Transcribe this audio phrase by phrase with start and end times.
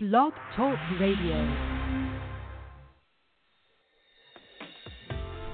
[0.00, 1.34] Blog Talk Radio.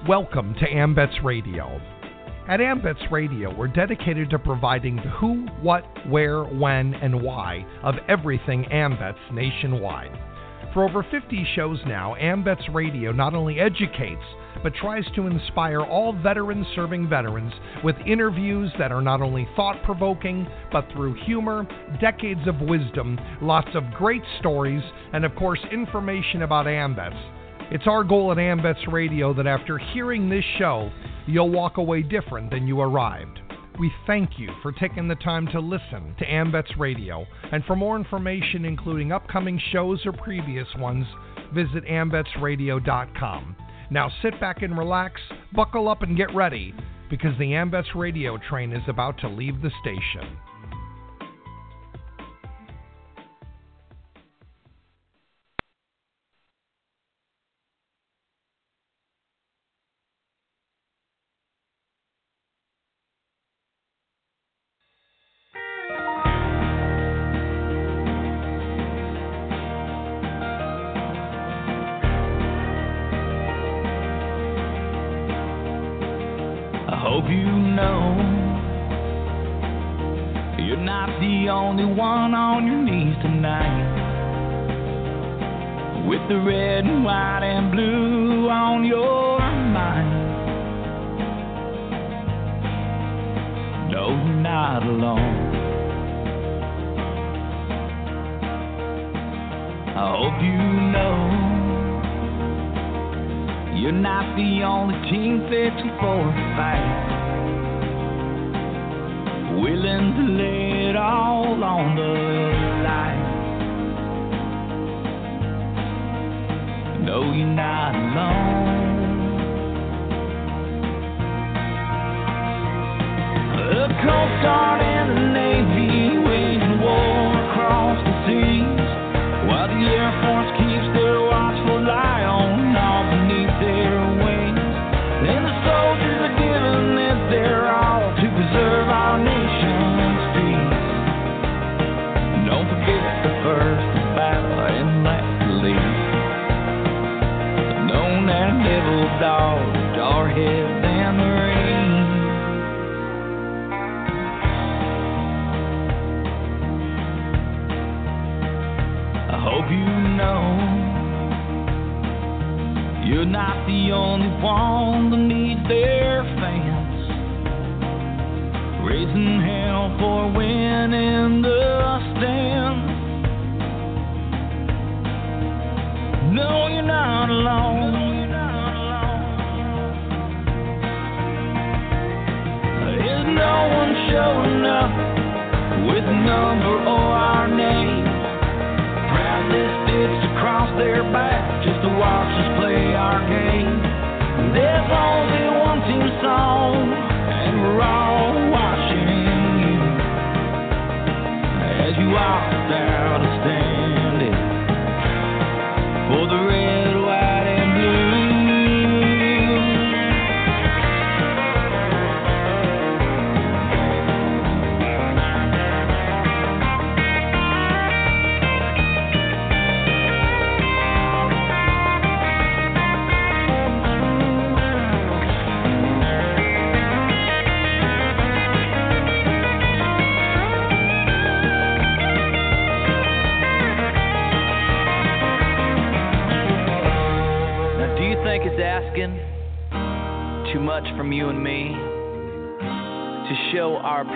[0.07, 1.81] Welcome to AMVETS Radio.
[2.47, 7.95] At AMVETS Radio, we're dedicated to providing the who, what, where, when, and why of
[8.07, 10.15] everything AMVETS nationwide.
[10.75, 14.21] For over 50 shows now, AMVETS Radio not only educates,
[14.61, 19.81] but tries to inspire all veterans serving veterans with interviews that are not only thought
[19.85, 21.65] provoking, but through humor,
[22.01, 24.83] decades of wisdom, lots of great stories,
[25.13, 27.71] and of course, information about AMVETS.
[27.71, 30.91] It's our goal at AMVETS Radio that after hearing this show,
[31.25, 33.39] you'll walk away different than you arrived.
[33.77, 37.25] We thank you for taking the time to listen to AMVETS Radio.
[37.51, 41.05] And for more information, including upcoming shows or previous ones,
[41.53, 43.55] visit amvetsradio.com.
[43.91, 45.19] Now sit back and relax,
[45.53, 46.73] buckle up and get ready,
[47.09, 50.37] because the AMVETS radio train is about to leave the station.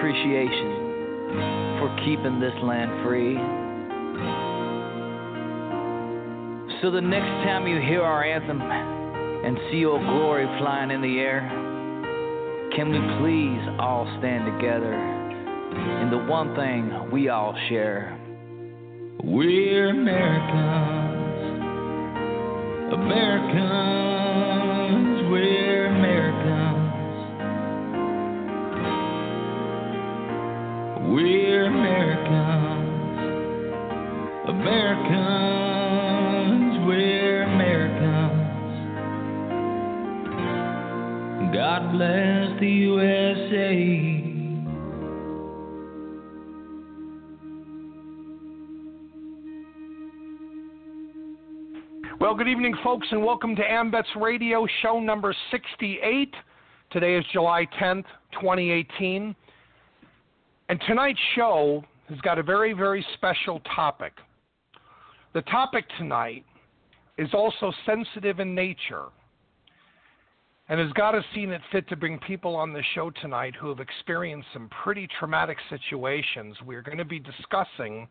[0.10, 3.36] Appreciation for keeping this land free?
[6.82, 11.20] So the next time you hear our anthem and see Old Glory flying in the
[11.20, 11.48] air,
[12.76, 14.94] can we please all stand together
[16.02, 18.18] in the one thing we all share?
[19.24, 21.18] We're Americans.
[22.94, 23.62] Americans,
[25.30, 25.79] we're
[31.10, 32.88] We're Americans.
[34.48, 35.58] Americans,
[36.86, 38.36] we're Americans.
[41.52, 44.20] God bless the USA.
[52.22, 56.36] Well, good evening, folks, and welcome to AMVETS Radio, show number 68.
[56.92, 59.36] Today is July 10th, 2018.
[60.70, 64.14] And tonight's show has got a very, very special topic.
[65.34, 66.46] The topic tonight
[67.18, 69.06] is also sensitive in nature
[70.70, 73.70] and has God has seen it fit to bring people on the show tonight who
[73.70, 76.56] have experienced some pretty traumatic situations.
[76.64, 78.08] We're going to be discussing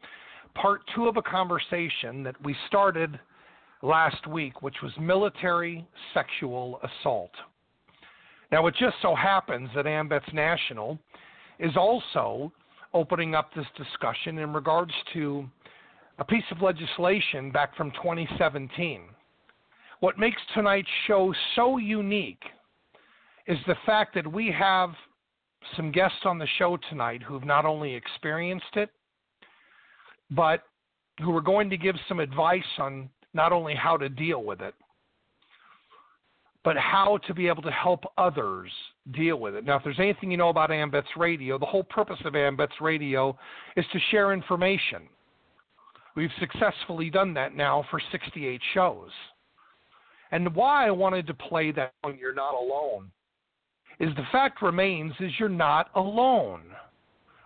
[0.54, 3.18] part two of a conversation that we started
[3.82, 7.30] last week, which was military sexual assault.
[8.50, 10.98] Now, it just so happens that AMVETS National
[11.58, 12.52] is also
[12.94, 15.48] opening up this discussion in regards to
[16.18, 19.02] a piece of legislation back from 2017.
[20.00, 22.42] What makes tonight's show so unique
[23.46, 24.90] is the fact that we have
[25.76, 28.90] some guests on the show tonight who've not only experienced it,
[30.30, 30.64] but
[31.20, 34.74] who are going to give some advice on not only how to deal with it,
[36.64, 38.70] but how to be able to help others
[39.12, 39.64] deal with it.
[39.64, 43.38] Now, if there's anything you know about AMVETS Radio, the whole purpose of AMVETS Radio
[43.76, 45.02] is to share information.
[46.16, 49.10] We've successfully done that now for 68 shows.
[50.32, 53.10] And why I wanted to play that when you're not alone
[54.00, 56.62] is the fact remains is you're not alone.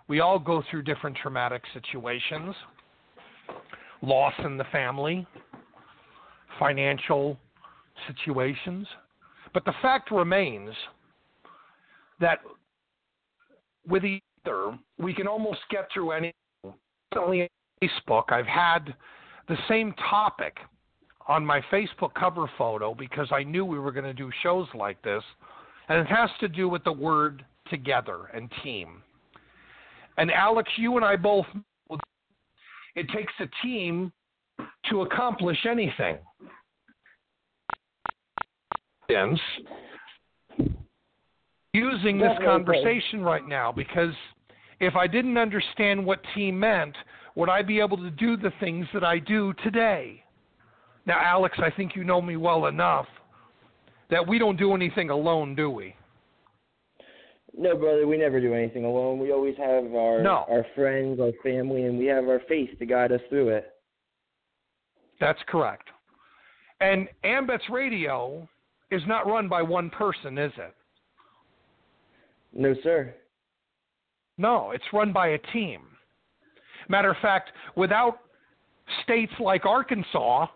[0.09, 2.55] We all go through different traumatic situations,
[4.03, 5.27] loss in the family,
[6.59, 7.39] financial
[8.09, 8.87] situations.
[9.55, 10.71] But the fact remains
[12.21, 12.41] that
[13.87, 16.33] with either, we can almost get through any.
[17.15, 17.49] Recently
[17.83, 18.95] Facebook, I've had
[19.49, 20.57] the same topic
[21.29, 25.01] on my Facebook cover photo because I knew we were going to do shows like
[25.03, 25.23] this,
[25.89, 29.03] and it has to do with the word together and team.
[30.17, 31.47] And Alex, you and I both,
[32.95, 34.13] it takes a team
[34.91, 36.19] to accomplish anything
[41.73, 44.15] using this conversation right now because
[44.81, 46.95] if I didn't understand what team meant,
[47.35, 50.23] would I be able to do the things that I do today?
[51.07, 53.07] Now, Alex, I think you know me well enough
[54.11, 55.95] that we don't do anything alone, do we?
[57.57, 59.19] No, brother, we never do anything alone.
[59.19, 60.47] We always have our no.
[60.49, 63.73] our friends, our family, and we have our faith to guide us through it.
[65.21, 65.89] That's correct.
[66.81, 68.49] And AMVETS Radio
[68.93, 70.75] is not run by one person, is it?
[72.53, 73.15] No, sir.
[74.37, 75.81] No, it's run by a team.
[76.89, 78.19] Matter of fact, without
[79.03, 80.47] states like Arkansas,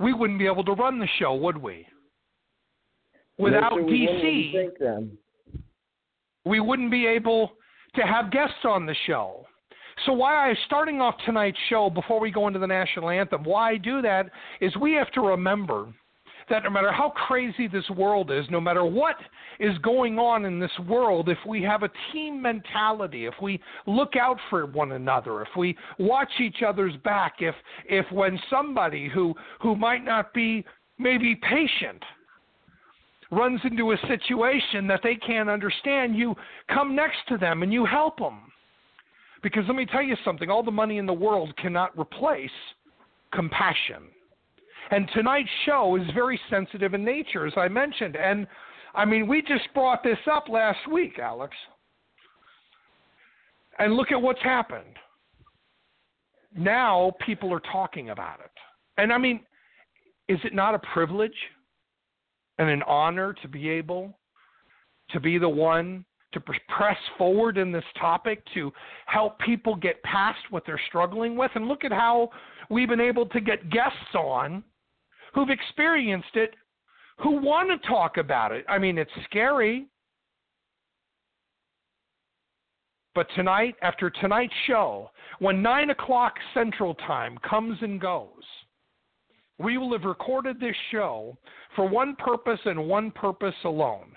[0.00, 1.86] we wouldn't be able to run the show, would we?
[3.38, 5.08] Without no, sir, we DC,
[6.44, 7.52] we wouldn't be able
[7.94, 9.46] to have guests on the show.
[10.06, 13.72] So why I'm starting off tonight's show before we go into the national anthem, why
[13.72, 14.30] I do that
[14.60, 15.92] is we have to remember
[16.50, 19.16] that no matter how crazy this world is, no matter what
[19.60, 24.16] is going on in this world, if we have a team mentality, if we look
[24.16, 27.54] out for one another, if we watch each other's back, if
[27.88, 30.64] if when somebody who who might not be
[30.98, 32.02] maybe patient
[33.30, 36.34] runs into a situation that they can't understand, you
[36.72, 38.51] come next to them and you help them.
[39.42, 42.50] Because let me tell you something all the money in the world cannot replace
[43.32, 44.04] compassion.
[44.90, 48.16] And tonight's show is very sensitive in nature, as I mentioned.
[48.16, 48.46] And
[48.94, 51.56] I mean, we just brought this up last week, Alex.
[53.78, 54.96] And look at what's happened.
[56.54, 58.50] Now people are talking about it.
[58.98, 59.40] And I mean,
[60.28, 61.32] is it not a privilege
[62.58, 64.16] and an honor to be able
[65.10, 68.72] to be the one to press forward in this topic to
[69.06, 71.50] help people get past what they're struggling with.
[71.54, 72.30] And look at how
[72.70, 74.64] we've been able to get guests on
[75.34, 76.54] who've experienced it,
[77.18, 78.64] who want to talk about it.
[78.68, 79.86] I mean, it's scary.
[83.14, 88.28] But tonight, after tonight's show, when 9 o'clock Central Time comes and goes,
[89.58, 91.36] we will have recorded this show
[91.76, 94.11] for one purpose and one purpose alone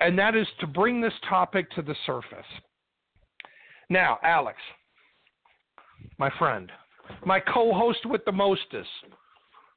[0.00, 2.46] and that is to bring this topic to the surface.
[3.88, 4.58] Now, Alex,
[6.18, 6.70] my friend,
[7.24, 8.88] my co host with the mostest.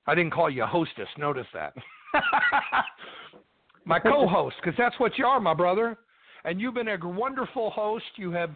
[0.07, 1.73] I didn't call you a hostess, notice that.
[3.85, 5.97] my co host, because that's what you are, my brother.
[6.45, 8.05] And you've been a wonderful host.
[8.15, 8.51] You have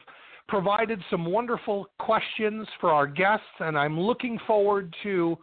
[0.48, 5.38] provided some wonderful questions for our guests, and I'm looking forward to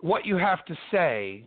[0.00, 1.44] what you have to say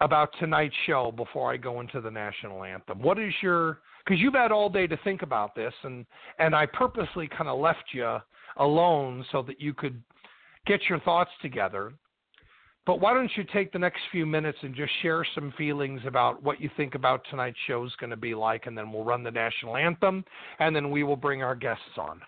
[0.00, 3.00] about tonight's show before I go into the national anthem.
[3.00, 6.06] What is your because you've had all day to think about this and
[6.38, 8.18] and I purposely kind of left you
[8.58, 10.02] alone so that you could
[10.66, 11.92] get your thoughts together.
[12.86, 16.42] But why don't you take the next few minutes and just share some feelings about
[16.42, 19.22] what you think about tonight's show is going to be like, and then we'll run
[19.22, 20.24] the national anthem,
[20.58, 22.22] and then we will bring our guests on.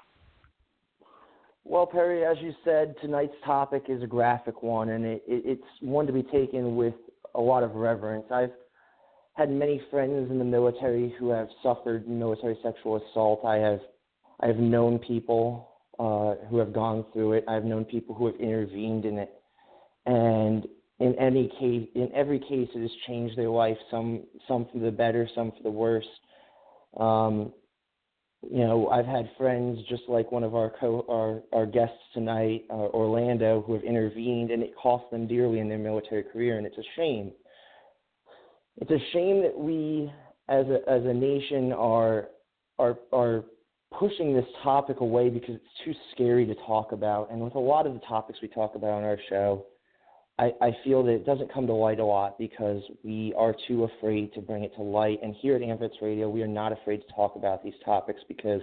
[1.65, 5.63] Well, Perry, as you said, tonight's topic is a graphic one, and it, it, it's
[5.81, 6.95] one to be taken with
[7.35, 8.27] a lot of reverence.
[8.31, 8.53] I've
[9.35, 13.45] had many friends in the military who have suffered military sexual assault.
[13.45, 13.81] I have
[14.41, 15.69] I have known people
[15.99, 17.45] uh, who have gone through it.
[17.47, 19.31] I've known people who have intervened in it,
[20.07, 20.67] and
[20.99, 23.77] in any case, in every case, it has changed their life.
[23.91, 26.09] Some some for the better, some for the worse.
[26.97, 27.53] Um,
[28.43, 32.65] you know, I've had friends just like one of our co our our guests tonight,
[32.71, 36.67] uh, Orlando, who have intervened, and it cost them dearly in their military career, and
[36.67, 37.33] it's a shame.
[38.77, 40.11] It's a shame that we,
[40.49, 42.29] as a as a nation, are
[42.79, 43.45] are are
[43.99, 47.31] pushing this topic away because it's too scary to talk about.
[47.31, 49.67] And with a lot of the topics we talk about on our show,
[50.41, 53.85] I, I feel that it doesn't come to light a lot because we are too
[53.85, 55.19] afraid to bring it to light.
[55.23, 58.63] And here at AMVETS Radio, we are not afraid to talk about these topics because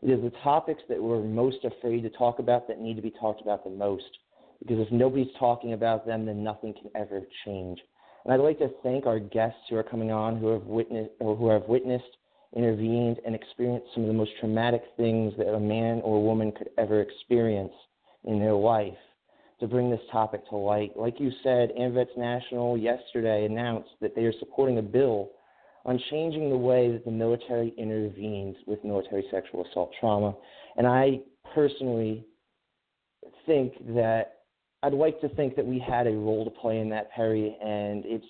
[0.00, 3.12] it is the topics that we're most afraid to talk about that need to be
[3.20, 4.04] talked about the most.
[4.60, 7.78] Because if nobody's talking about them, then nothing can ever change.
[8.24, 11.36] And I'd like to thank our guests who are coming on who have witnessed or
[11.36, 12.04] who have witnessed
[12.54, 16.52] intervened, and experienced some of the most traumatic things that a man or a woman
[16.52, 17.72] could ever experience
[18.24, 18.92] in their life
[19.62, 20.90] to bring this topic to light.
[20.96, 25.30] Like you said, AMVETS National yesterday announced that they are supporting a bill
[25.84, 30.34] on changing the way that the military intervenes with military sexual assault trauma.
[30.76, 31.20] And I
[31.54, 32.26] personally
[33.46, 34.40] think that
[34.82, 38.04] I'd like to think that we had a role to play in that, Perry, and
[38.04, 38.26] it's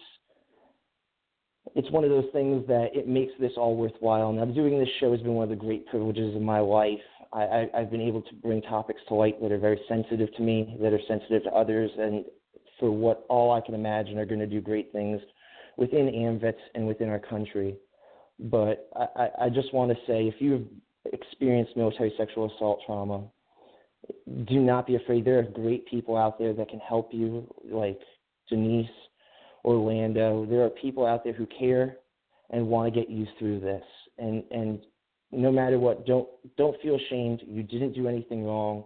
[1.75, 4.33] it's one of those things that it makes this all worthwhile.
[4.33, 6.99] Now, doing this show has been one of the great privileges of my life.
[7.33, 10.43] I, I, have been able to bring topics to light that are very sensitive to
[10.43, 12.25] me, that are sensitive to others, and
[12.79, 15.21] for what all I can imagine are going to do great things
[15.77, 17.77] within AMVETS and within our country.
[18.39, 20.67] But I, I just want to say if you've
[21.13, 23.25] experienced military sexual assault trauma,
[24.47, 25.25] do not be afraid.
[25.25, 28.01] There are great people out there that can help you, like
[28.49, 28.87] Denise
[29.65, 30.45] Orlando.
[30.47, 31.97] There are people out there who care
[32.51, 33.85] and want to get you through this.
[34.19, 34.81] And and
[35.33, 37.43] no matter what, don't don't feel ashamed.
[37.47, 38.85] You didn't do anything wrong.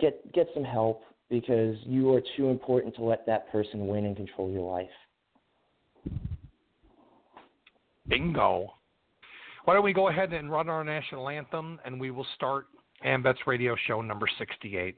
[0.00, 4.16] Get get some help because you are too important to let that person win and
[4.16, 4.88] control your life.
[8.08, 8.72] Bingo.
[9.64, 12.66] Why don't we go ahead and run our national anthem and we will start
[13.04, 14.96] AMVETS radio show number 68.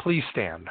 [0.00, 0.68] Please stand.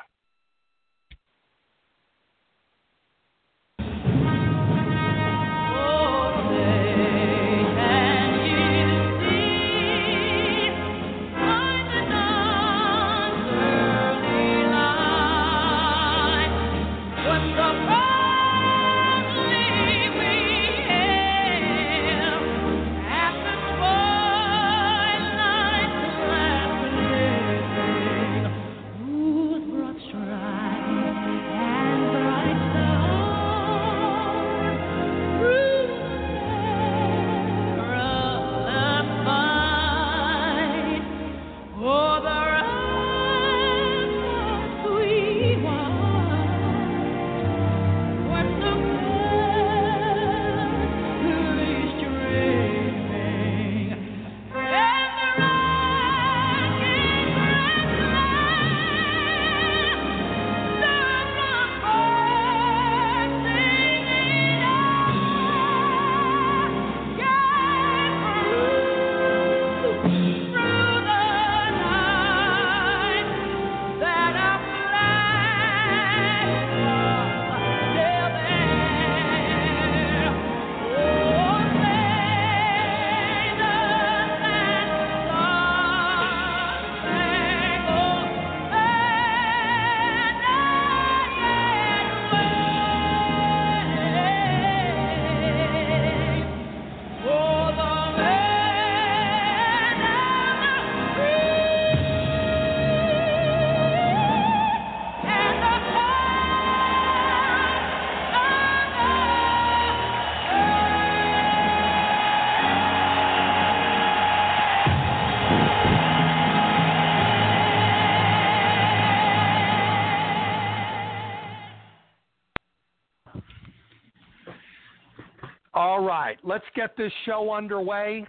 [126.05, 128.25] Right, let's get this show underway.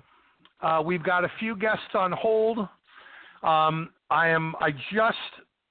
[0.60, 2.58] Uh, we've got a few guests on hold.
[3.42, 4.54] Um, I am.
[4.60, 5.16] I just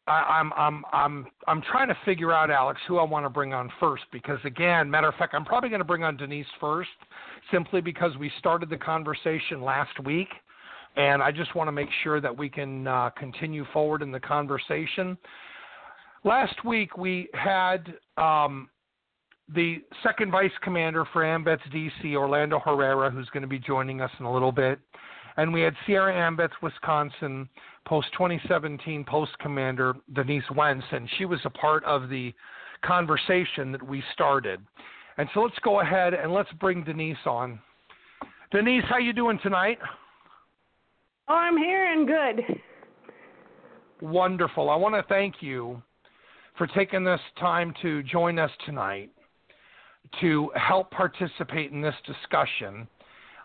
[0.08, 3.54] I, I'm I'm I'm I'm trying to figure out, Alex, who I want to bring
[3.54, 6.90] on first because again, matter of fact, I'm probably going to bring on Denise first,
[7.52, 10.30] simply because we started the conversation last week,
[10.96, 14.20] and I just want to make sure that we can uh, continue forward in the
[14.20, 15.18] conversation.
[16.24, 18.70] Last week we had um,
[19.54, 24.12] the second vice commander for AMVETS DC, Orlando Herrera, who's going to be joining us
[24.20, 24.80] in a little bit.
[25.38, 27.48] And we had Sierra AMVETS Wisconsin
[27.86, 32.34] post 2017 post commander Denise Wenz, and she was a part of the
[32.84, 34.62] conversation that we started.
[35.18, 37.60] And so let's go ahead and let's bring Denise on.
[38.52, 39.78] Denise, how you doing tonight?
[41.28, 42.62] Oh, I'm here and good.
[44.02, 44.70] Wonderful.
[44.70, 45.82] I want to thank you
[46.58, 49.12] for taking this time to join us tonight
[50.22, 52.88] to help participate in this discussion.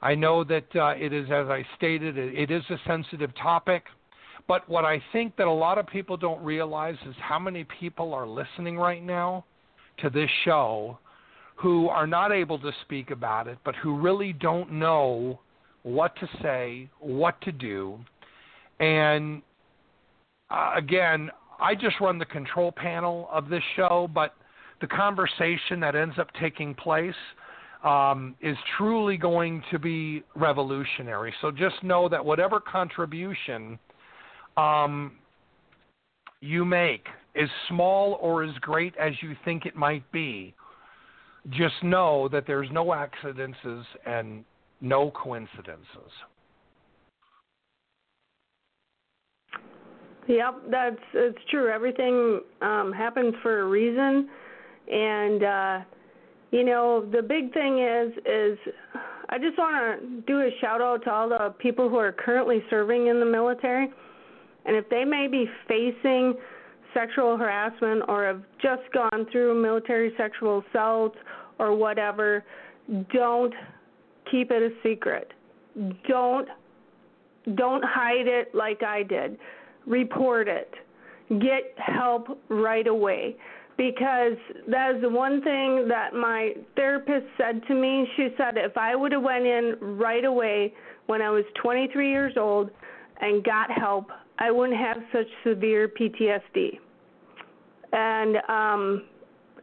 [0.02, 3.84] I know that uh, it is, as I stated, it, it is a sensitive topic.
[4.48, 8.14] But what I think that a lot of people don't realize is how many people
[8.14, 9.44] are listening right now
[9.98, 10.98] to this show
[11.56, 15.38] who are not able to speak about it, but who really don't know
[15.82, 17.98] what to say, what to do.
[18.80, 19.42] And
[20.50, 24.34] uh, again, I just run the control panel of this show, but
[24.80, 27.14] the conversation that ends up taking place
[27.84, 31.32] um, is truly going to be revolutionary.
[31.40, 33.78] So just know that whatever contribution
[34.56, 35.12] um,
[36.40, 37.06] you make,
[37.40, 40.54] as small or as great as you think it might be,
[41.50, 43.58] just know that there's no accidents
[44.06, 44.44] and
[44.80, 46.12] no coincidences.
[50.28, 51.70] Yep, that's it's true.
[51.70, 54.28] Everything um, happens for a reason,
[54.90, 55.80] and uh,
[56.50, 58.58] you know the big thing is is
[59.28, 62.62] I just want to do a shout out to all the people who are currently
[62.68, 63.88] serving in the military,
[64.66, 66.34] and if they may be facing
[66.92, 71.14] sexual harassment or have just gone through military sexual assault
[71.60, 72.44] or whatever,
[73.12, 73.54] don't
[74.30, 75.32] keep it a secret.
[76.08, 76.48] Don't
[77.54, 79.38] don't hide it like I did.
[79.86, 80.74] Report it.
[81.28, 83.36] Get help right away
[83.80, 84.36] because
[84.68, 88.06] that is the one thing that my therapist said to me.
[88.14, 90.74] She said if I would have went in right away
[91.06, 92.70] when I was 23 years old
[93.22, 96.78] and got help, I wouldn't have such severe PTSD.
[97.94, 99.04] And um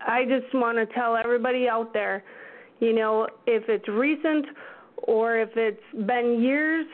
[0.02, 2.24] I just want to tell everybody out there,
[2.80, 4.48] you know, if it's recent
[5.04, 6.88] or if it's been years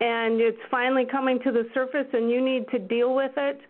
[0.00, 3.60] and it's finally coming to the surface and you need to deal with it,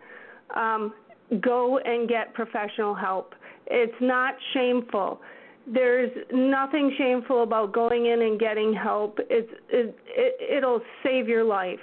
[0.57, 0.95] um,
[1.41, 3.35] go and get professional help.
[3.67, 5.21] It's not shameful.
[5.67, 9.19] There's nothing shameful about going in and getting help.
[9.31, 11.79] It's it, it it'll save your life.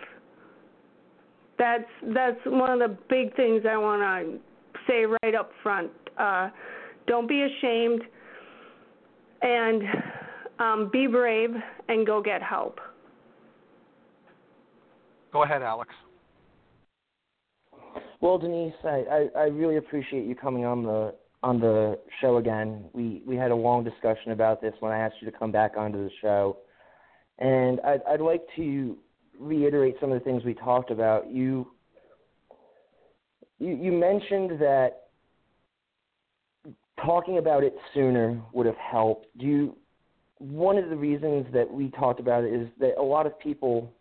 [1.58, 4.40] That's that's one of the big things I want to
[4.88, 5.92] say right up front.
[6.18, 6.50] Uh,
[7.08, 8.04] don't be ashamed,
[9.42, 9.84] and
[10.60, 11.52] um, be brave
[11.90, 12.80] and go get help.
[15.34, 15.92] Go ahead, Alex.
[18.22, 22.86] Well, Denise, I, I, I really appreciate you coming on the on the show again.
[22.94, 25.76] We we had a long discussion about this when I asked you to come back
[25.76, 26.58] onto the show,
[27.40, 28.96] and I'd I'd like to
[29.40, 31.32] reiterate some of the things we talked about.
[31.32, 31.72] You
[33.58, 35.08] you, you mentioned that
[37.04, 39.26] talking about it sooner would have helped.
[39.40, 39.78] Do you?
[40.38, 43.92] One of the reasons that we talked about it is that a lot of people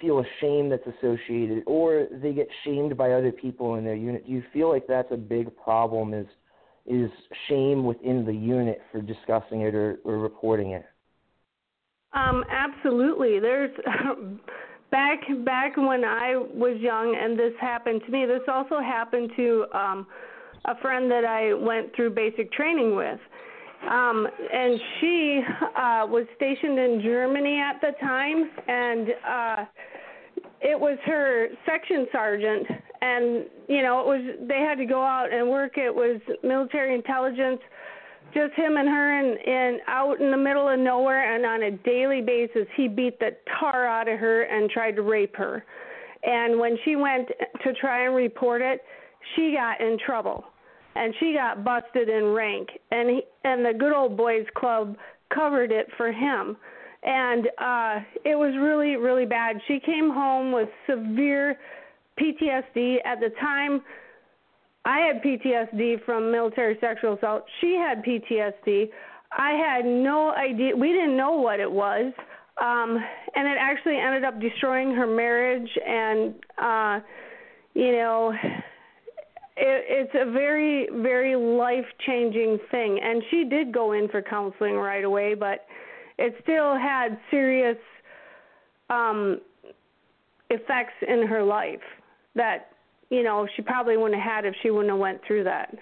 [0.00, 4.26] feel a shame that's associated or they get shamed by other people in their unit
[4.26, 6.26] do you feel like that's a big problem is
[6.86, 7.10] is
[7.48, 10.86] shame within the unit for discussing it or, or reporting it?
[12.14, 13.38] Um absolutely.
[13.38, 13.70] There's
[14.90, 19.64] back back when i was young and this happened to me this also happened to
[19.72, 20.06] um
[20.64, 23.20] a friend that i went through basic training with
[23.88, 29.64] um, and she uh, was stationed in Germany at the time, and uh,
[30.60, 32.66] it was her section sergeant.
[33.00, 35.78] And you know, it was they had to go out and work.
[35.78, 37.60] It was military intelligence,
[38.34, 41.34] just him and her, and, and out in the middle of nowhere.
[41.34, 45.02] And on a daily basis, he beat the tar out of her and tried to
[45.02, 45.64] rape her.
[46.22, 47.28] And when she went
[47.64, 48.82] to try and report it,
[49.34, 50.44] she got in trouble
[50.94, 52.68] and she got busted in rank.
[52.90, 54.96] And he, and the good old boys club
[55.32, 56.56] covered it for him.
[57.02, 59.56] And uh it was really really bad.
[59.66, 61.56] She came home with severe
[62.20, 63.80] PTSD at the time
[64.84, 67.44] I had PTSD from military sexual assault.
[67.60, 68.90] She had PTSD
[69.32, 72.12] I had no idea we didn't know what it was.
[72.60, 72.98] Um
[73.34, 77.00] and it actually ended up destroying her marriage and uh
[77.72, 78.34] you know
[79.60, 82.98] it, it's a very, very life changing thing.
[83.02, 85.66] And she did go in for counseling right away, but
[86.18, 87.76] it still had serious
[88.88, 89.40] um,
[90.48, 91.80] effects in her life
[92.34, 92.68] that
[93.10, 95.74] you know she probably wouldn't have had if she wouldn't have went through that.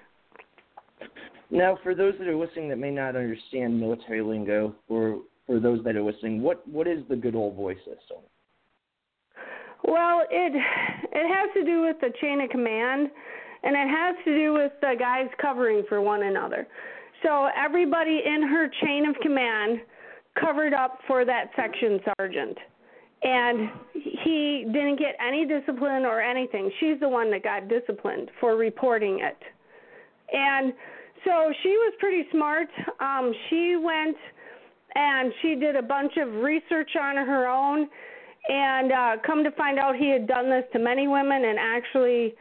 [1.50, 5.82] Now, for those that are listening that may not understand military lingo, or for those
[5.84, 8.18] that are listening, what what is the good old boy system?
[9.84, 10.52] Well, it
[11.12, 13.08] it has to do with the chain of command,
[13.62, 16.66] and it has to do with the guys covering for one another.
[17.22, 19.80] So everybody in her chain of command
[20.40, 22.56] covered up for that section sergeant.
[23.22, 26.70] And he didn't get any discipline or anything.
[26.78, 29.38] She's the one that got disciplined for reporting it.
[30.32, 30.72] And
[31.24, 32.68] so she was pretty smart.
[33.00, 34.16] Um, she went
[34.94, 37.88] and she did a bunch of research on her own
[38.48, 42.34] and uh, come to find out he had done this to many women and actually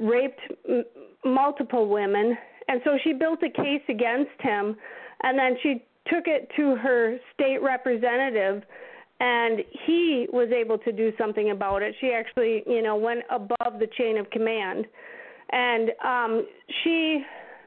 [0.00, 0.84] raped m-
[1.24, 2.36] multiple women.
[2.68, 4.76] And so she built a case against him,
[5.22, 8.62] and then she took it to her state representative,
[9.20, 11.94] and he was able to do something about it.
[12.00, 14.86] She actually, you know, went above the chain of command,
[15.52, 16.46] and um,
[16.82, 17.22] she,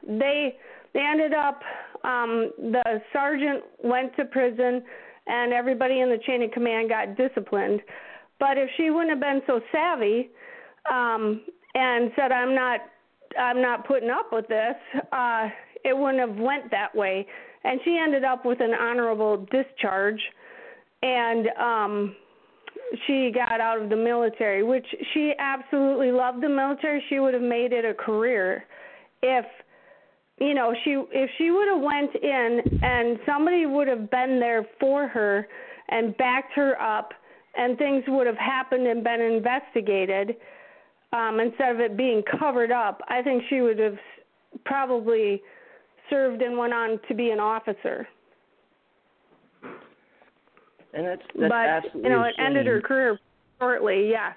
[0.06, 0.56] they,
[0.94, 1.60] they ended up.
[2.02, 4.82] Um, the sergeant went to prison
[5.26, 7.80] and everybody in the chain of command got disciplined.
[8.38, 10.30] But if she wouldn't have been so savvy
[10.90, 11.42] um,
[11.74, 12.80] and said, "I'm not,
[13.38, 14.76] I'm not putting up with this,"
[15.12, 15.48] uh,
[15.84, 17.26] it wouldn't have went that way.
[17.64, 20.20] And she ended up with an honorable discharge,
[21.02, 22.16] and um,
[23.06, 27.02] she got out of the military, which she absolutely loved the military.
[27.08, 28.64] She would have made it a career
[29.22, 29.44] if
[30.38, 34.66] you know she if she would have went in and somebody would have been there
[34.80, 35.46] for her
[35.88, 37.12] and backed her up
[37.56, 40.36] and things would have happened and been investigated
[41.14, 43.98] um instead of it being covered up i think she would have
[44.64, 45.40] probably
[46.10, 48.06] served and went on to be an officer.
[50.92, 53.18] And that's that's but absolutely you know a it ended her career
[53.60, 54.36] shortly yes.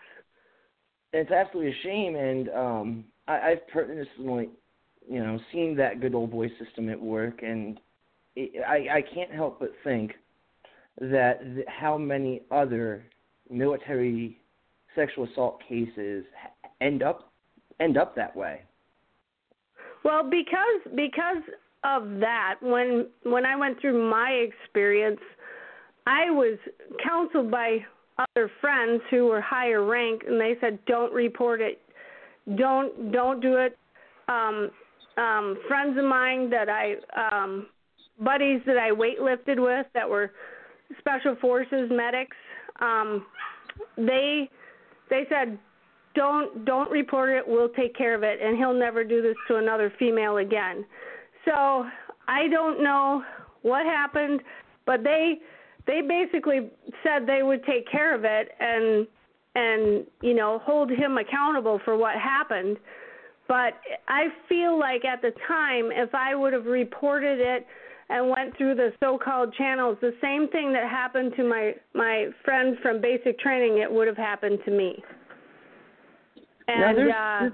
[1.13, 4.49] It's absolutely a shame, and um, I, I've personally
[5.09, 7.79] you know, seen that good old boy system at work, and
[8.35, 10.13] it, I I can't help but think
[10.99, 13.05] that th- how many other
[13.49, 14.39] military
[14.95, 16.25] sexual assault cases
[16.81, 17.31] end up
[17.79, 18.61] end up that way.
[20.03, 21.43] Well, because because
[21.83, 25.19] of that, when when I went through my experience,
[26.05, 26.57] I was
[27.03, 27.85] counseled by
[28.17, 31.81] other friends who were higher rank, and they said, "Don't report it.
[32.55, 33.77] Don't don't do it."
[34.27, 34.71] Um,
[35.17, 36.95] um, friends of mine that I
[37.31, 37.67] um,
[38.19, 40.31] buddies that I weightlifted with that were
[40.99, 42.37] special forces medics,
[42.79, 43.25] um,
[43.97, 44.49] they
[45.09, 45.57] they said
[46.17, 47.43] don't don't report it.
[47.47, 50.83] We'll take care of it, and he'll never do this to another female again.
[51.45, 51.85] So
[52.27, 53.23] I don't know
[53.61, 54.41] what happened,
[54.85, 55.35] but they
[55.85, 56.71] they basically
[57.03, 59.07] said they would take care of it and
[59.55, 62.77] and you know hold him accountable for what happened.
[63.47, 63.75] But
[64.09, 67.65] I feel like at the time, if I would have reported it
[68.09, 72.75] and went through the so-called channels, the same thing that happened to my my friend
[72.81, 75.03] from basic training, it would have happened to me.
[76.67, 77.49] Now, And there's- uh,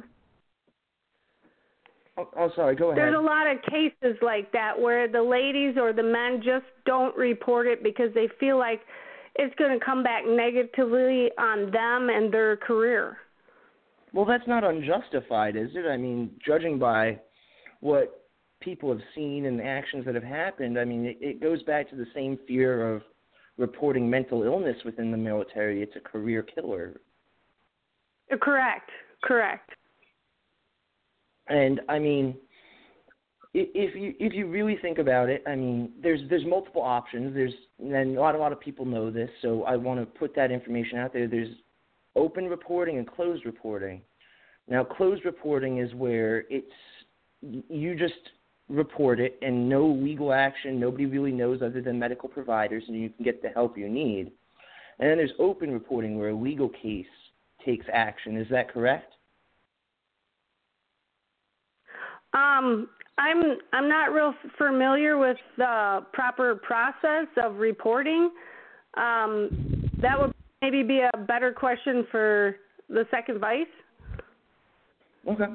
[2.18, 2.76] oh, oh, sorry.
[2.76, 2.98] Go ahead.
[2.98, 7.16] there's a lot of cases like that where the ladies or the men just don't
[7.16, 8.82] report it because they feel like
[9.36, 13.18] it's going to come back negatively on them and their career.
[14.14, 15.88] Well, that's not unjustified, is it?
[15.88, 17.20] I mean, judging by
[17.80, 18.28] what
[18.60, 21.90] people have seen and the actions that have happened, I mean, it, it goes back
[21.90, 23.02] to the same fear of
[23.58, 25.82] reporting mental illness within the military.
[25.82, 27.00] It's a career killer.
[28.40, 28.90] Correct.
[29.24, 29.70] Correct.
[31.48, 32.36] And I mean,
[33.54, 37.34] if you if you really think about it, I mean, there's there's multiple options.
[37.34, 40.36] There's and a lot a lot of people know this, so I want to put
[40.36, 41.28] that information out there.
[41.28, 41.56] There's
[42.16, 44.02] open reporting and closed reporting.
[44.68, 46.68] Now, closed reporting is where it's
[47.42, 48.14] you just
[48.70, 50.80] report it and no legal action.
[50.80, 54.32] Nobody really knows other than medical providers, and you can get the help you need.
[55.00, 57.06] And then there's open reporting where a legal case
[57.66, 58.38] takes action.
[58.38, 59.14] Is that correct?
[62.34, 63.42] Um, I'm
[63.74, 68.32] I'm not real familiar with the proper process of reporting.
[68.96, 72.56] Um, that would maybe be a better question for
[72.90, 73.66] the second vice.
[75.28, 75.46] Okay.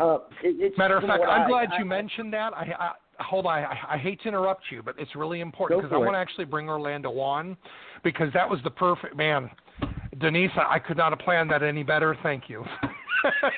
[0.00, 2.52] Uh, it, it's Matter of fact, I'm I- glad I- you mentioned that.
[2.54, 3.52] I, I hold on.
[3.52, 6.46] I, I hate to interrupt you, but it's really important because I want to actually
[6.46, 7.56] bring Orlando on
[8.02, 9.48] because that was the perfect man.
[10.18, 12.16] Denise, I could not have planned that any better.
[12.22, 12.64] Thank you.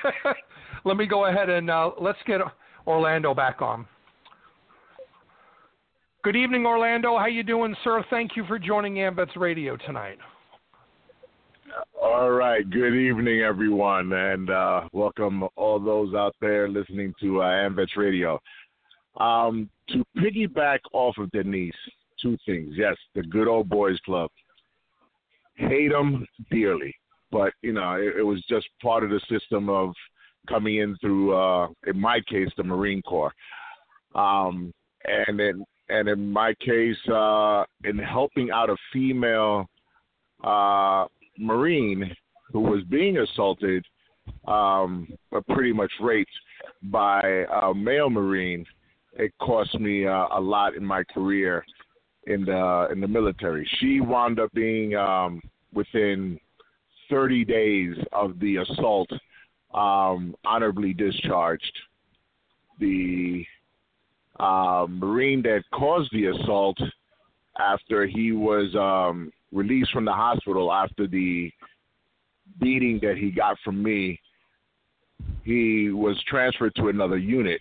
[0.85, 2.41] Let me go ahead and uh, let's get
[2.87, 3.87] Orlando back on.
[6.25, 7.19] Good evening, Orlando.
[7.19, 8.05] How you doing, sir?
[8.11, 10.19] Thank you for joining AMVETS Radio tonight.
[12.01, 12.69] All right.
[12.69, 18.41] Good evening, everyone, and uh, welcome all those out there listening to uh, AMVETS Radio.
[19.19, 21.73] Um, to piggyback off of Denise,
[22.21, 22.75] two things.
[22.77, 24.31] Yes, the good old boys club.
[25.68, 26.94] Hate them dearly,
[27.31, 29.92] but you know it, it was just part of the system of
[30.48, 33.33] coming in through, uh, in my case, the Marine Corps.
[34.14, 34.72] Um,
[35.05, 39.66] and then and in my case, uh, in helping out a female
[40.42, 41.07] uh,
[41.38, 42.14] Marine
[42.53, 43.85] who was being assaulted,
[44.46, 45.09] um,
[45.51, 46.31] pretty much raped
[46.85, 47.20] by
[47.62, 48.64] a male Marine,
[49.14, 51.64] it cost me uh, a lot in my career
[52.27, 53.68] in the in the military.
[53.79, 55.40] She wound up being um,
[55.73, 56.39] within
[57.11, 59.11] 30 days of the assault,
[59.75, 61.73] um, honorably discharged.
[62.79, 63.45] The
[64.41, 66.79] uh, Marine that caused the assault
[67.59, 71.51] after he was um, released from the hospital after the
[72.61, 74.19] beating that he got from me.
[75.45, 77.61] He was transferred to another unit.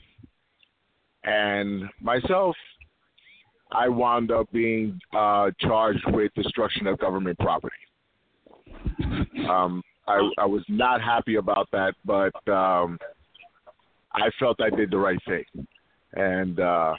[1.24, 2.56] And myself,
[3.72, 7.76] I wound up being uh, charged with destruction of government property.
[9.50, 12.98] Um, I, I was not happy about that, but um,
[14.14, 15.68] I felt I did the right thing
[16.14, 16.94] and uh,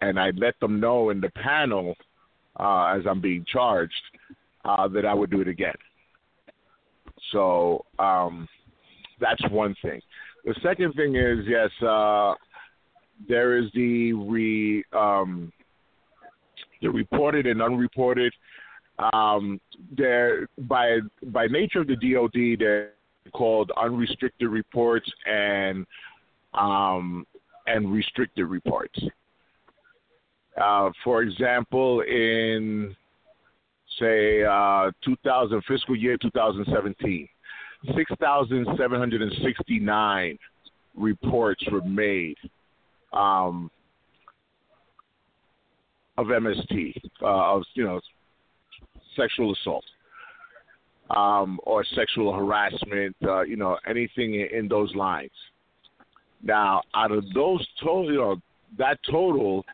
[0.00, 1.94] and I let them know in the panel
[2.58, 3.92] uh, as I'm being charged
[4.64, 5.74] uh, that I would do it again.
[7.32, 8.48] So um,
[9.20, 10.00] that's one thing.
[10.44, 12.34] The second thing is yes, uh,
[13.28, 15.52] there is the re um,
[16.80, 18.32] the reported and unreported.
[19.12, 19.60] Um,
[19.96, 22.90] there by by nature of the DoD, they're
[23.32, 25.86] called unrestricted reports and
[26.54, 27.26] um,
[27.66, 28.98] and restricted reports.
[30.60, 32.96] Uh, for example, in
[33.98, 37.26] say uh, 2000 fiscal year 2017,
[37.94, 40.38] 6,769
[40.96, 42.36] reports were made
[43.12, 43.70] um,
[46.18, 48.00] of MST, uh, of you know
[49.20, 49.84] sexual assault
[51.10, 55.30] um, or sexual harassment, uh, you know anything in, in those lines.
[56.42, 58.36] Now, out of those total, you know,
[58.78, 59.64] that total,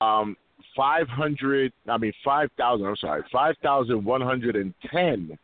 [0.00, 0.36] um,
[0.76, 5.38] 500, I mean, 5,000, I'm sorry, 5,110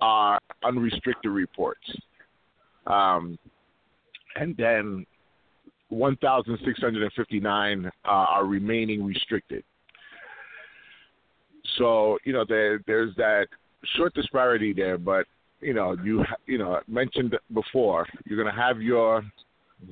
[0.00, 1.80] are unrestricted reports.
[2.86, 3.38] Um,
[4.36, 5.06] and then
[5.88, 9.64] 1,659 uh, are remaining restricted.
[11.80, 13.46] So, you know, there, there's that
[13.96, 15.24] short disparity there, but
[15.60, 19.22] you know, you you know mentioned before, you're going to have your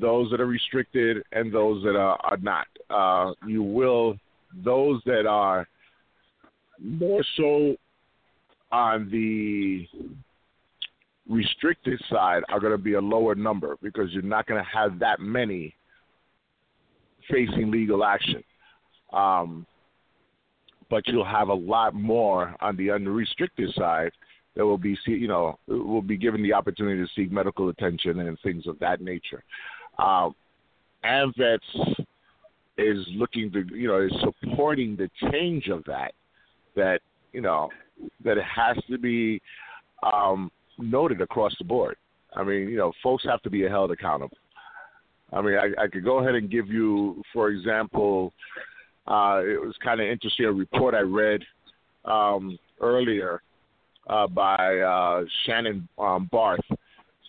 [0.01, 2.67] those that are restricted and those that are, are not.
[2.91, 4.17] Uh, you will
[4.65, 5.67] those that are
[6.79, 7.75] more so
[8.71, 9.87] on the
[11.29, 14.99] restricted side are going to be a lower number because you're not going to have
[14.99, 15.75] that many
[17.31, 18.43] facing legal action.
[19.13, 19.67] Um,
[20.91, 24.13] but you'll have a lot more on the unrestricted side
[24.57, 28.39] that will be, you know, will be given the opportunity to seek medical attention and
[28.43, 29.45] things of that nature.
[29.99, 30.35] Um,
[31.05, 32.05] AMVETS
[32.77, 36.13] is looking to, you know, is supporting the change of that.
[36.75, 37.01] That
[37.33, 37.69] you know,
[38.25, 39.41] that it has to be
[40.03, 41.97] um, noted across the board.
[42.35, 44.37] I mean, you know, folks have to be held accountable.
[45.33, 48.33] I mean, I, I could go ahead and give you, for example,
[49.09, 51.43] uh, it was kind of interesting a report I read
[52.05, 53.43] um, earlier
[54.09, 56.61] uh, by uh, Shannon um, Barth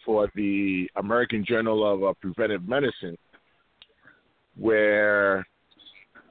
[0.06, 3.18] for the American Journal of uh, Preventive Medicine,
[4.58, 5.48] where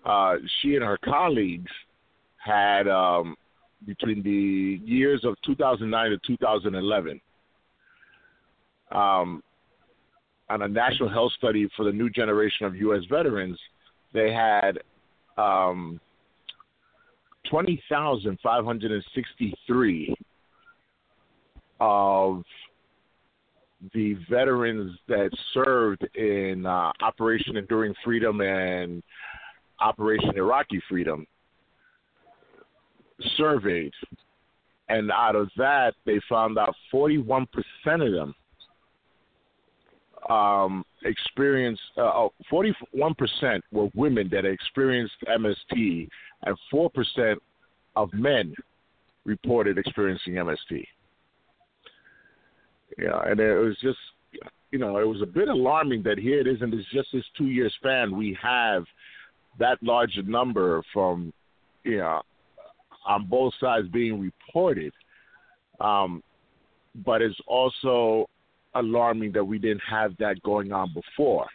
[0.05, 1.71] uh, she and her colleagues
[2.37, 3.35] had um,
[3.87, 7.21] between the years of 2009 to 2011
[8.91, 9.43] um,
[10.51, 13.03] on a national health study for the new generation of U.S.
[13.11, 13.59] veterans,
[14.13, 14.79] they had
[15.39, 16.01] um,
[17.51, 20.17] 20,563
[21.81, 22.43] of
[23.95, 29.05] the veterans that served in uh, Operation Enduring Freedom and
[29.81, 31.25] Operation Iraqi Freedom
[33.37, 33.93] surveyed,
[34.89, 37.47] and out of that, they found out 41%
[37.87, 38.35] of them
[40.29, 42.75] um, experienced, uh, 41%
[43.73, 46.09] were women that experienced MST,
[46.43, 47.37] and 4%
[47.97, 48.55] of men
[49.25, 50.85] reported experiencing MST.
[52.99, 53.99] Yeah, and it was just,
[54.71, 57.25] you know, it was a bit alarming that here it is, and it's just this
[57.37, 58.85] two year span we have
[59.59, 61.33] that large number from,
[61.85, 62.23] you know,
[63.07, 64.93] on both sides being reported.
[65.81, 66.23] Um,
[67.05, 68.29] but it's also
[68.75, 71.47] alarming that we didn't have that going on before.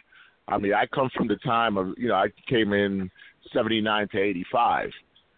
[0.48, 3.10] I mean, I come from the time of, you know, I came in
[3.52, 4.90] 79 to 85.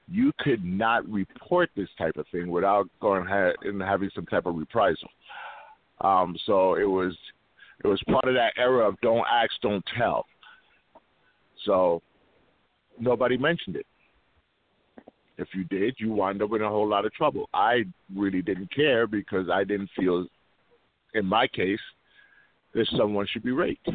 [0.09, 4.57] You could not report this type of thing without going and having some type of
[4.57, 5.09] reprisal.
[6.01, 7.17] Um, so it was
[7.85, 10.27] it was part of that era of don't ask, don't tell.
[11.65, 12.03] So
[12.99, 13.87] nobody mentioned it.
[15.39, 17.49] If you did, you wind up in a whole lot of trouble.
[17.53, 17.85] I
[18.15, 20.27] really didn't care because I didn't feel,
[21.15, 21.81] in my case,
[22.75, 23.89] that someone should be raped.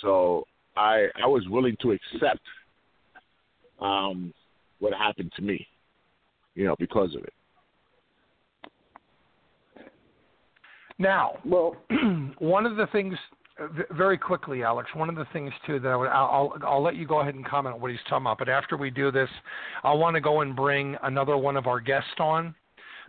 [0.00, 0.44] So
[0.76, 2.40] I I was willing to accept
[3.80, 4.32] um,
[4.78, 5.66] what happened to me,
[6.54, 7.32] you know, because of it.
[10.98, 11.76] Now, Well,
[12.38, 13.14] one of the things,
[13.60, 14.88] uh, very quickly, Alex.
[14.94, 17.34] One of the things too that I would, I'll, I'll I'll let you go ahead
[17.34, 18.38] and comment on what he's talking about.
[18.38, 19.28] But after we do this,
[19.82, 22.54] I want to go and bring another one of our guests on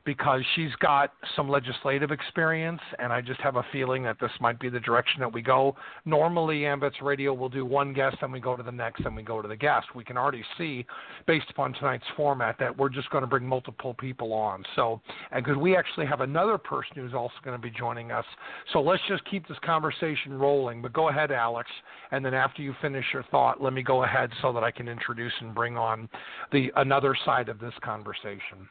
[0.05, 4.59] because she's got some legislative experience, and I just have a feeling that this might
[4.59, 5.75] be the direction that we go.
[6.05, 9.23] Normally, AMVETS Radio will do one guest, then we go to the next, then we
[9.23, 9.87] go to the guest.
[9.95, 10.85] We can already see,
[11.25, 14.63] based upon tonight's format, that we're just going to bring multiple people on.
[14.75, 18.25] So, and because we actually have another person who's also going to be joining us,
[18.73, 20.81] so let's just keep this conversation rolling.
[20.81, 21.69] But go ahead, Alex,
[22.11, 24.87] and then after you finish your thought, let me go ahead so that I can
[24.87, 26.09] introduce and bring on
[26.51, 28.67] the another side of this conversation.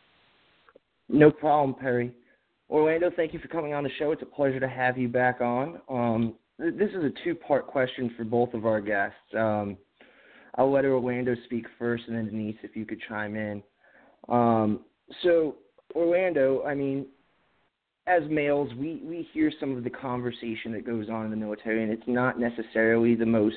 [1.12, 2.11] No problem, Perry.
[2.70, 4.12] Orlando, thank you for coming on the show.
[4.12, 5.79] It's a pleasure to have you back on.
[5.90, 9.18] Um, th- this is a two-part question for both of our guests.
[9.37, 9.77] Um,
[10.57, 13.62] I'll let Orlando speak first, and then Denise, if you could chime in.
[14.31, 14.81] Um,
[15.22, 15.57] so,
[15.94, 17.05] Orlando, I mean,
[18.07, 21.83] as males, we, we hear some of the conversation that goes on in the military,
[21.83, 23.57] and it's not necessarily the most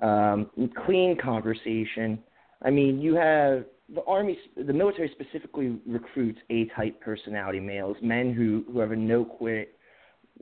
[0.00, 0.50] um,
[0.86, 2.18] clean conversation.
[2.62, 8.64] I mean, you have the army, the military specifically recruits A-type personality males, men who
[8.72, 9.76] who have a no quit,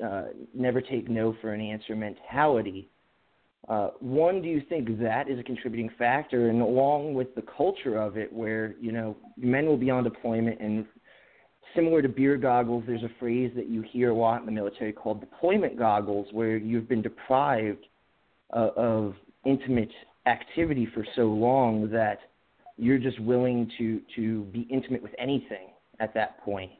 [0.04, 2.88] uh, never take no for an answer mentality.
[3.68, 8.00] Uh, one, do you think that is a contributing factor, and along with the culture
[8.00, 10.86] of it, where you know men will be on deployment, and
[11.74, 14.92] similar to beer goggles, there's a phrase that you hear a lot in the military
[14.92, 17.84] called deployment goggles, where you've been deprived
[18.54, 19.90] uh, of intimate
[20.26, 22.18] activity for so long that
[22.80, 25.68] you're just willing to to be intimate with anything
[26.00, 26.70] at that point.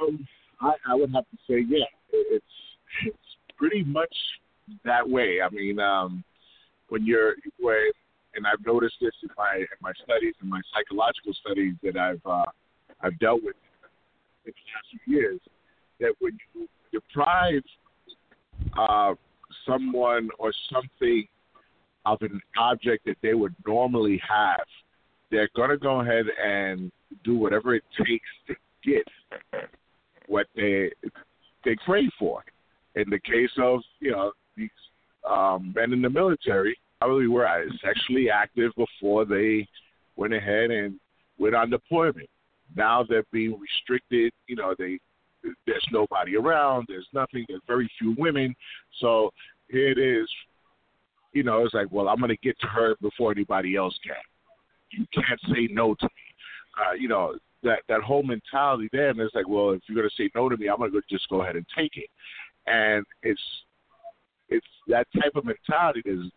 [0.00, 0.26] Um,
[0.60, 2.44] I, I would have to say, yeah, it's
[3.04, 3.16] it's
[3.58, 4.14] pretty much
[4.84, 5.38] that way.
[5.44, 6.22] I mean, um,
[6.90, 7.90] when you're when,
[8.36, 12.22] and I've noticed this in my in my studies and my psychological studies that I've
[12.24, 12.44] uh,
[13.00, 13.56] I've dealt with
[14.46, 15.40] in the last few years,
[15.98, 17.62] that when you deprive
[18.78, 19.14] uh,
[19.66, 21.26] someone or something
[22.06, 24.64] of an object that they would normally have,
[25.30, 26.92] they're going to go ahead and
[27.24, 29.04] do whatever it takes to get
[30.26, 30.90] what they
[31.64, 32.44] they crave for.
[32.94, 34.70] In the case of you know these
[35.28, 37.48] um, men in the military, probably were
[37.84, 39.66] sexually active before they
[40.16, 40.98] went ahead and
[41.38, 42.28] went on deployment.
[42.76, 44.32] Now they're being restricted.
[44.46, 44.98] You know they
[45.66, 46.86] there's nobody around.
[46.88, 47.44] There's nothing.
[47.48, 48.54] There's very few women.
[49.00, 49.30] So
[49.68, 50.28] here it is.
[51.34, 54.14] You know, it's like, well, I'm going to get to her before anybody else can.
[54.90, 56.10] You can't say no to me.
[56.78, 60.08] Uh, you know, that that whole mentality there, and it's like, well, if you're going
[60.08, 62.08] to say no to me, I'm going to just go ahead and take it.
[62.66, 63.40] And it's
[64.48, 66.30] it's that type of mentality that's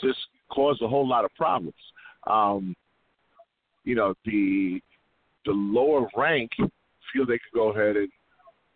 [0.00, 0.18] just
[0.50, 1.74] caused a whole lot of problems.
[2.26, 2.74] Um,
[3.84, 4.80] you know, the
[5.44, 6.50] the lower rank
[7.12, 8.08] feel they could go ahead and,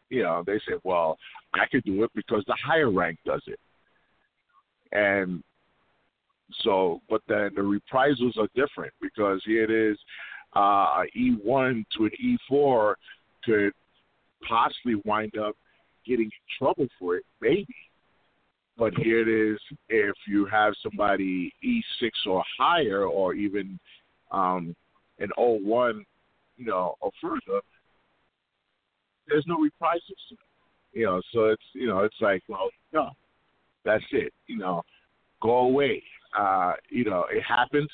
[0.08, 1.18] you know, they say, well,
[1.52, 3.58] I could do it because the higher rank does it.
[4.92, 5.42] And
[6.62, 9.98] so, but then the reprisals are different because here it is,
[10.54, 12.10] uh, E1 to an
[12.50, 12.94] E4
[13.44, 13.72] could
[14.48, 15.54] possibly wind up
[16.06, 17.74] getting in trouble for it, maybe.
[18.76, 23.78] But here it is, if you have somebody E6 or higher, or even
[24.32, 24.74] um,
[25.18, 26.02] an O1,
[26.56, 27.60] you know, or further,
[29.28, 30.02] there's no reprisals.
[30.92, 33.10] You know, so it's you know, it's like, well, no,
[33.84, 34.32] that's it.
[34.46, 34.82] You know,
[35.42, 36.02] go away.
[36.38, 37.88] Uh, you know, it happens.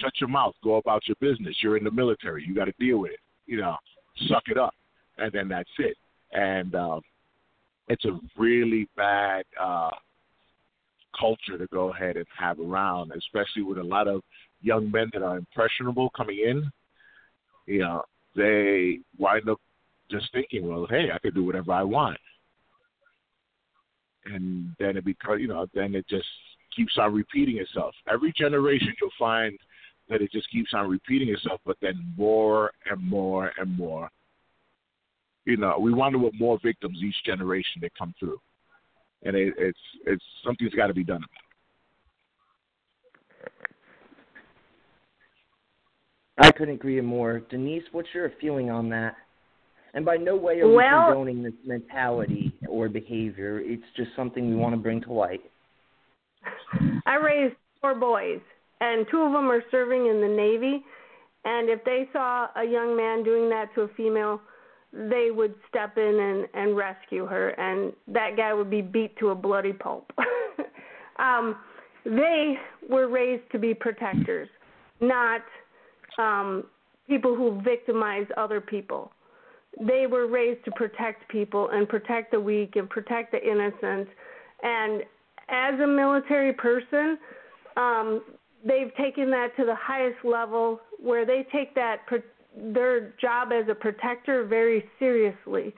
[0.00, 0.54] Shut your mouth.
[0.62, 1.56] Go about your business.
[1.62, 2.44] You're in the military.
[2.46, 3.20] You got to deal with it.
[3.46, 3.76] You know,
[4.28, 4.74] suck it up,
[5.18, 5.96] and then that's it.
[6.32, 7.00] And um,
[7.88, 9.90] it's a really bad uh,
[11.18, 14.22] culture to go ahead and have around, especially with a lot of
[14.62, 16.70] young men that are impressionable coming in.
[17.66, 18.02] You know,
[18.34, 19.60] they wind up
[20.10, 22.18] just thinking, well, hey, I could do whatever I want,
[24.26, 26.26] and then it becomes, you know, then it just
[26.74, 27.94] keeps on repeating itself.
[28.10, 29.58] Every generation, you'll find
[30.08, 34.10] that it just keeps on repeating itself, but then more and more and more.
[35.44, 38.40] You know, we wonder what more victims each generation that come through,
[39.24, 41.28] and it, it's it's something's got to be done about.
[41.28, 41.44] It.
[46.38, 47.40] I couldn't agree more.
[47.50, 49.16] Denise, what's your feeling on that?
[49.92, 53.60] And by no way are we Well- condoning this mentality or behavior.
[53.60, 55.40] It's just something we want to bring to light.
[57.06, 58.40] I raised four boys,
[58.80, 60.84] and two of them are serving in the Navy.
[61.44, 64.40] And if they saw a young man doing that to a female,
[64.92, 69.30] they would step in and, and rescue her, and that guy would be beat to
[69.30, 70.10] a bloody pulp.
[71.18, 71.56] um,
[72.04, 72.54] they
[72.88, 74.48] were raised to be protectors,
[75.00, 75.42] not
[76.18, 76.64] um,
[77.08, 79.10] people who victimize other people.
[79.80, 84.08] They were raised to protect people and protect the weak and protect the innocent.
[84.62, 85.02] And
[85.48, 87.18] as a military person,
[87.76, 88.22] um,
[88.64, 92.22] they've taken that to the highest level where they take that pro-
[92.56, 95.74] their job as a protector very seriously.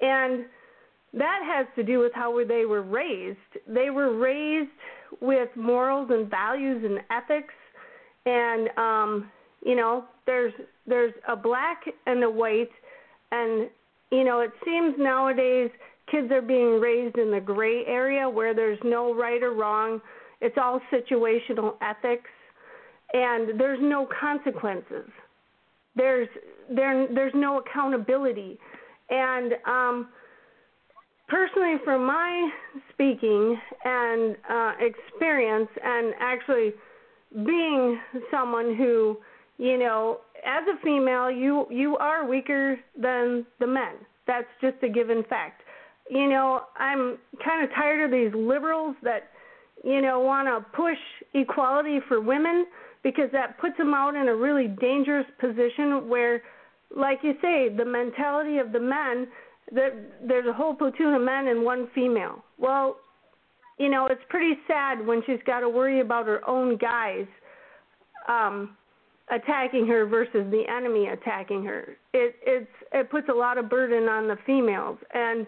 [0.00, 0.44] And
[1.14, 3.38] that has to do with how they were raised.
[3.66, 4.70] They were raised
[5.20, 7.54] with morals and values and ethics
[8.26, 9.30] and um
[9.64, 10.52] you know there's
[10.86, 12.70] there's a black and a white
[13.32, 13.68] and
[14.10, 15.70] you know it seems nowadays
[16.10, 20.00] kids are being raised in the gray area where there's no right or wrong.
[20.40, 22.30] It's all situational ethics.
[23.12, 25.08] And there's no consequences.
[25.96, 26.28] There's
[26.74, 28.58] there there's no accountability.
[29.10, 30.08] And um
[31.28, 32.50] personally from my
[32.92, 36.72] speaking and uh experience and actually
[37.44, 37.98] being
[38.30, 39.18] someone who
[39.58, 43.94] you know as a female you you are weaker than the men.
[44.26, 45.62] That's just a given fact.
[46.08, 49.28] You know i'm kind of tired of these liberals that
[49.84, 50.98] you know want to push
[51.34, 52.66] equality for women
[53.02, 56.42] because that puts them out in a really dangerous position where
[56.96, 59.28] like you say the mentality of the men
[59.72, 59.94] that
[60.26, 62.42] there's a whole platoon of men and one female.
[62.58, 62.96] Well
[63.78, 67.26] you know it's pretty sad when she's got to worry about her own guys
[68.28, 68.76] um
[69.30, 71.96] attacking her versus the enemy attacking her.
[72.12, 74.98] It it's it puts a lot of burden on the females.
[75.14, 75.46] And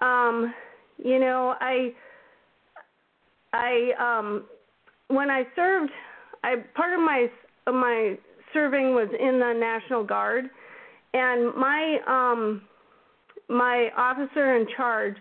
[0.00, 0.54] um
[1.02, 1.92] you know i
[3.52, 4.44] i um
[5.08, 5.90] when i served
[6.44, 7.26] i part of my
[7.72, 8.16] my
[8.52, 10.46] serving was in the national guard.
[11.14, 12.62] And my um
[13.48, 15.16] my officer in charge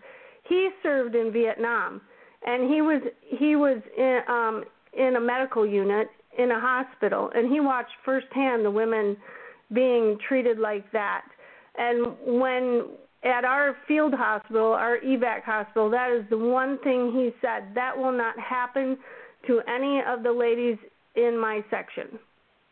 [0.48, 2.02] he served in vietnam.
[2.46, 4.64] And he was he was in um
[4.98, 6.08] in a medical unit
[6.38, 9.18] in a hospital and he watched firsthand the women
[9.74, 11.24] being treated like that.
[11.78, 12.88] And when
[13.24, 17.98] at our field hospital our evac hospital that is the one thing he said that
[17.98, 18.98] will not happen
[19.48, 20.78] to any of the ladies
[21.16, 22.20] in my section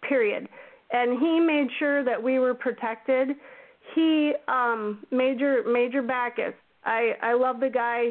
[0.07, 0.47] period.
[0.91, 3.29] And he made sure that we were protected.
[3.95, 6.53] He um major major backus
[6.85, 8.09] i i love the guy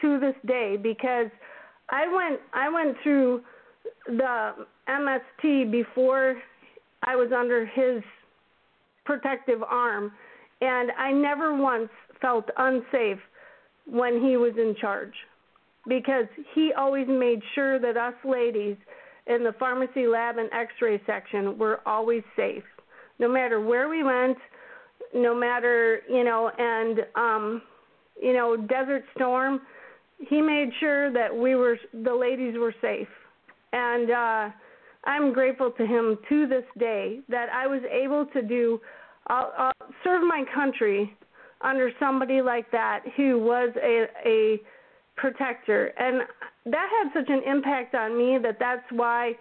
[0.00, 1.30] to this day because
[1.90, 3.42] I went I went through
[4.06, 6.36] the MST before
[7.02, 8.02] I was under his
[9.04, 10.12] protective arm
[10.60, 11.90] and I never once
[12.20, 13.18] felt unsafe
[13.86, 15.12] when he was in charge
[15.86, 18.76] because he always made sure that us ladies
[19.26, 22.64] in the pharmacy lab and x-ray section were always safe
[23.18, 24.38] no matter where we went
[25.14, 27.62] no matter you know and um
[28.20, 29.60] you know desert storm
[30.28, 33.08] he made sure that we were the ladies were safe
[33.74, 34.48] and uh
[35.04, 38.80] i'm grateful to him to this day that i was able to do
[39.28, 39.72] uh, uh,
[40.02, 41.14] serve my country
[41.60, 44.60] under somebody like that who was a a
[45.16, 45.92] protector.
[45.98, 46.22] And
[46.66, 49.32] that had such an impact on me that that's why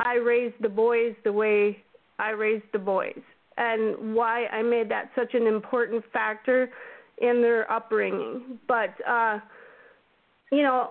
[0.00, 1.82] i raised the boys the way
[2.18, 3.20] i raised the boys
[3.56, 6.70] and why i made that such an important factor
[7.18, 8.58] in their upbringing.
[8.68, 9.38] But uh
[10.52, 10.90] you know,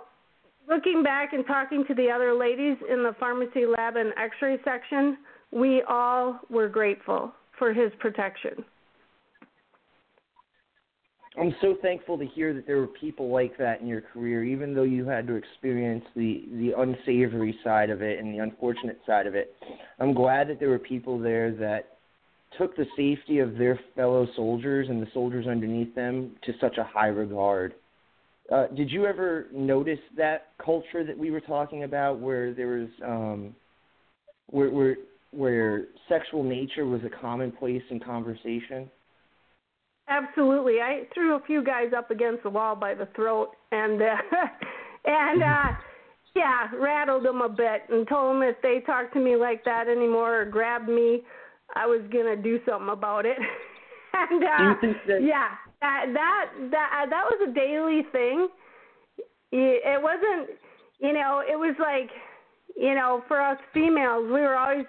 [0.70, 4.58] looking back and talking to the other ladies in the pharmacy lab and x ray
[4.64, 5.18] section,
[5.52, 8.64] we all were grateful for his protection.
[11.40, 14.74] I'm so thankful to hear that there were people like that in your career, even
[14.74, 19.28] though you had to experience the the unsavory side of it and the unfortunate side
[19.28, 19.54] of it.
[20.00, 21.98] I'm glad that there were people there that
[22.58, 26.84] took the safety of their fellow soldiers and the soldiers underneath them to such a
[26.84, 27.74] high regard.
[28.52, 32.90] Uh, did you ever notice that culture that we were talking about, where there was,
[33.04, 33.56] um,
[34.48, 34.96] where, where
[35.32, 38.90] where sexual nature was a commonplace in conversation?
[40.08, 40.76] Absolutely.
[40.82, 44.06] I threw a few guys up against the wall by the throat and uh,
[45.06, 45.72] and uh
[46.36, 49.88] yeah, rattled them a bit and told them if they talked to me like that
[49.88, 51.22] anymore or grabbed me,
[51.76, 53.38] I was gonna do something about it.
[54.14, 55.50] and uh, Do you think that- yeah,
[55.86, 58.48] that that that that was a daily thing.
[59.52, 60.58] It wasn't,
[61.00, 62.10] you know, it was like,
[62.76, 64.86] you know, for us females, we were always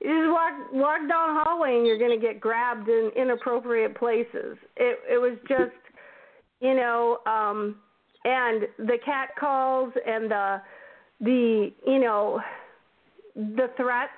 [0.00, 4.58] you just walk walk down the hallway and you're gonna get grabbed in inappropriate places.
[4.76, 5.80] It it was just,
[6.60, 7.76] you know, um,
[8.24, 10.62] and the cat calls and the
[11.20, 12.40] the you know
[13.36, 14.12] the threats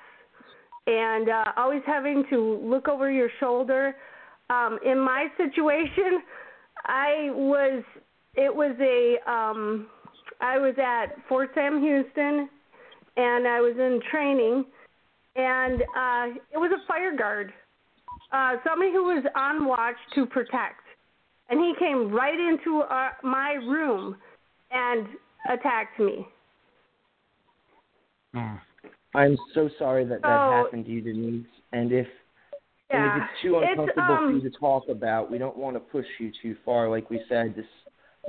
[0.87, 3.95] and uh, always having to look over your shoulder.
[4.49, 6.21] Um, in my situation,
[6.85, 7.83] I was
[8.35, 9.87] it was a um,
[10.41, 12.49] I was at Fort Sam Houston,
[13.17, 14.65] and I was in training,
[15.35, 17.53] and uh, it was a fire guard,
[18.31, 20.81] uh, somebody who was on watch to protect,
[21.49, 24.17] and he came right into uh, my room
[24.71, 25.07] and
[25.49, 26.27] attacked me.
[29.15, 30.27] I'm so sorry that that
[30.63, 31.45] happened to you, Denise.
[31.71, 32.07] And if
[32.89, 35.57] and Yeah, if it's too It's, uncomfortable for um, you to talk about, we don't
[35.57, 36.89] want to push you too far.
[36.89, 37.65] Like we said, this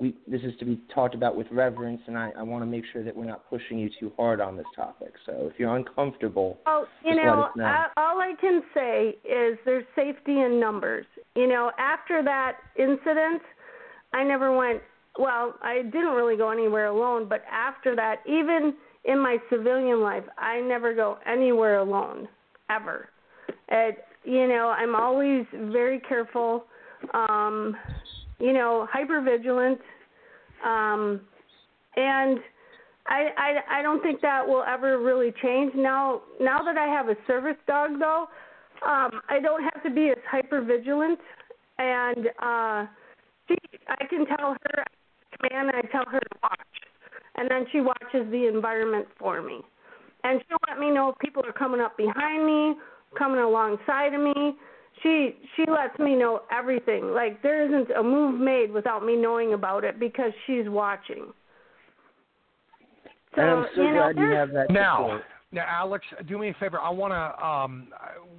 [0.00, 2.84] we this is to be talked about with reverence, and I, I want to make
[2.92, 5.12] sure that we're not pushing you too hard on this topic.
[5.24, 7.64] So if you're uncomfortable, Well, you know, know.
[7.64, 11.06] I, all I can say is there's safety in numbers.
[11.34, 13.42] You know, after that incident,
[14.12, 14.82] I never went.
[15.18, 18.74] Well, I didn't really go anywhere alone, but after that, even
[19.06, 22.28] in my civilian life, I never go anywhere alone
[22.68, 23.08] ever.
[23.68, 26.64] It, you know, I'm always very careful.
[27.14, 27.76] Um,
[28.40, 29.78] you know, hyper vigilant.
[30.64, 31.20] Um,
[31.96, 32.38] and
[33.06, 35.72] I, I I don't think that will ever really change.
[35.74, 38.26] Now now that I have a service dog though,
[38.86, 41.18] um, I don't have to be as hyper vigilant
[41.78, 42.86] and uh
[43.48, 43.56] she
[43.88, 44.84] I can tell her
[45.38, 46.58] command and I tell her to watch.
[47.36, 49.60] And then she watches the environment for me.
[50.24, 52.74] And she'll let me know if people are coming up behind me,
[53.16, 54.54] coming alongside of me.
[55.02, 57.12] She she lets me know everything.
[57.12, 61.26] Like there isn't a move made without me knowing about it because she's watching.
[63.34, 65.22] So, and I'm so you know, glad you have that Now, support.
[65.52, 66.80] now, Alex, do me a favor.
[66.80, 67.46] I want to.
[67.46, 67.88] Um,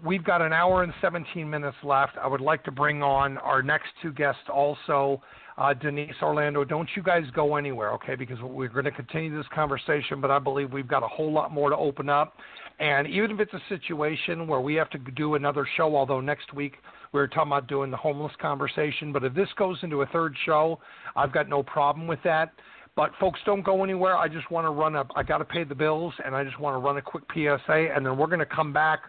[0.03, 2.13] we've got an hour and 17 minutes left.
[2.21, 5.21] I would like to bring on our next two guests also.
[5.59, 8.13] Uh, Denise Orlando, don't you guys go anywhere, okay?
[8.13, 11.51] Because we're going to continue this conversation, but I believe we've got a whole lot
[11.51, 12.33] more to open up.
[12.79, 16.53] And even if it's a situation where we have to do another show, although next
[16.53, 16.75] week
[17.11, 20.35] we were talking about doing the homeless conversation, but if this goes into a third
[20.45, 20.79] show,
[21.15, 22.53] I've got no problem with that.
[22.95, 24.17] But folks, don't go anywhere.
[24.17, 25.03] I just want to run a.
[25.15, 27.89] I got to pay the bills, and I just want to run a quick PSA,
[27.95, 29.01] and then we're going to come back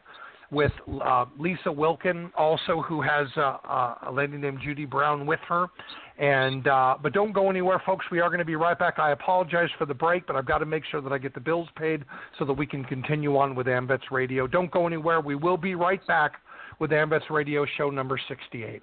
[0.51, 0.73] with
[1.05, 5.67] uh, Lisa Wilken, also who has uh, uh, a lady named Judy Brown with her.
[6.19, 8.07] And uh, but don't go anywhere, folks.
[8.11, 8.99] We are going to be right back.
[8.99, 11.41] I apologize for the break, but I've got to make sure that I get the
[11.41, 12.05] bills paid
[12.39, 14.47] so that we can continue on with AMVETS Radio.
[14.47, 15.21] Don't go anywhere.
[15.21, 16.33] We will be right back
[16.81, 18.83] with AMVETS Radio show number 68.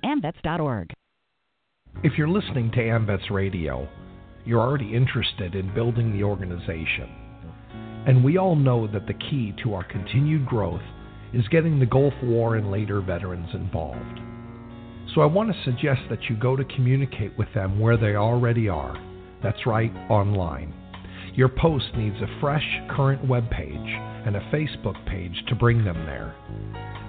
[0.03, 0.93] amvets.org.
[2.03, 3.87] If you're listening to AMVETS Radio,
[4.45, 7.09] you're already interested in building the organization.
[8.07, 10.81] And we all know that the key to our continued growth
[11.33, 14.19] is getting the Gulf War and later veterans involved.
[15.13, 18.69] So I want to suggest that you go to communicate with them where they already
[18.69, 18.95] are.
[19.43, 20.73] That's right, online.
[21.35, 26.05] Your post needs a fresh, current web page and a Facebook page to bring them
[26.05, 26.35] there.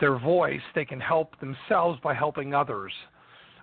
[0.00, 2.92] their voice, they can help themselves by helping others.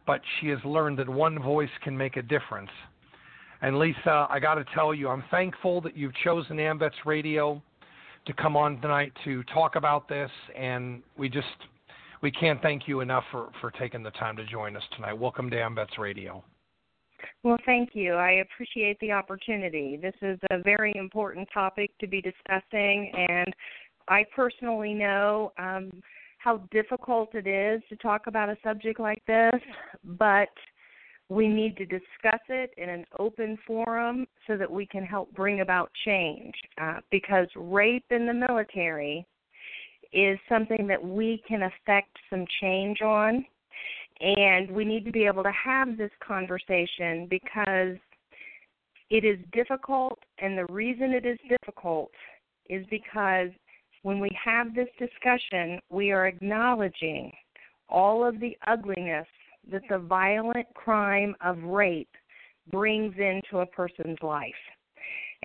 [0.05, 2.71] But she has learned that one voice can make a difference.
[3.61, 7.61] And Lisa, I got to tell you, I'm thankful that you've chosen AMVETS Radio
[8.25, 11.47] to come on tonight to talk about this, and we just
[12.21, 15.13] we can't thank you enough for for taking the time to join us tonight.
[15.13, 16.43] Welcome to AMVETS Radio.
[17.43, 18.13] Well, thank you.
[18.13, 19.97] I appreciate the opportunity.
[20.01, 23.53] This is a very important topic to be discussing, and
[24.09, 25.91] I personally know um,
[26.39, 29.61] how difficult it is to talk about a subject like this,
[30.03, 30.49] but
[31.29, 35.61] we need to discuss it in an open forum so that we can help bring
[35.61, 36.53] about change.
[36.81, 39.25] Uh, because rape in the military
[40.11, 43.45] is something that we can affect some change on.
[44.21, 47.95] And we need to be able to have this conversation because
[49.09, 50.19] it is difficult.
[50.39, 52.11] And the reason it is difficult
[52.69, 53.49] is because
[54.03, 57.31] when we have this discussion, we are acknowledging
[57.89, 59.27] all of the ugliness
[59.71, 62.09] that the violent crime of rape
[62.71, 64.53] brings into a person's life.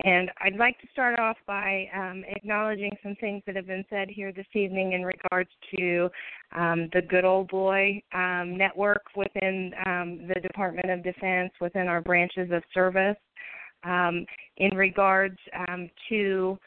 [0.04, 4.08] And I'd like to start off by um, acknowledging some things that have been said
[4.10, 6.10] here this evening in regards to
[6.56, 12.00] um, the Good Old Boy um, network within um, the Department of Defense, within our
[12.00, 13.16] branches of service,
[13.84, 14.26] um,
[14.56, 15.38] in regards
[15.68, 16.58] um, to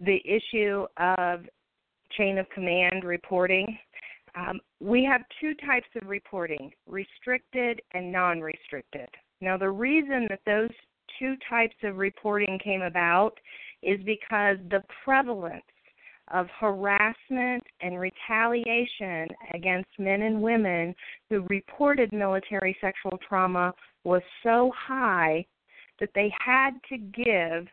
[0.00, 1.40] the issue of
[2.16, 3.78] chain of command reporting.
[4.34, 9.08] Um, we have two types of reporting restricted and non restricted.
[9.40, 10.70] Now, the reason that those
[11.18, 13.32] two types of reporting came about
[13.82, 15.62] is because the prevalence
[16.32, 20.94] of harassment and retaliation against men and women
[21.30, 23.72] who reported military sexual trauma
[24.04, 25.44] was so high
[26.00, 27.66] that they had to give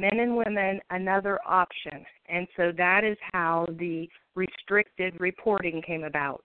[0.00, 2.04] men and women another option.
[2.28, 6.44] And so that is how the restricted reporting came about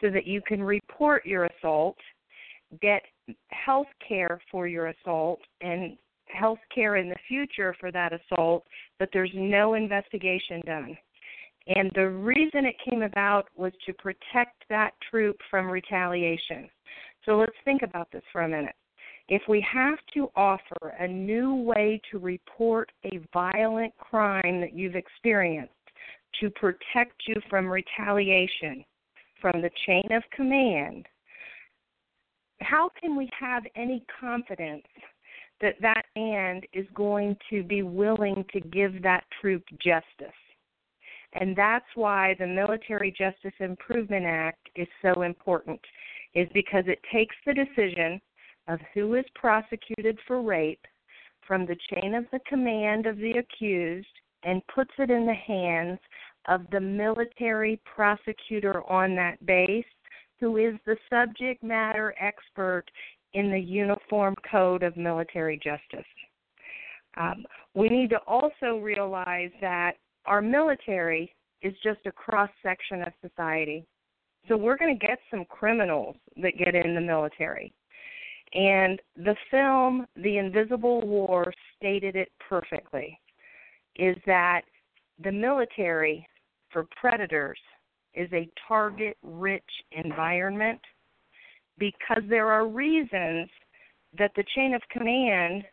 [0.00, 1.96] so that you can report your assault,
[2.80, 3.02] get
[3.48, 5.96] health care for your assault, and
[6.26, 8.64] health care in the future for that assault,
[8.98, 10.96] but there's no investigation done.
[11.66, 16.68] And the reason it came about was to protect that troop from retaliation.
[17.24, 18.74] So let's think about this for a minute.
[19.28, 24.96] If we have to offer a new way to report a violent crime that you've
[24.96, 25.72] experienced
[26.40, 28.84] to protect you from retaliation
[29.40, 31.06] from the chain of command,
[32.60, 34.86] how can we have any confidence
[35.60, 40.34] that that man is going to be willing to give that troop justice?
[41.32, 45.80] And that's why the Military Justice Improvement Act is so important,
[46.34, 48.20] is because it takes the decision
[48.68, 50.84] of who is prosecuted for rape
[51.46, 54.06] from the chain of the command of the accused
[54.44, 55.98] and puts it in the hands
[56.48, 59.84] of the military prosecutor on that base
[60.40, 62.84] who is the subject matter expert
[63.32, 66.06] in the Uniform Code of Military Justice.
[67.16, 67.44] Um,
[67.74, 69.92] we need to also realize that
[70.26, 73.86] our military is just a cross section of society.
[74.48, 77.72] So we're going to get some criminals that get in the military.
[78.54, 83.18] And the film The Invisible War stated it perfectly
[83.96, 84.62] is that
[85.22, 86.26] the military
[86.70, 87.58] for predators
[88.14, 90.80] is a target rich environment
[91.78, 93.48] because there are reasons
[94.16, 95.64] that the chain of command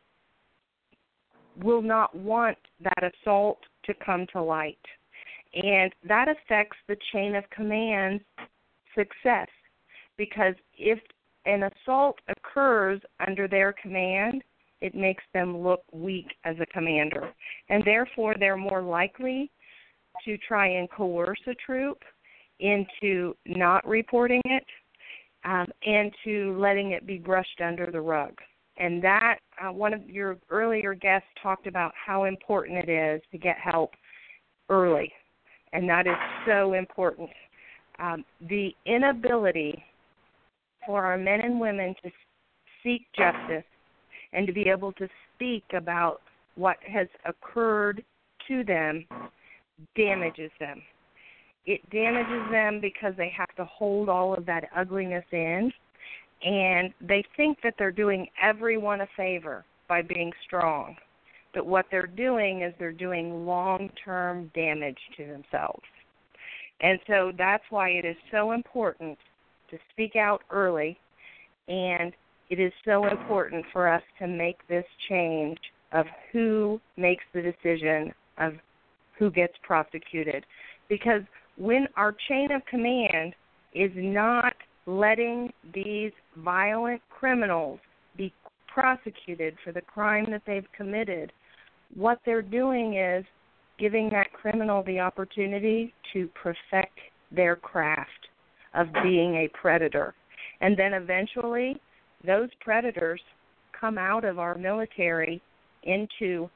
[1.61, 4.79] will not want that assault to come to light.
[5.53, 8.23] And that affects the chain of command's
[8.95, 9.47] success
[10.17, 10.99] because if
[11.45, 14.43] an assault occurs under their command,
[14.81, 17.31] it makes them look weak as a commander.
[17.69, 19.51] And therefore, they're more likely
[20.25, 21.99] to try and coerce a troop
[22.59, 24.65] into not reporting it
[25.45, 28.33] um, and to letting it be brushed under the rug.
[28.77, 33.37] And that, uh, one of your earlier guests talked about how important it is to
[33.37, 33.91] get help
[34.69, 35.11] early.
[35.73, 36.15] And that is
[36.45, 37.29] so important.
[37.99, 39.83] Um, the inability
[40.85, 42.11] for our men and women to
[42.83, 43.65] seek justice
[44.33, 46.21] and to be able to speak about
[46.55, 48.03] what has occurred
[48.47, 49.05] to them
[49.95, 50.81] damages them.
[51.65, 55.71] It damages them because they have to hold all of that ugliness in
[56.43, 60.95] and they think that they're doing everyone a favor by being strong.
[61.53, 65.83] But what they're doing is they're doing long term damage to themselves.
[66.79, 69.17] And so that's why it is so important
[69.71, 70.97] to speak out early
[71.67, 72.13] and
[72.49, 75.57] it is so important for us to make this change
[75.93, 78.53] of who makes the decision of
[79.17, 80.45] who gets prosecuted.
[80.89, 81.21] Because
[81.57, 83.33] when our chain of command
[83.73, 84.53] is not
[84.85, 87.79] letting these violent criminals
[88.17, 88.33] be
[88.67, 91.31] prosecuted for the crime that they've committed,
[91.95, 93.23] what they're doing is
[93.79, 96.97] giving that criminal the opportunity to perfect
[97.31, 98.27] their craft
[98.73, 100.13] of being a predator.
[100.61, 101.79] And then eventually
[102.25, 103.21] those predators
[103.79, 105.41] come out of our military
[105.83, 106.49] into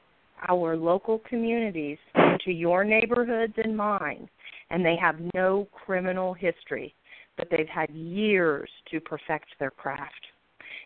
[0.48, 4.28] our local communities, into your neighborhoods and mine,
[4.70, 6.94] and they have no criminal history,
[7.36, 10.12] but they've had years to perfect their craft.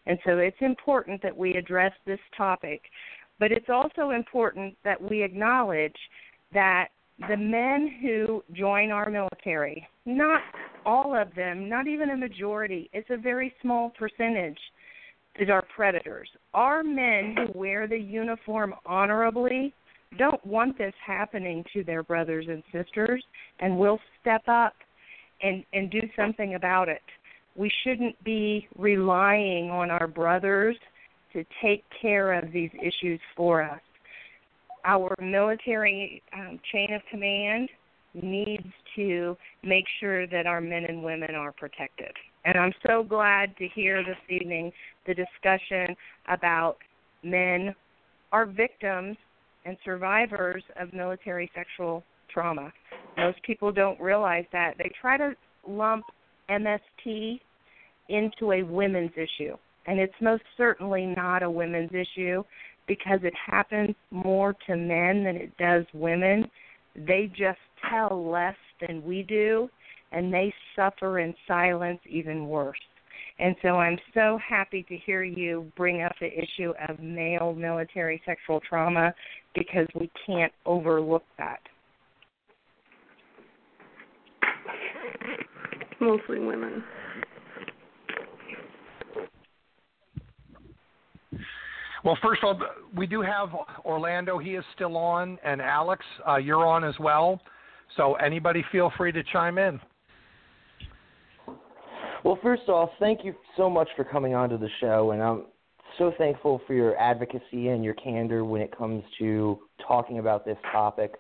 [0.07, 2.81] And so it's important that we address this topic,
[3.39, 5.97] but it's also important that we acknowledge
[6.55, 6.89] that
[7.28, 10.41] the men who join our military, not
[10.85, 14.59] all of them, not even a majority, it's a very small percentage
[15.39, 16.28] that are predators.
[16.55, 19.72] Our men who wear the uniform honorably
[20.18, 23.24] don't want this happening to their brothers and sisters
[23.61, 24.74] and will step up
[25.43, 27.03] and, and do something about it.
[27.55, 30.76] We shouldn't be relying on our brothers
[31.33, 33.81] to take care of these issues for us
[34.85, 37.68] our military um, chain of command
[38.14, 38.66] needs
[38.97, 42.12] to make sure that our men and women are protected.
[42.45, 44.72] And I'm so glad to hear this evening
[45.07, 45.95] the discussion
[46.28, 46.76] about
[47.22, 47.74] men
[48.32, 49.16] are victims
[49.64, 52.72] and survivors of military sexual trauma.
[53.16, 54.74] Most people don't realize that.
[54.78, 55.34] They try to
[55.68, 56.05] lump
[56.49, 57.41] MST
[58.09, 62.43] into a women's issue, and it's most certainly not a women's issue
[62.88, 66.51] because it happens more to men than it does women.
[66.97, 68.57] They just tell less
[68.87, 69.68] than we do,
[70.12, 72.78] and they suffer in silence even worse.
[73.39, 78.20] And so I'm so happy to hear you bring up the issue of male military
[78.26, 79.14] sexual trauma
[79.55, 81.61] because we can't overlook that.
[86.01, 86.83] Mostly women.
[92.05, 92.66] Well, first of all,
[92.97, 93.51] we do have
[93.85, 94.39] Orlando.
[94.39, 97.41] He is still on, and Alex, uh, you're on as well.
[97.97, 99.80] So anybody feel free to chime in.
[102.24, 105.47] Well, first off, thank you so much for coming onto the show, and I'm
[105.97, 110.59] so thankful for your advocacy and your candor when it comes to talking about this
[110.70, 111.14] topic.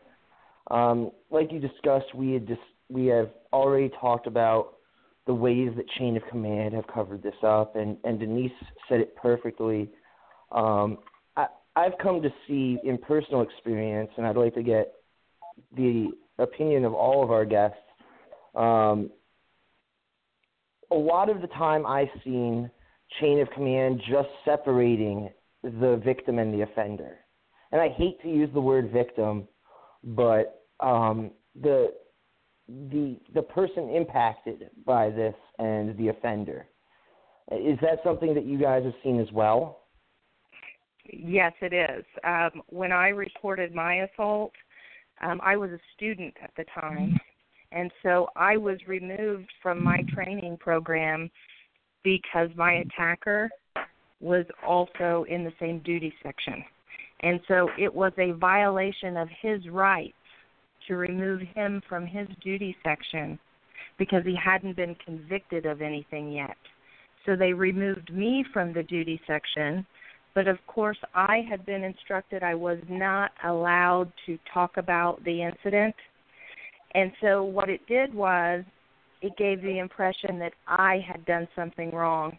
[0.70, 4.74] Um, like you discussed, we had just we have already talked about
[5.26, 8.52] the ways that chain of command have covered this up, and, and Denise
[8.88, 9.90] said it perfectly
[10.52, 10.98] um,
[11.36, 11.46] I,
[11.76, 14.94] I've come to see in personal experience, and I'd like to get
[15.76, 16.08] the
[16.40, 17.76] opinion of all of our guests.
[18.54, 19.10] Um,
[20.90, 22.70] a lot of the time, I've seen
[23.20, 25.30] chain of command just separating
[25.62, 27.18] the victim and the offender.
[27.72, 29.46] And I hate to use the word victim,
[30.02, 31.30] but um,
[31.60, 31.92] the
[32.68, 36.66] the the person impacted by this and the offender.
[37.50, 39.80] Is that something that you guys have seen as well?
[41.12, 42.04] Yes, it is.
[42.24, 44.52] Um, when I reported my assault,
[45.20, 47.18] um, I was a student at the time,
[47.72, 51.30] and so I was removed from my training program
[52.02, 53.50] because my attacker
[54.20, 56.64] was also in the same duty section.
[57.20, 60.14] And so it was a violation of his rights
[60.88, 63.38] to remove him from his duty section
[63.98, 66.56] because he hadn't been convicted of anything yet.
[67.26, 69.86] So they removed me from the duty section
[70.34, 75.42] but of course, I had been instructed I was not allowed to talk about the
[75.42, 75.94] incident.
[76.94, 78.64] And so what it did was
[79.22, 82.38] it gave the impression that I had done something wrong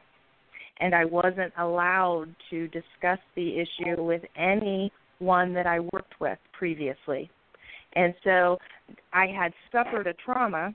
[0.79, 7.29] and I wasn't allowed to discuss the issue with anyone that I worked with previously.
[7.93, 8.57] And so
[9.13, 10.73] I had suffered a trauma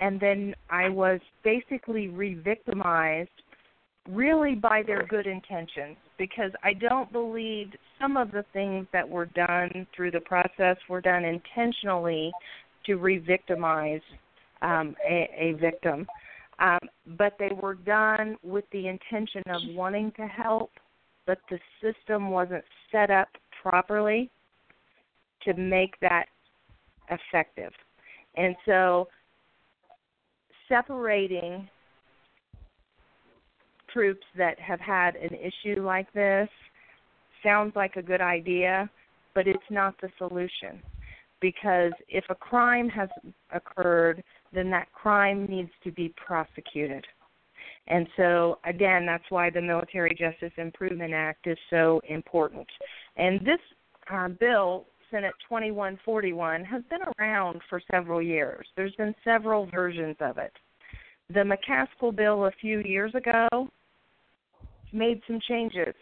[0.00, 3.30] and then I was basically re victimized
[4.08, 9.26] really by their good intentions because I don't believe some of the things that were
[9.26, 12.32] done through the process were done intentionally
[12.86, 14.00] to re victimize
[14.60, 16.06] um, a, a victim.
[16.58, 16.78] Um,
[17.18, 20.70] but they were done with the intention of wanting to help,
[21.26, 23.28] but the system wasn't set up
[23.62, 24.30] properly
[25.44, 26.26] to make that
[27.10, 27.72] effective.
[28.36, 29.08] And so
[30.68, 31.68] separating
[33.92, 36.48] troops that have had an issue like this
[37.42, 38.88] sounds like a good idea,
[39.34, 40.80] but it's not the solution.
[41.40, 43.08] Because if a crime has
[43.52, 44.22] occurred,
[44.52, 47.04] then that crime needs to be prosecuted.
[47.88, 52.66] And so, again, that's why the Military Justice Improvement Act is so important.
[53.16, 53.58] And this
[54.12, 58.66] uh, bill, Senate 2141, has been around for several years.
[58.76, 60.52] There's been several versions of it.
[61.28, 63.48] The McCaskill bill a few years ago
[64.92, 65.94] made some changes.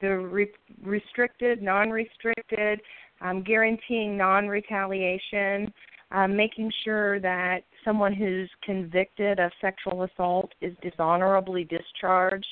[0.00, 0.52] The re-
[0.82, 2.80] restricted, non restricted,
[3.20, 5.72] um, guaranteeing non retaliation,
[6.10, 12.46] um, making sure that someone who's convicted of sexual assault is dishonorably discharged.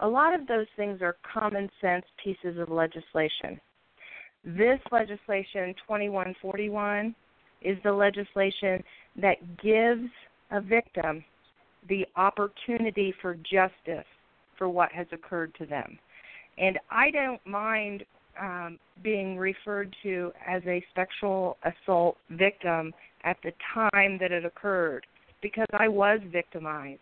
[0.00, 3.60] A lot of those things are common sense pieces of legislation.
[4.44, 7.14] This legislation, 2141,
[7.62, 8.82] is the legislation
[9.16, 10.08] that gives
[10.50, 11.24] a victim
[11.88, 14.06] the opportunity for justice
[14.56, 15.98] for what has occurred to them.
[16.58, 18.04] And I don't mind
[18.40, 22.92] um, being referred to as a sexual assault victim
[23.24, 25.06] at the time that it occurred
[25.42, 27.00] because I was victimized.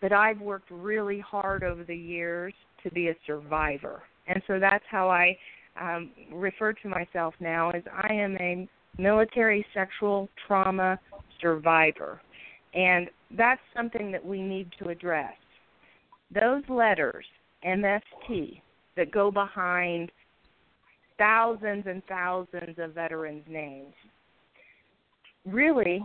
[0.00, 4.02] But I've worked really hard over the years to be a survivor.
[4.28, 5.36] And so that's how I
[5.80, 8.68] um, refer to myself now as I am a
[8.98, 10.98] military sexual trauma
[11.40, 12.20] survivor.
[12.74, 15.32] And that's something that we need to address.
[16.34, 17.24] Those letters,
[17.64, 18.60] MST,
[18.96, 20.10] that go behind
[21.18, 23.94] thousands and thousands of veterans' names,
[25.46, 26.02] really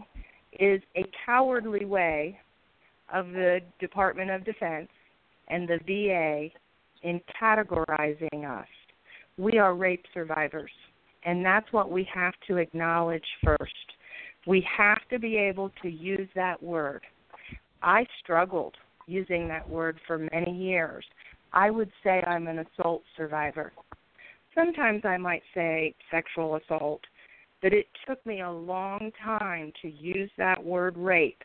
[0.60, 2.40] is a cowardly way
[3.12, 4.90] of the Department of Defense
[5.48, 6.50] and the VA
[7.04, 8.68] in categorizing us.
[9.38, 10.72] We are rape survivors,
[11.26, 13.74] and that's what we have to acknowledge first.
[14.46, 17.02] We have to be able to use that word.
[17.82, 18.76] I struggled
[19.08, 21.06] using that word for many years.
[21.54, 23.74] I would say I'm an assault survivor.
[24.56, 27.02] Sometimes I might say sexual assault,
[27.62, 31.44] but it took me a long time to use that word rape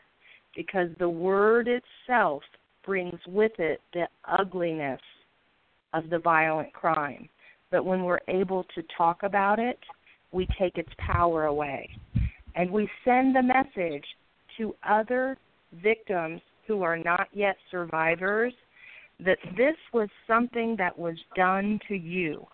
[0.55, 2.41] because the word itself
[2.85, 5.01] brings with it the ugliness
[5.93, 7.29] of the violent crime.
[7.71, 9.79] But when we're able to talk about it,
[10.31, 11.89] we take its power away.
[12.55, 14.05] And we send the message
[14.57, 15.37] to other
[15.83, 18.53] victims who are not yet survivors
[19.19, 22.45] that this was something that was done to you.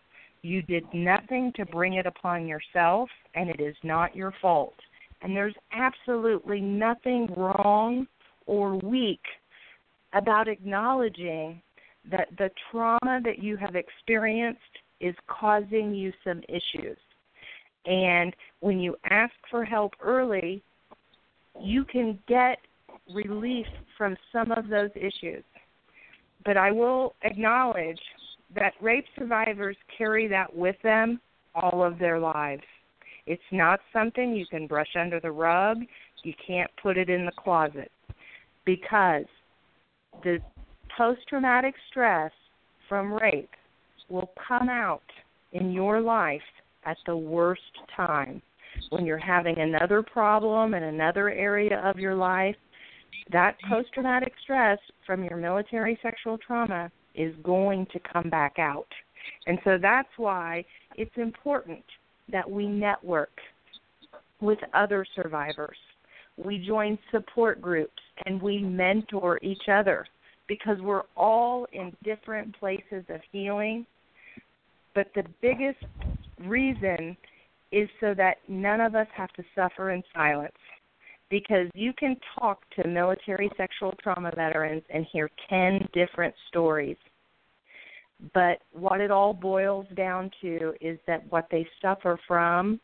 [0.41, 4.75] You did nothing to bring it upon yourself, and it is not your fault.
[5.21, 8.07] And there's absolutely nothing wrong
[8.45, 9.21] or weak
[10.13, 11.61] about acknowledging
[12.09, 14.59] that the trauma that you have experienced
[14.99, 16.97] is causing you some issues.
[17.85, 20.61] And when you ask for help early,
[21.61, 22.57] you can get
[23.13, 23.65] relief
[23.97, 25.43] from some of those issues.
[26.45, 27.99] But I will acknowledge
[28.55, 31.19] that rape survivors carry that with them
[31.55, 32.63] all of their lives.
[33.25, 35.77] It's not something you can brush under the rug.
[36.23, 37.91] You can't put it in the closet
[38.65, 39.25] because
[40.23, 40.39] the
[40.97, 42.31] post traumatic stress
[42.87, 43.49] from rape
[44.09, 45.01] will come out
[45.53, 46.41] in your life
[46.85, 47.61] at the worst
[47.95, 48.41] time
[48.89, 52.55] when you're having another problem in another area of your life
[53.31, 58.87] that post traumatic stress from your military sexual trauma is going to come back out.
[59.47, 61.83] And so that's why it's important
[62.31, 63.31] that we network
[64.41, 65.77] with other survivors.
[66.37, 70.05] We join support groups and we mentor each other
[70.47, 73.85] because we're all in different places of healing.
[74.95, 75.83] But the biggest
[76.45, 77.15] reason
[77.71, 80.53] is so that none of us have to suffer in silence
[81.33, 86.95] because you can talk to military sexual trauma veterans and hear 10 different stories.
[88.35, 92.79] But what it all boils down to is that what they suffer from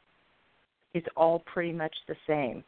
[0.95, 2.63] is all pretty much the same.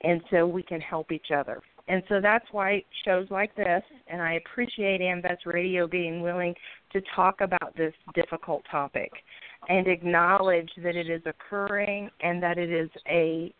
[0.00, 1.60] And so we can help each other.
[1.86, 6.54] And so that's why shows like this, and I appreciate AMVETS Radio being willing
[6.94, 9.12] to talk about this difficult topic
[9.68, 13.52] and acknowledge that it is occurring and that it is a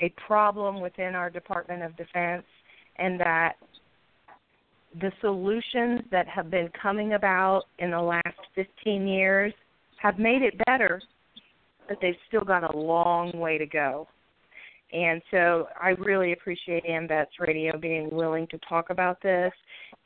[0.00, 2.44] a problem within our Department of Defense
[2.96, 3.54] and that
[5.00, 9.52] the solutions that have been coming about in the last 15 years
[10.00, 11.00] have made it better,
[11.88, 14.08] but they've still got a long way to go.
[14.92, 19.52] And so I really appreciate AMVETS Radio being willing to talk about this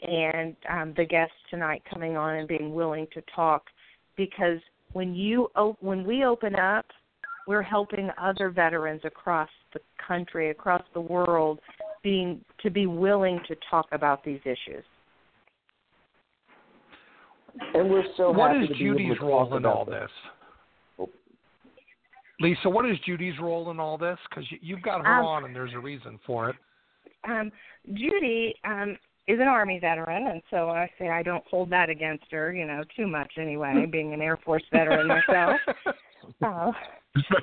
[0.02, 3.64] and um, the guests tonight coming on and being willing to talk
[4.16, 4.58] because
[4.92, 6.86] when you op- when we open up,
[7.46, 11.60] we're helping other veterans across the country, across the world,
[12.02, 14.84] being to be willing to talk about these issues.
[17.74, 19.94] And we're so what happy is to be Judy's able to role in all this.
[19.94, 20.10] this?
[20.98, 21.10] Oh.
[22.40, 24.18] Lisa, what is Judy's role in all this?
[24.28, 26.56] Because you, you've got her Um, on, and there's a reason for it.
[27.24, 27.52] Um,
[27.92, 28.96] Judy um,
[29.28, 32.66] is an Army veteran, and so I say I don't hold that against her, you
[32.66, 35.60] know, too much anyway, being an Air Force veteran myself.
[36.40, 36.70] Uh,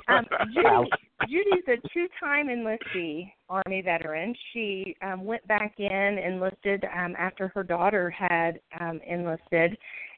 [0.07, 0.89] um, Judy,
[1.27, 4.33] Judy's a two-time enlistee Army veteran.
[4.53, 9.77] She um, went back in enlisted um, after her daughter had um, enlisted,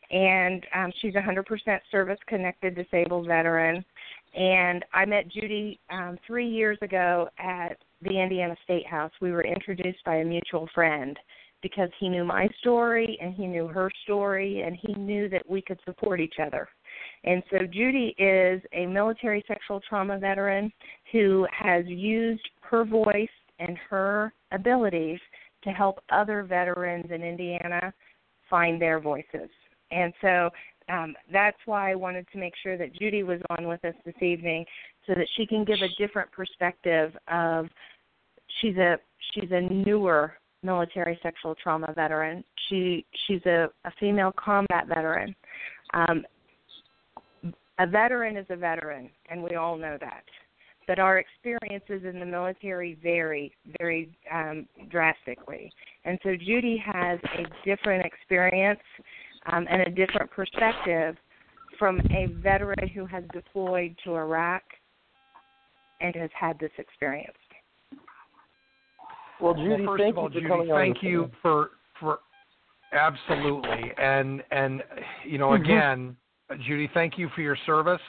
[0.09, 3.83] and um, she's a 100% service-connected disabled veteran.
[4.33, 9.11] And I met Judy um, three years ago at the Indiana State House.
[9.21, 11.17] We were introduced by a mutual friend
[11.61, 15.61] because he knew my story and he knew her story, and he knew that we
[15.61, 16.67] could support each other.
[17.23, 20.71] And so Judy is a military sexual trauma veteran
[21.11, 25.19] who has used her voice and her abilities
[25.63, 27.93] to help other veterans in Indiana
[28.49, 29.49] find their voices.
[29.91, 30.49] And so
[30.89, 34.15] um, that's why I wanted to make sure that Judy was on with us this
[34.21, 34.65] evening
[35.05, 37.67] so that she can give a different perspective of
[38.59, 38.97] she's a
[39.33, 42.43] she's a newer military sexual trauma veteran.
[42.67, 45.35] She she's a, a female combat veteran.
[45.93, 46.25] Um,
[47.81, 50.23] a veteran is a veteran, and we all know that.
[50.87, 55.71] But our experiences in the military vary very um, drastically.
[56.05, 58.79] And so Judy has a different experience
[59.51, 61.15] um, and a different perspective
[61.79, 64.63] from a veteran who has deployed to Iraq
[66.01, 67.37] and has had this experience.
[69.39, 71.69] Well, Judy, well, first thank of all, you for Judy, thank you for
[71.99, 72.19] for
[72.91, 74.83] absolutely and and
[75.25, 75.61] you know Mhm.
[75.61, 76.17] again,
[76.65, 78.01] Judy, thank you for your service.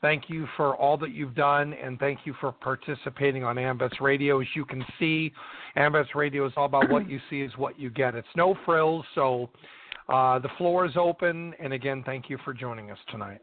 [0.00, 4.40] Thank you for all that you've done, and thank you for participating on AMVETS Radio.
[4.40, 5.32] As you can see,
[5.76, 8.14] AMVETS Radio is all about what you see is what you get.
[8.14, 9.50] It's no frills, so
[10.08, 11.52] uh, the floor is open.
[11.58, 13.40] And again, thank you for joining us tonight.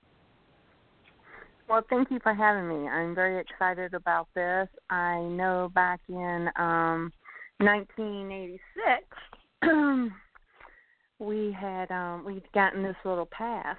[1.68, 2.88] Well, thank you for having me.
[2.88, 4.70] I'm very excited about this.
[4.90, 7.12] I know back in um
[7.58, 8.62] 1986
[11.20, 13.78] we had um we'd gotten this little pass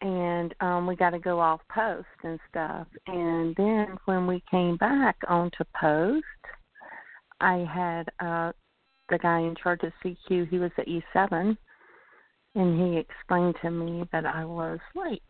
[0.00, 2.86] and um we got to go off post and stuff.
[3.06, 6.24] And then when we came back onto post,
[7.40, 8.52] I had uh
[9.10, 11.56] the guy in charge of CQ, he was at E7,
[12.54, 15.22] and he explained to me that I was late.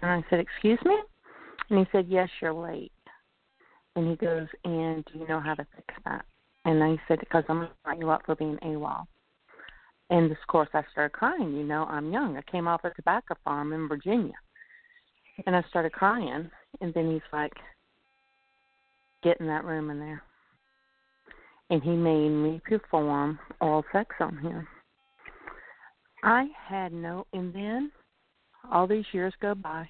[0.00, 0.96] And I said, Excuse me?
[1.70, 2.92] And he said, Yes, you're late.
[3.94, 6.24] And he goes, And do you know how to fix that?
[6.64, 9.04] And I said, Because I'm going to write you up for being AWOL.
[10.12, 11.56] And of course, I started crying.
[11.56, 12.36] You know, I'm young.
[12.36, 14.34] I came off a tobacco farm in Virginia.
[15.46, 16.50] And I started crying.
[16.82, 17.54] And then he's like,
[19.22, 20.22] Get in that room in there.
[21.70, 24.66] And he made me perform oral sex on him.
[26.24, 27.90] I had no, and then
[28.70, 29.88] all these years go by.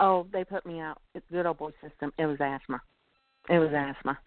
[0.00, 1.00] Oh, they put me out.
[1.14, 2.12] It's good old boy system.
[2.18, 2.80] It was asthma.
[3.48, 4.18] It was asthma.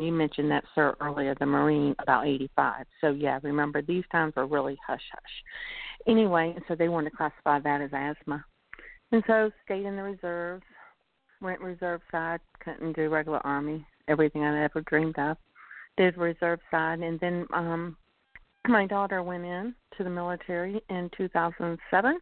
[0.00, 2.86] You mentioned that, sir, earlier, the Marine about 85.
[3.00, 5.22] So, yeah, remember, these times were really hush hush.
[6.06, 8.44] Anyway, so they wanted to classify that as asthma.
[9.12, 10.64] And so, stayed in the reserves,
[11.40, 15.36] went reserve side, couldn't do regular Army, everything I'd ever dreamed of.
[15.96, 17.96] Did reserve side, and then um
[18.66, 22.18] my daughter went in to the military in 2007.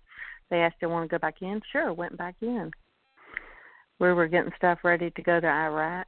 [0.50, 1.62] They asked if I want to go back in.
[1.70, 2.70] Sure, went back in.
[3.98, 6.06] We were getting stuff ready to go to Iraq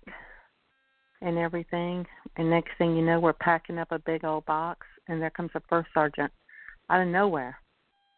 [1.24, 2.06] and everything.
[2.36, 5.50] And next thing you know, we're packing up a big old box, and there comes
[5.54, 6.32] a first sergeant
[6.90, 7.56] out of nowhere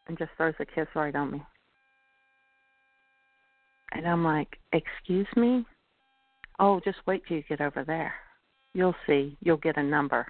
[0.08, 1.42] and just throws a kiss right on me.
[3.92, 5.64] And I'm like, Excuse me?
[6.58, 8.14] Oh, just wait till you get over there.
[8.74, 9.36] You'll see.
[9.40, 10.26] You'll get a number.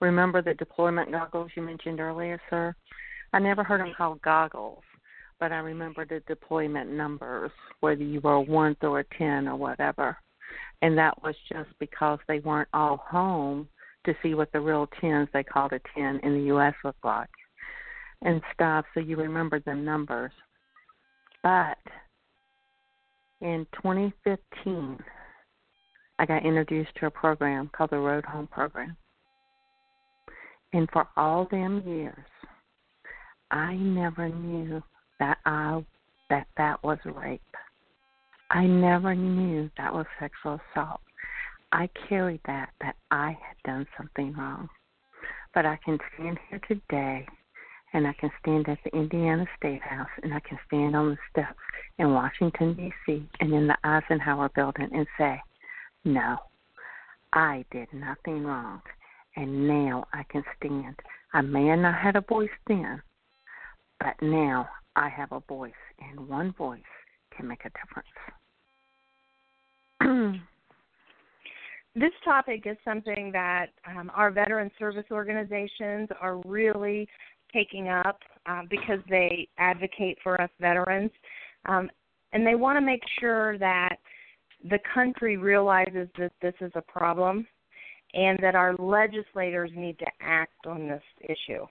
[0.00, 2.74] Remember the deployment goggles you mentioned earlier, sir?
[3.32, 4.82] I never heard them called goggles,
[5.40, 7.50] but I remember the deployment numbers,
[7.80, 10.16] whether you were a one through a ten or whatever.
[10.82, 13.68] And that was just because they weren't all home
[14.04, 17.28] to see what the real tens they called a ten in the US looked like
[18.22, 20.32] and stuff, so you remember the numbers.
[21.42, 21.78] But
[23.40, 24.98] in 2015,
[26.18, 28.96] I got introduced to a program called the Road Home Program.
[30.72, 32.16] And for all them years,
[33.50, 34.82] I never knew
[35.20, 35.84] that I
[36.28, 37.40] that that was rape.
[38.50, 41.00] I never knew that was sexual assault.
[41.72, 44.68] I carried that that I had done something wrong.
[45.52, 47.26] But I can stand here today
[47.92, 51.18] and I can stand at the Indiana State House and I can stand on the
[51.30, 51.58] steps
[51.98, 53.28] in Washington D.C.
[53.40, 55.42] and in the Eisenhower building and say,
[56.04, 56.38] "No.
[57.32, 58.80] I did nothing wrong."
[59.34, 61.00] And now I can stand.
[61.32, 63.02] I may have not had a voice then,
[63.98, 66.80] but now I have a voice, and one voice
[67.36, 68.08] can make a difference.
[71.94, 77.08] this topic is something that um, our veteran service organizations are really
[77.52, 81.10] taking up uh, because they advocate for us veterans.
[81.66, 81.90] Um,
[82.32, 83.96] and they want to make sure that
[84.68, 87.46] the country realizes that this is a problem
[88.14, 91.66] and that our legislators need to act on this issue.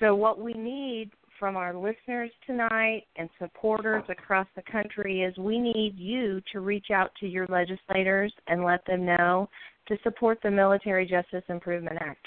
[0.00, 5.58] So, what we need from our listeners tonight and supporters across the country is we
[5.58, 9.48] need you to reach out to your legislators and let them know
[9.86, 12.26] to support the Military Justice Improvement Act.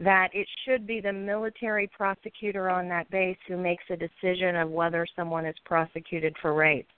[0.00, 4.70] That it should be the military prosecutor on that base who makes a decision of
[4.70, 6.88] whether someone is prosecuted for rape.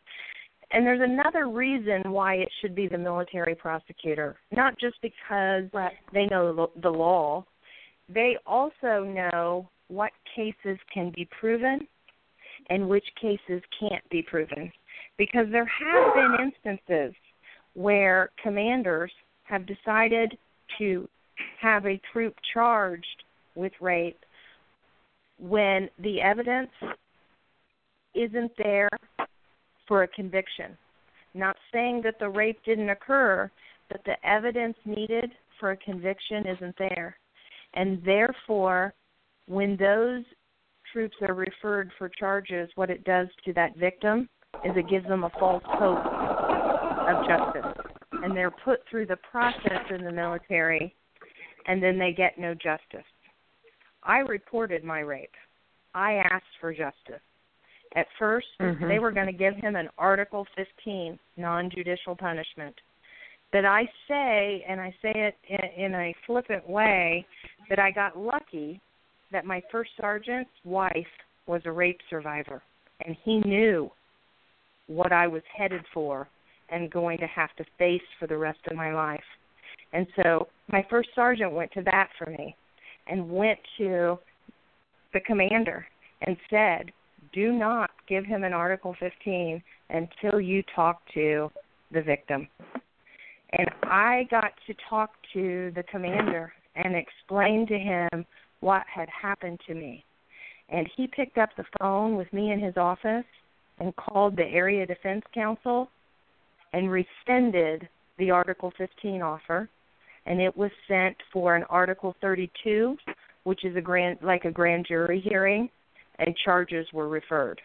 [0.73, 5.93] And there's another reason why it should be the military prosecutor, not just because right.
[6.13, 7.45] they know the law,
[8.09, 11.87] they also know what cases can be proven
[12.71, 14.73] and which cases can't be proven.
[15.19, 17.15] Because there have been instances
[17.75, 19.13] where commanders
[19.45, 20.37] have decided
[20.79, 21.09] to
[21.61, 23.25] have a troop charged
[23.55, 24.19] with rape
[25.39, 26.71] when the evidence
[28.15, 28.89] isn't there
[29.87, 30.77] for a conviction.
[31.35, 33.51] Not saying that the rape didn't occur,
[33.91, 35.31] but the evidence needed
[35.61, 37.17] for a conviction isn't there.
[37.75, 38.95] And therefore,
[39.47, 40.25] when those
[40.93, 44.29] troops are referred for charges, what it does to that victim
[44.65, 47.85] is it gives them a false hope of justice.
[48.23, 50.95] And they're put through the process in the military,
[51.67, 53.07] and then they get no justice.
[54.03, 55.31] I reported my rape.
[55.95, 57.23] I asked for justice.
[57.95, 58.89] At 1st mm-hmm.
[58.89, 62.75] they were going to give him an Article 15 non judicial punishment.
[63.53, 67.25] But I say, and I say it in, in a flippant way,
[67.71, 68.81] that I got lucky
[69.33, 71.07] that my first sergeant's wife
[71.47, 72.63] was a rape survivor,
[73.05, 73.91] and he knew
[74.87, 76.29] what I was headed for
[76.71, 79.21] and going to have to face for the rest of my life.
[79.93, 82.57] And so my first sergeant went to that for me
[83.07, 84.19] and went to
[85.13, 85.87] the commander
[86.27, 86.93] and said,
[87.33, 91.51] do not give him an Article 15 until you talk to
[91.93, 92.49] the victim.
[93.53, 98.27] And I got to talk to the commander and explain to him
[98.61, 100.05] what had happened to me.
[100.69, 103.25] And he picked up the phone with me in his office
[103.79, 105.89] and called the Area Defense Counsel
[106.73, 107.89] and rescinded
[108.19, 109.69] the Article 15 offer.
[110.27, 112.97] And it was sent for an Article 32,
[113.45, 115.69] which is a grand like a grand jury hearing,
[116.19, 117.61] and charges were referred.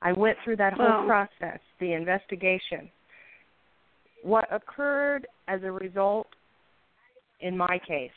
[0.00, 2.90] I went through that whole process, the investigation.
[4.22, 6.28] What occurred as a result
[7.40, 8.10] in my case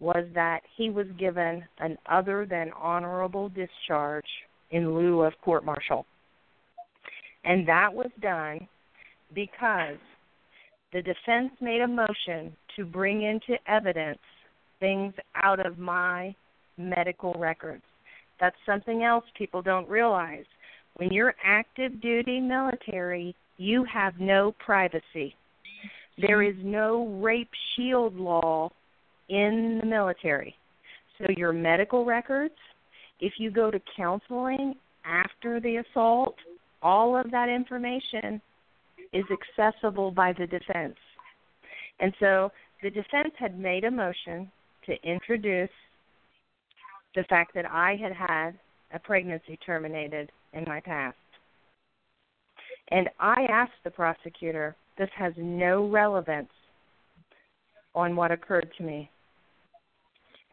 [0.00, 4.26] was that he was given an other than honorable discharge
[4.70, 6.06] in lieu of court martial.
[7.44, 8.68] And that was done
[9.34, 9.98] because
[10.92, 14.18] the defense made a motion to bring into evidence
[14.80, 16.34] things out of my
[16.76, 17.82] medical records.
[18.40, 20.44] That's something else people don't realize.
[20.94, 25.34] When you're active duty military, you have no privacy.
[26.18, 26.58] There mm-hmm.
[26.58, 28.70] is no rape shield law
[29.28, 30.54] in the military.
[31.18, 32.54] So your medical records,
[33.20, 34.74] if you go to counseling
[35.04, 36.36] after the assault,
[36.82, 38.40] all of that information
[39.12, 40.96] is accessible by the defense.
[42.00, 42.52] And so
[42.82, 44.50] the defense had made a motion
[44.86, 45.70] to introduce
[47.14, 48.58] the fact that I had had
[48.92, 51.16] a pregnancy terminated in my past.
[52.90, 56.48] And I asked the prosecutor, this has no relevance
[57.94, 59.10] on what occurred to me.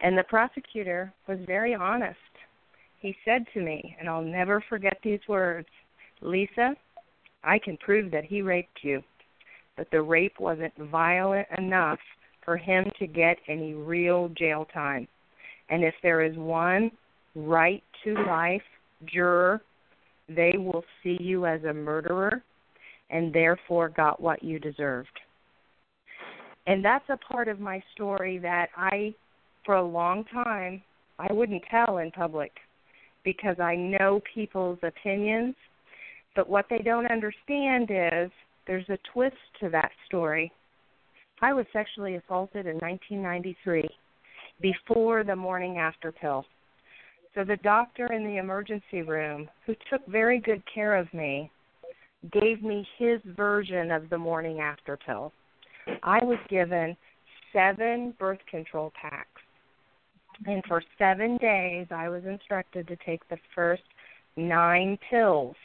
[0.06, 2.20] And the prosecutor was very honest.
[3.02, 5.68] he said to me, and I'll never forget these words
[6.22, 6.76] Lisa,
[7.44, 9.02] I can prove that he raped you,
[9.76, 11.98] but the rape wasn't violent enough
[12.44, 15.08] for him to get any real jail time.
[15.70, 16.92] And if there is one
[17.34, 18.62] right to life
[19.06, 19.64] juror,
[20.30, 22.44] they will see you as a murderer
[23.10, 25.20] and therefore got what you deserved.
[26.68, 29.16] And that's a part of my story that I,
[29.66, 30.82] for a long time,
[31.20, 32.52] I wouldn't tell in public
[33.24, 35.56] because I know people's opinions.
[36.36, 38.32] But what they don't understand is
[38.68, 40.52] there's a twist to that story.
[41.42, 43.88] I was sexually assaulted in 1993
[44.62, 46.46] before the morning after pill.
[47.34, 51.52] So the doctor in the emergency room, who took very good care of me,
[52.32, 55.34] gave me his version of the morning after pill.
[56.02, 56.96] I was given
[57.52, 59.35] seven birth control packs.
[60.46, 63.84] And for seven days, I was instructed to take the first
[64.36, 65.56] nine pills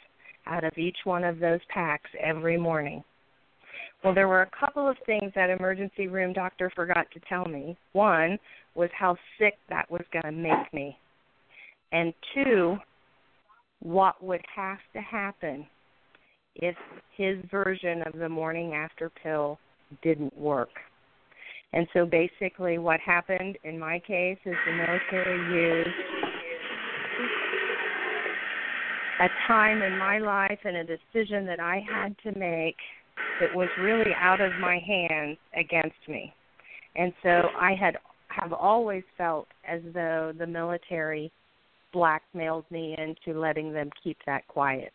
[0.47, 3.03] out of each one of those packs every morning.
[4.03, 7.77] Well, there were a couple of things that emergency room doctor forgot to tell me.
[7.93, 8.39] One
[8.73, 10.97] was how sick that was going to make me.
[11.91, 12.77] And two,
[13.81, 15.67] what would have to happen
[16.55, 16.75] if
[17.15, 19.59] his version of the morning after pill
[20.01, 20.69] didn't work.
[21.73, 25.95] And so basically, what happened in my case is the military used
[29.21, 32.75] a time in my life and a decision that I had to make
[33.39, 36.33] that was really out of my hands against me.
[36.95, 37.97] And so I had
[38.29, 41.31] have always felt as though the military
[41.93, 44.93] blackmailed me into letting them keep that quiet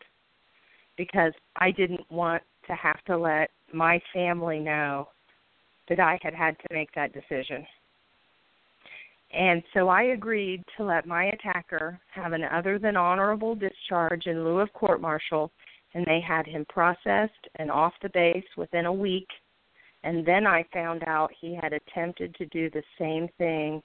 [0.97, 5.09] because I didn't want to have to let my family know
[5.89, 7.67] that I had had to make that decision.
[9.33, 14.45] And so I agreed to let my attacker have an other than honorable discharge in
[14.45, 15.51] lieu of court martial,
[15.95, 19.29] and they had him processed and off the base within a week.
[20.05, 23.83] And then I found out he had attempted to do the same thing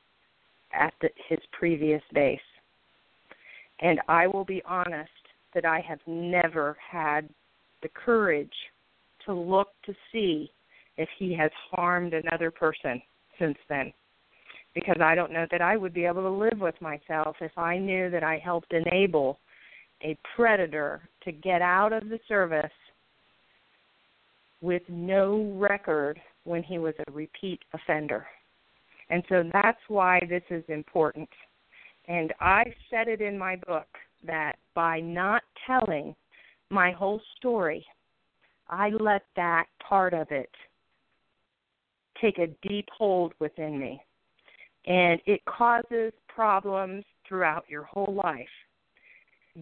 [0.73, 2.39] at the, his previous base.
[3.79, 5.09] And I will be honest
[5.53, 7.27] that I have never had
[7.81, 8.53] the courage
[9.25, 10.51] to look to see
[11.01, 13.01] if he has harmed another person
[13.39, 13.91] since then.
[14.75, 17.77] Because I don't know that I would be able to live with myself if I
[17.77, 19.39] knew that I helped enable
[20.03, 22.71] a predator to get out of the service
[24.61, 28.25] with no record when he was a repeat offender.
[29.09, 31.29] And so that's why this is important.
[32.07, 33.87] And I said it in my book
[34.25, 36.15] that by not telling
[36.69, 37.85] my whole story,
[38.69, 40.49] I let that part of it
[42.21, 44.01] take a deep hold within me.
[44.85, 48.47] And it causes problems throughout your whole life.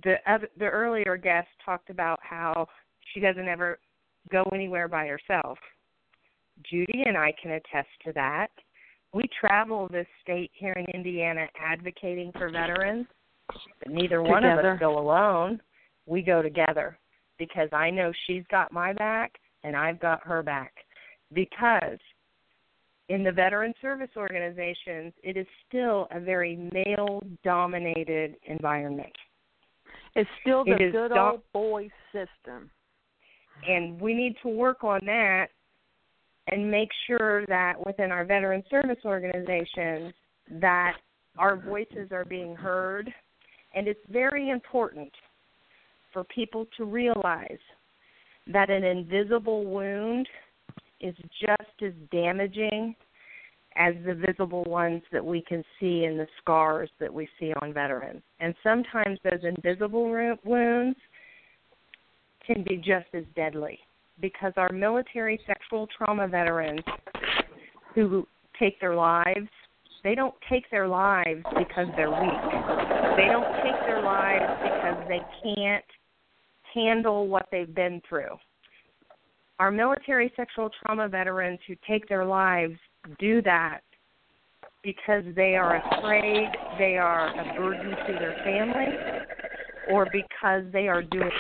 [0.03, 2.67] The other, the earlier guest talked about how
[3.13, 3.79] she doesn't ever
[4.31, 5.57] go anywhere by herself.
[6.69, 8.49] Judy and I can attest to that.
[9.13, 13.07] We travel this state here in Indiana advocating for veterans
[13.79, 15.61] but neither one of us go alone.
[16.05, 16.97] We go together
[17.37, 19.33] because I know she's got my back
[19.63, 20.73] and I've got her back.
[21.33, 21.99] Because
[23.09, 29.11] in the veteran service organizations, it is still a very male dominated environment.
[30.15, 32.69] It's still the it good dom- old boy system.
[33.67, 35.47] And we need to work on that
[36.47, 40.13] and make sure that within our veteran service organizations
[40.61, 40.93] that
[41.37, 43.13] our voices are being heard
[43.75, 45.11] and it's very important
[46.11, 47.59] for people to realize
[48.47, 50.27] that an invisible wound
[51.01, 52.95] is just as damaging
[53.75, 57.73] as the visible ones that we can see in the scars that we see on
[57.73, 58.21] veterans.
[58.39, 60.97] And sometimes those invisible wounds
[62.45, 63.79] can be just as deadly
[64.19, 66.81] because our military sexual trauma veterans
[67.95, 68.27] who
[68.59, 69.47] take their lives
[70.03, 72.41] they don't take their lives because they're weak.
[73.17, 75.85] They don't take their lives because they can't
[76.73, 78.37] handle what they've been through.
[79.59, 82.75] Our military sexual trauma veterans who take their lives
[83.19, 83.81] do that
[84.83, 88.95] because they are afraid they are a burden to their family
[89.89, 91.31] or because they are doing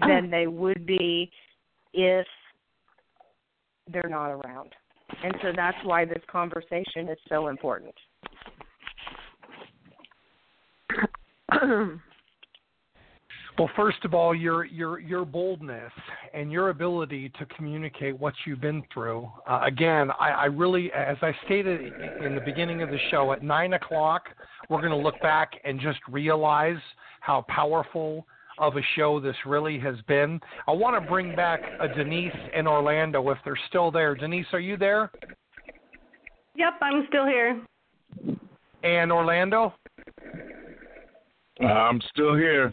[0.00, 1.30] than they would be
[1.92, 2.26] if
[3.92, 4.72] they're not around.
[5.22, 7.94] And so that's why this conversation is so important.
[13.58, 15.92] well, first of all, your your your boldness
[16.32, 19.28] and your ability to communicate what you've been through.
[19.48, 21.92] Uh, again, I, I really, as I stated
[22.24, 24.28] in the beginning of the show, at nine o'clock,
[24.68, 26.78] we're going to look back and just realize
[27.20, 28.24] how powerful
[28.58, 30.40] of a show this really has been.
[30.66, 34.14] I want to bring back uh, Denise and Orlando if they're still there.
[34.14, 35.10] Denise, are you there?
[36.54, 37.60] Yep, I'm still here.
[38.82, 39.74] And Orlando?
[41.60, 42.72] Uh, I'm still here.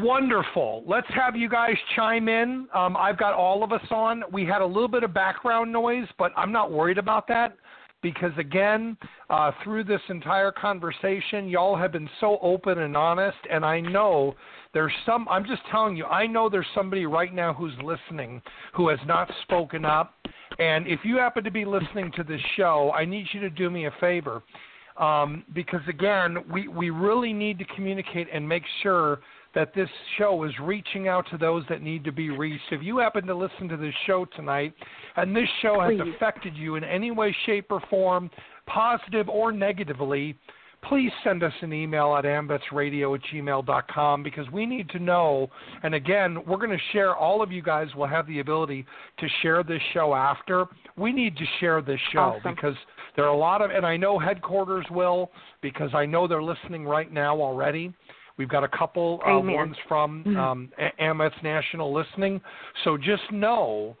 [0.00, 0.84] Wonderful.
[0.86, 2.68] Let's have you guys chime in.
[2.74, 4.22] Um, I've got all of us on.
[4.32, 7.56] We had a little bit of background noise, but I'm not worried about that
[8.00, 8.96] because, again,
[9.28, 13.38] uh, through this entire conversation, y'all have been so open and honest.
[13.50, 14.34] And I know
[14.72, 18.40] there's some, I'm just telling you, I know there's somebody right now who's listening
[18.74, 20.14] who has not spoken up.
[20.60, 23.68] And if you happen to be listening to this show, I need you to do
[23.68, 24.42] me a favor.
[24.96, 29.20] Um, because again, we, we really need to communicate and make sure
[29.58, 32.62] that this show is reaching out to those that need to be reached.
[32.70, 34.72] If you happen to listen to this show tonight
[35.16, 36.14] and this show has Please.
[36.14, 38.30] affected you in any way, shape, or form,
[38.68, 40.38] positive or negatively,
[40.88, 45.50] please send us an email at amvetsradio at gmail.com because we need to know.
[45.82, 48.86] And again, we're going to share, all of you guys will have the ability
[49.18, 50.66] to share this show after.
[50.96, 52.54] We need to share this show Awesome.
[52.54, 52.76] because
[53.16, 55.32] there are a lot of, and I know headquarters will
[55.62, 57.92] because I know they're listening right now already.
[58.38, 62.40] We've got a couple uh, ones from um, A- AMVETS National listening.
[62.84, 63.96] So just know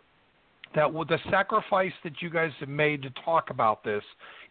[0.74, 4.02] that the sacrifice that you guys have made to talk about this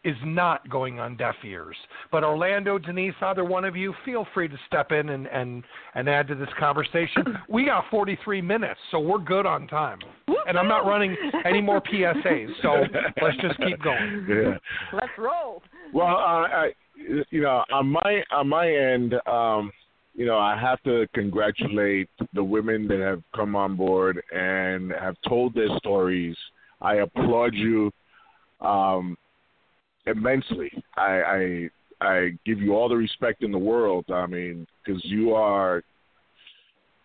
[0.03, 1.75] is not going on deaf ears.
[2.11, 5.63] But Orlando, Denise, either one of you, feel free to step in and, and,
[5.95, 7.23] and add to this conversation.
[7.49, 9.99] We got 43 minutes, so we're good on time.
[10.47, 11.15] And I'm not running
[11.45, 12.83] any more PSAs, so
[13.21, 14.25] let's just keep going.
[14.29, 14.57] Yeah.
[14.93, 15.63] Let's roll.
[15.93, 16.71] Well, uh, I,
[17.29, 19.71] you know, on my on my end, um,
[20.13, 25.15] you know, I have to congratulate the women that have come on board and have
[25.27, 26.35] told their stories.
[26.81, 27.91] I applaud you
[28.61, 29.17] um,
[30.05, 30.71] immensely.
[30.95, 31.69] I,
[32.01, 34.05] I I give you all the respect in the world.
[34.11, 35.83] I mean, because you are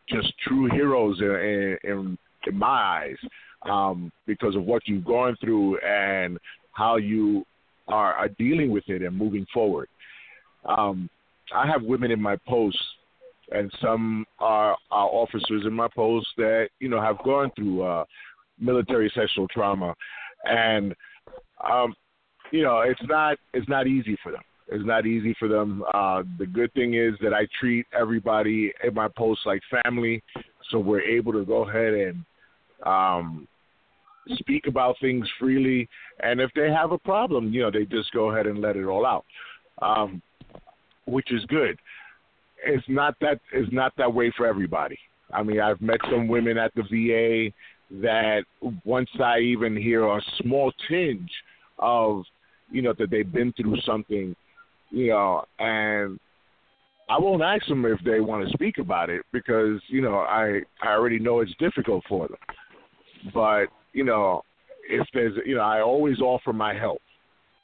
[0.08, 3.16] just true heroes in, in, in my eyes
[3.68, 6.38] um, because of what you've gone through and
[6.72, 7.44] how you
[7.92, 9.88] are, are dealing with it and moving forward.
[10.64, 11.10] Um,
[11.54, 12.78] I have women in my post,
[13.50, 18.04] and some are, are officers in my post that you know have gone through uh,
[18.58, 19.94] military sexual trauma,
[20.44, 20.94] and
[21.70, 21.94] um,
[22.50, 24.42] you know it's not it's not easy for them.
[24.68, 25.84] It's not easy for them.
[25.92, 30.22] Uh, the good thing is that I treat everybody in my post like family,
[30.70, 32.24] so we're able to go ahead and
[32.86, 33.46] um,
[34.36, 35.88] speak about things freely.
[36.20, 38.84] And if they have a problem, you know, they just go ahead and let it
[38.84, 39.24] all out,
[39.80, 40.22] um,
[41.06, 41.78] which is good.
[42.64, 44.98] It's not that it's not that way for everybody.
[45.32, 47.52] I mean, I've met some women at the VA
[48.02, 48.44] that
[48.84, 51.30] once I even hear a small tinge
[51.78, 52.24] of,
[52.70, 54.36] you know, that they've been through something,
[54.90, 56.20] you know, and
[57.10, 60.60] I won't ask them if they want to speak about it because, you know, I
[60.82, 62.38] I already know it's difficult for them.
[63.34, 64.42] But, you know,
[64.88, 67.00] if there's, you know, I always offer my help.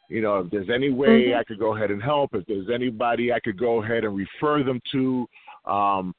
[0.09, 3.32] You know, if there's any way I could go ahead and help, if there's anybody
[3.32, 5.26] I could go ahead and refer them to,
[5.66, 6.14] um,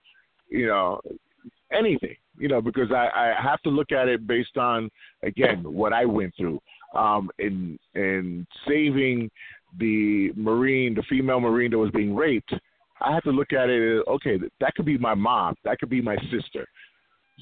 [0.47, 1.01] you know,
[1.71, 4.89] anything, you know, because I, I have to look at it based on,
[5.23, 6.59] again, what I went through
[6.95, 9.29] um, in in saving
[9.79, 12.53] the Marine, the female Marine that was being raped.
[13.01, 13.99] I have to look at it.
[13.99, 15.55] as, Okay, that could be my mom.
[15.63, 16.67] That could be my sister.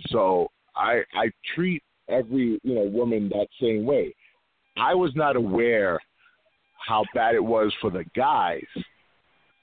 [0.10, 4.14] So I I treat every you know woman that same way.
[4.78, 6.00] I was not aware
[6.88, 8.66] how bad it was for the guys,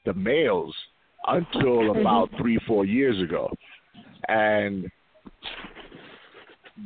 [0.05, 0.75] the males,
[1.27, 3.51] until about three four years ago,
[4.29, 4.91] and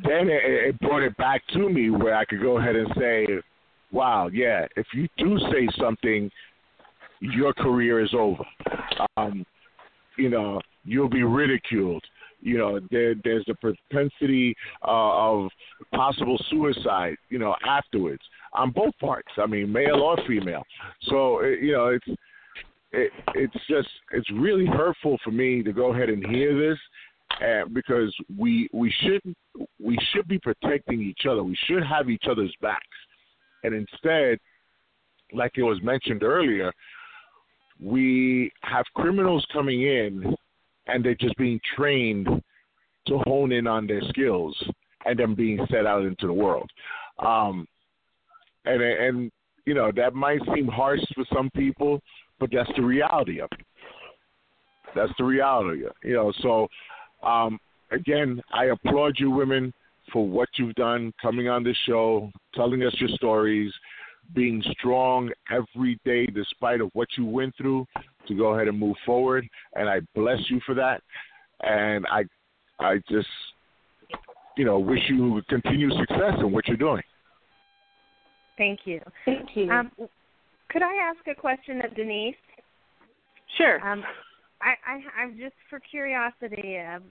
[0.04, 3.26] then it, it brought it back to me where I could go ahead and say,
[3.90, 6.30] "Wow, yeah, if you do say something,
[7.20, 8.44] your career is over.
[9.16, 9.44] Um,
[10.16, 12.04] you know, you'll be ridiculed.
[12.40, 15.50] You know, there, there's the propensity uh, of
[15.92, 17.16] possible suicide.
[17.30, 19.28] You know, afterwards on both parts.
[19.38, 20.64] I mean, male or female.
[21.02, 22.18] So you know, it's
[22.92, 26.78] it, it's just it's really hurtful for me to go ahead and hear this,
[27.40, 29.34] and because we we should
[29.82, 31.42] we should be protecting each other.
[31.42, 32.86] We should have each other's backs,
[33.64, 34.38] and instead,
[35.32, 36.72] like it was mentioned earlier,
[37.80, 40.34] we have criminals coming in
[40.88, 42.26] and they're just being trained
[43.06, 44.56] to hone in on their skills
[45.06, 46.70] and then being set out into the world.
[47.18, 47.66] Um,
[48.64, 49.30] and and
[49.64, 52.00] you know that might seem harsh for some people,
[52.40, 53.66] but that's the reality of it.
[54.94, 55.82] That's the reality.
[56.02, 56.68] You know, so
[57.26, 57.58] um,
[57.90, 59.72] again, I applaud you, women,
[60.12, 63.72] for what you've done, coming on this show, telling us your stories,
[64.34, 67.86] being strong every day despite of what you went through
[68.26, 69.48] to go ahead and move forward.
[69.74, 71.02] And I bless you for that.
[71.60, 72.24] And I,
[72.78, 73.28] I just,
[74.56, 77.02] you know, wish you continued success in what you're doing.
[78.56, 79.00] Thank you.
[79.24, 79.70] Thank you.
[79.70, 79.90] Um,
[80.68, 82.34] could I ask a question of Denise?
[83.56, 83.80] Sure.
[83.86, 84.04] Um,
[84.60, 86.78] I, I, I'm just for curiosity.
[86.78, 87.02] Um,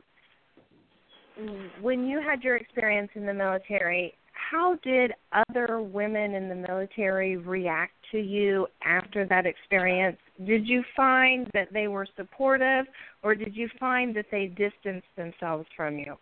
[1.81, 4.13] when you had your experience in the military,
[4.49, 5.11] how did
[5.49, 10.17] other women in the military react to you after that experience?
[10.45, 12.85] Did you find that they were supportive,
[13.23, 16.15] or did you find that they distanced themselves from you?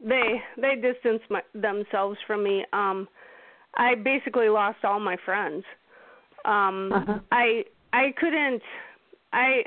[0.00, 2.64] They they distanced my, themselves from me.
[2.72, 3.08] Um,
[3.76, 5.64] I basically lost all my friends.
[6.44, 7.18] Um, Uh-huh.
[7.32, 8.62] I I couldn't.
[9.32, 9.64] I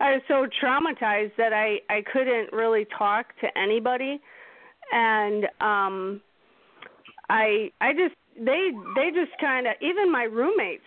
[0.00, 4.20] I was so traumatized that I I couldn't really talk to anybody,
[4.92, 6.20] and um,
[7.28, 10.82] I I just they they just kind of even my roommates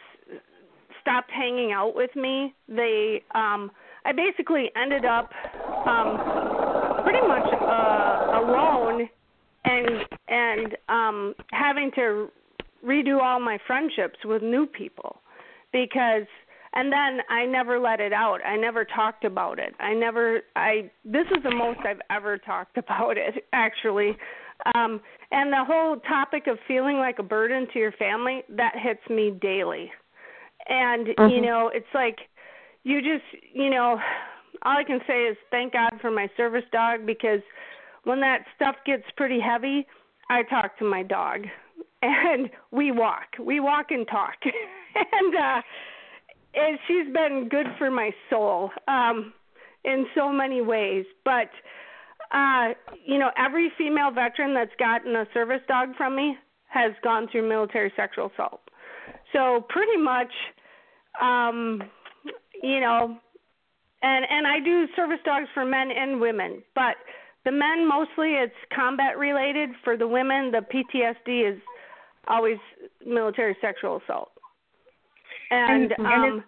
[1.01, 2.53] stopped hanging out with me.
[2.67, 3.71] They um
[4.05, 5.29] I basically ended up
[5.85, 9.09] um pretty much uh alone
[9.65, 9.87] and
[10.27, 12.29] and um having to
[12.85, 15.21] redo all my friendships with new people
[15.71, 16.27] because
[16.73, 18.39] and then I never let it out.
[18.45, 19.73] I never talked about it.
[19.79, 24.17] I never I this is the most I've ever talked about it actually.
[24.75, 25.01] Um
[25.31, 29.31] and the whole topic of feeling like a burden to your family, that hits me
[29.41, 29.91] daily.
[30.69, 31.41] And you Mhm.
[31.41, 32.19] know, it's like
[32.83, 33.99] you just, you know,
[34.63, 37.41] all I can say is thank God for my service dog because
[38.05, 39.85] when that stuff gets pretty heavy,
[40.29, 41.45] I talk to my dog
[42.01, 43.27] and we walk.
[43.39, 44.35] We walk and talk.
[44.95, 45.61] and uh
[46.55, 49.33] and she's been good for my soul um
[49.83, 51.05] in so many ways.
[51.23, 51.49] But
[52.31, 52.73] uh
[53.05, 56.35] you know, every female veteran that's gotten a service dog from me
[56.69, 58.61] has gone through military sexual assault.
[59.33, 60.31] So pretty much
[61.21, 61.83] um
[62.61, 63.17] you know
[64.01, 66.95] and and I do service dogs for men and women, but
[67.45, 69.69] the men mostly it's combat related.
[69.83, 71.59] For the women, the PTSD is
[72.27, 72.57] always
[73.05, 74.31] military sexual assault.
[75.49, 76.43] And, And- and um,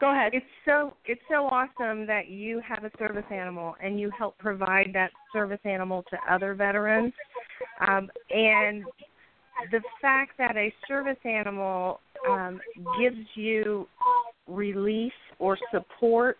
[0.00, 0.32] go ahead.
[0.34, 4.90] It's so it's so awesome that you have a service animal and you help provide
[4.94, 7.12] that service animal to other veterans.
[7.86, 8.84] Um, and
[9.70, 12.60] the fact that a service animal um,
[12.98, 13.86] gives you
[14.46, 16.38] relief or support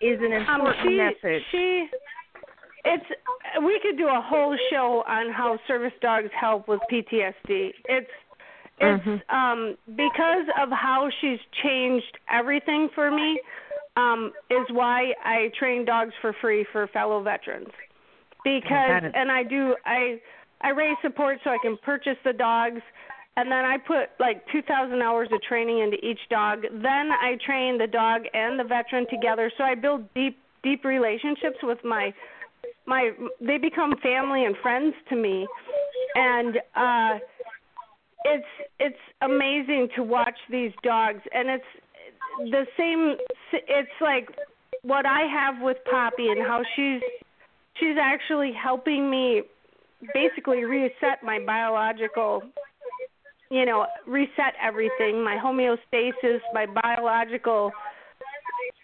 [0.00, 1.42] is an Um, important she, message.
[1.50, 1.88] She,
[2.84, 3.04] it's
[3.64, 7.72] we could do a whole show on how service dogs help with PTSD.
[7.88, 8.10] It's
[8.78, 9.22] it's Mhm.
[9.32, 13.40] um because of how she's changed everything for me.
[13.96, 17.70] Um, is why I train dogs for free for fellow veterans.
[18.44, 20.20] Because is- and I do I
[20.60, 22.82] I raise support so I can purchase the dogs
[23.36, 26.62] and then I put like 2,000 hours of training into each dog.
[26.62, 31.58] Then I train the dog and the veteran together, so I build deep, deep relationships
[31.62, 32.14] with my,
[32.86, 33.12] my.
[33.40, 35.46] They become family and friends to me,
[36.14, 37.18] and uh,
[38.26, 43.16] it's it's amazing to watch these dogs, and it's the same.
[43.52, 44.28] It's like
[44.82, 47.00] what I have with Poppy and how she's
[47.78, 49.42] she's actually helping me
[50.14, 52.42] basically reset my biological
[53.50, 57.70] you know, reset everything, my homeostasis, my biological,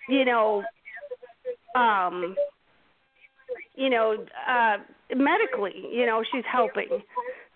[0.09, 0.62] you know,
[1.74, 2.36] um,
[3.74, 4.77] you know, uh,
[5.14, 7.02] medically, you know, she's helping.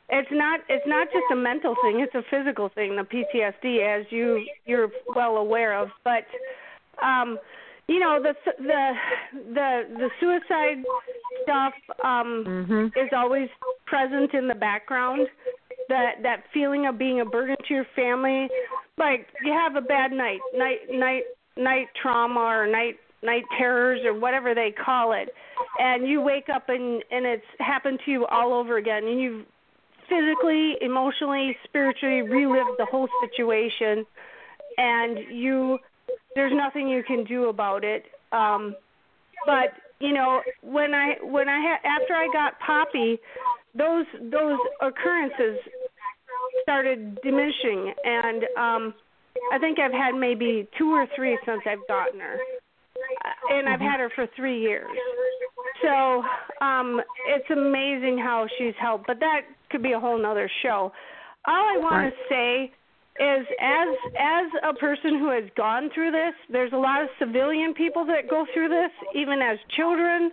[0.09, 4.07] It's not it's not just a mental thing, it's a physical thing, the PTSD as
[4.11, 6.25] you you're well aware of, but
[7.03, 7.39] um
[7.89, 8.93] you know the the
[9.53, 10.85] the the suicide
[11.43, 11.75] stuff
[12.05, 12.97] um Mhm.
[12.97, 13.49] is always
[13.87, 15.29] present in the background
[15.89, 18.49] that that feeling of being a burden to your family
[18.99, 21.25] like you have a bad night night night
[21.57, 25.33] night trauma or night night terrors or whatever they call it
[25.79, 29.47] and you wake up and and it's happened to you all over again and you've
[30.09, 34.05] physically emotionally spiritually relived the whole situation.
[34.79, 35.79] And you
[36.35, 38.05] there's nothing you can do about it.
[38.33, 38.75] Um
[39.47, 43.19] but you know when i when i ha- after i got poppy
[43.75, 45.59] those those occurrences
[46.63, 47.95] started diminishing.
[48.05, 48.95] And um
[49.53, 52.37] i think i've had maybe two or three since i've gotten her.
[53.25, 54.91] Uh, and i've had her for three years.
[55.83, 56.23] So
[56.61, 59.07] um it's amazing how she's helped.
[59.07, 60.93] But that could be a whole nother show
[61.47, 62.71] all i want to say
[63.19, 63.89] is as
[64.19, 68.29] as a person who has gone through this, there's a lot of civilian people that
[68.29, 70.31] go through this, even as children.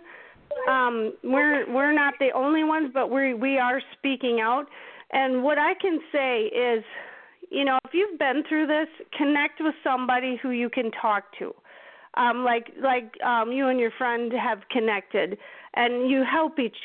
[0.68, 4.66] Um, we're we're not the only ones, but we we are speaking out.
[5.12, 6.84] And what I can say is,
[7.50, 11.54] you know, if you've been through this, connect with somebody who you can talk to.
[12.16, 15.38] Um, like like um, you and your friend have connected,
[15.74, 16.76] and you help each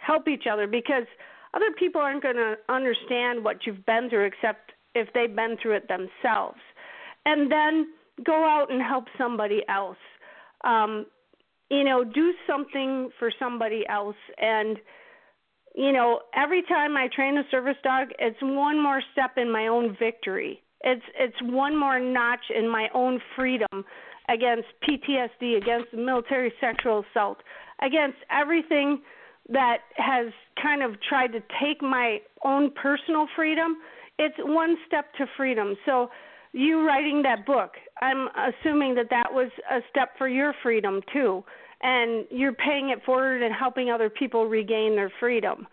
[0.00, 1.04] help each other because
[1.54, 5.76] other people aren't going to understand what you've been through except if they've been through
[5.76, 6.58] it themselves.
[7.24, 7.88] And then
[8.24, 9.96] go out and help somebody else.
[10.64, 11.06] Um,
[11.70, 14.16] you know, do something for somebody else.
[14.38, 14.78] And,
[15.74, 19.66] you know, every time I train a service dog, it's one more step in my
[19.66, 20.62] own victory.
[20.82, 23.84] It's it's one more notch in my own freedom
[24.28, 27.38] against PTSD, against military sexual assault,
[27.82, 29.00] against everything
[29.48, 33.76] that has kind of tried to take my own personal freedom
[34.18, 35.76] it's one step to freedom.
[35.86, 36.10] So
[36.52, 41.44] you writing that book, I'm assuming that that was a step for your freedom too,
[41.82, 45.66] and you're paying it forward and helping other people regain their freedom.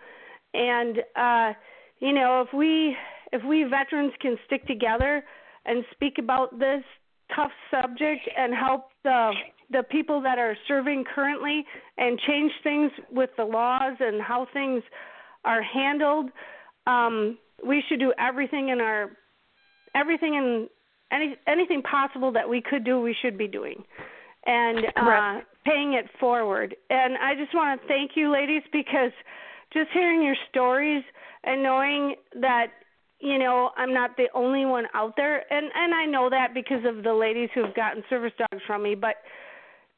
[0.54, 1.54] And uh,
[2.00, 2.96] you know, if we
[3.32, 5.24] if we veterans can stick together
[5.66, 6.84] and speak about this
[7.36, 9.32] tough subject and help the
[9.72, 11.66] the people that are serving currently
[11.98, 14.84] and change things with the laws and how things
[15.44, 16.30] are handled.
[16.88, 19.12] Um we should do everything in our
[19.96, 20.68] everything in
[21.12, 23.84] any anything possible that we could do we should be doing.
[24.46, 26.76] And uh paying it forward.
[26.90, 29.12] And i just want to thank you ladies because
[29.74, 31.04] just hearing your stories
[31.44, 32.68] and knowing that
[33.20, 35.52] you know i'm not the only one out there.
[35.52, 38.94] And and i know that because of the ladies who've gotten service dogs from me
[38.94, 39.16] but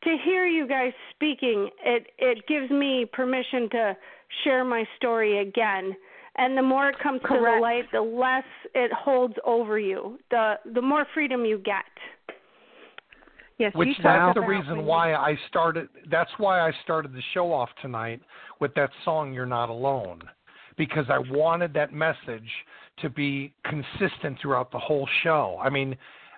[0.07, 3.97] to hear you guys speaking it it gives me permission to
[4.43, 5.95] share my story again
[6.37, 7.45] and the more it comes Correct.
[7.45, 8.43] to the light, the less
[8.75, 10.19] it holds over you.
[10.29, 11.83] The the more freedom you get.
[13.57, 15.89] Yes, Which that's the reason when why I started.
[16.11, 18.21] That's why I started the show off tonight
[18.59, 20.21] with that song "You're Not Alone,"
[20.77, 22.49] because I wanted that message
[22.99, 25.59] to be consistent throughout the whole show.
[25.61, 25.95] I mean,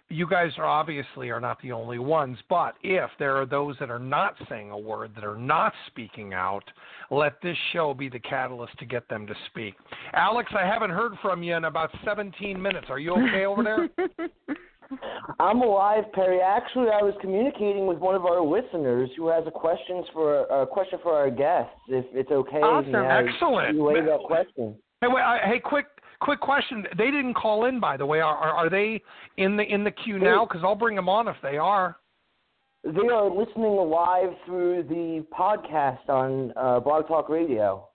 [0.09, 3.91] you guys are obviously are not the only ones, but if there are those that
[3.91, 6.63] are not saying a word, that are not speaking out,
[7.11, 9.75] let this show be the catalyst to get them to speak.
[10.13, 12.87] Alex, I haven't heard from you in about 17 minutes.
[12.89, 13.89] Are you okay over there?
[15.39, 16.39] I'm alive, Perry.
[16.41, 20.65] Actually, I was communicating with one of our listeners who has a questions for a
[20.65, 21.71] question for our guests.
[21.87, 22.95] If it's okay, Awesome.
[22.95, 23.75] Excellent.
[23.77, 24.75] relay that question.
[25.01, 25.85] Hey, wait, I, hey, quick,
[26.21, 26.85] quick question.
[26.97, 28.19] They didn't call in, by the way.
[28.19, 29.01] Are are, are they
[29.37, 30.45] in the in the queue now?
[30.45, 31.97] Because I'll bring them on if they are.
[32.83, 37.89] They are listening live through the podcast on uh, Blog Talk Radio.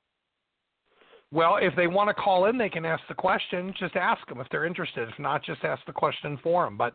[1.32, 3.72] Well, if they want to call in, they can ask the question.
[3.78, 5.08] Just ask them if they're interested.
[5.08, 6.76] If not, just ask the question for them.
[6.76, 6.94] But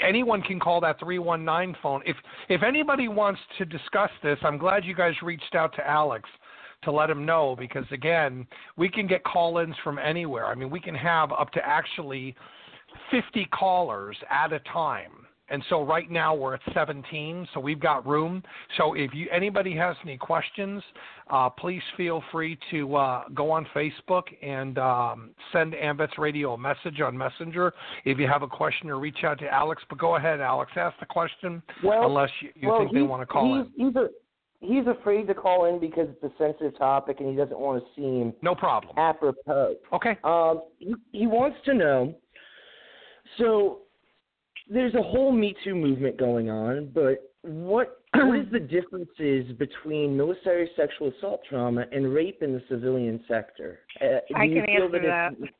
[0.00, 2.02] anyone can call that 319 phone.
[2.06, 2.16] If
[2.48, 6.28] if anybody wants to discuss this, I'm glad you guys reached out to Alex
[6.82, 8.46] to let them know because again,
[8.76, 10.46] we can get call-ins from anywhere.
[10.46, 12.34] I mean, we can have up to actually
[13.10, 15.12] 50 callers at a time.
[15.50, 18.42] And so right now we're at 17, so we've got room.
[18.76, 20.82] So if you anybody has any questions,
[21.30, 26.58] uh, please feel free to uh, go on Facebook and um, send AMVETS Radio a
[26.58, 27.72] message on Messenger
[28.04, 29.82] if you have a question or reach out to Alex.
[29.88, 33.22] But go ahead, Alex, ask the question Well, unless you, you well, think they want
[33.22, 33.96] to call in.
[33.96, 34.08] A,
[34.60, 37.88] he's afraid to call in because it's a sensitive topic and he doesn't want to
[38.00, 38.94] seem No problem.
[38.96, 39.76] apropos.
[39.92, 40.18] Okay.
[40.24, 42.14] Um, he, he wants to know.
[43.36, 43.80] So,
[44.70, 50.16] there's a whole Me Too movement going on, but what what is the differences between
[50.16, 53.80] military sexual assault trauma and rape in the civilian sector?
[54.00, 55.32] Uh, do I you can feel answer that.
[55.40, 55.52] It's,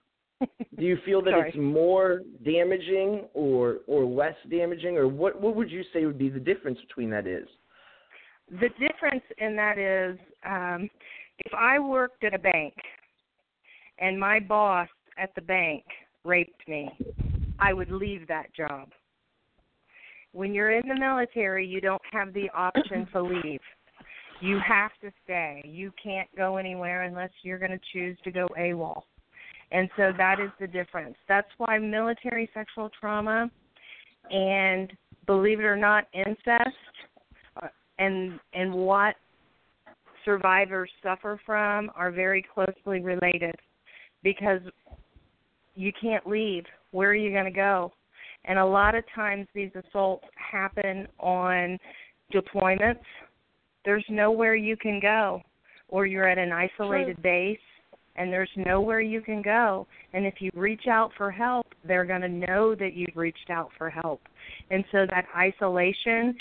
[0.78, 5.70] do you feel that it's more damaging or or less damaging, or what what would
[5.70, 7.46] you say would be the difference between that is?
[8.50, 10.88] The difference in that is um,
[11.38, 12.74] if I worked at a bank
[13.98, 14.88] and my boss
[15.18, 15.84] at the bank
[16.24, 16.90] raped me,
[17.58, 18.88] I would leave that job.
[20.32, 23.60] When you're in the military, you don't have the option to leave.
[24.40, 25.62] You have to stay.
[25.64, 29.02] You can't go anywhere unless you're going to choose to go AWOL.
[29.72, 31.16] And so that is the difference.
[31.28, 33.50] That's why military sexual trauma
[34.30, 34.92] and
[35.26, 36.76] believe it or not incest
[37.98, 39.16] and and what
[40.24, 43.54] survivors suffer from are very closely related
[44.22, 44.60] because
[45.74, 46.64] you can't leave.
[46.90, 47.92] Where are you going to go?
[48.44, 51.78] And a lot of times these assaults happen on
[52.32, 53.04] deployments.
[53.84, 55.42] There's nowhere you can go,
[55.88, 57.58] or you're at an isolated base
[58.18, 59.86] and there's nowhere you can go.
[60.12, 63.70] And if you reach out for help, they're going to know that you've reached out
[63.78, 64.20] for help.
[64.70, 66.36] And so that isolation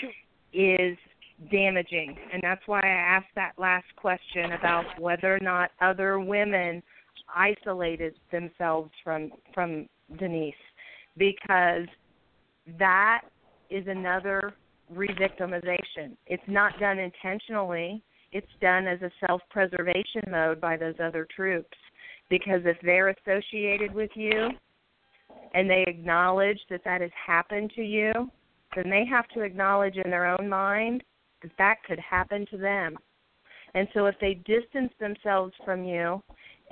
[0.53, 0.97] is
[1.51, 2.15] damaging.
[2.33, 6.81] And that's why I asked that last question about whether or not other women
[7.35, 9.87] isolated themselves from from
[10.17, 10.53] Denise
[11.17, 11.87] because
[12.79, 13.21] that
[13.69, 14.53] is another
[14.93, 16.15] revictimization.
[16.27, 18.01] It's not done intentionally.
[18.31, 21.77] It's done as a self-preservation mode by those other troops
[22.29, 24.49] because if they're associated with you
[25.53, 28.11] and they acknowledge that that has happened to you,
[28.75, 31.03] then they have to acknowledge in their own mind
[31.41, 32.97] that that could happen to them.
[33.73, 36.21] And so if they distance themselves from you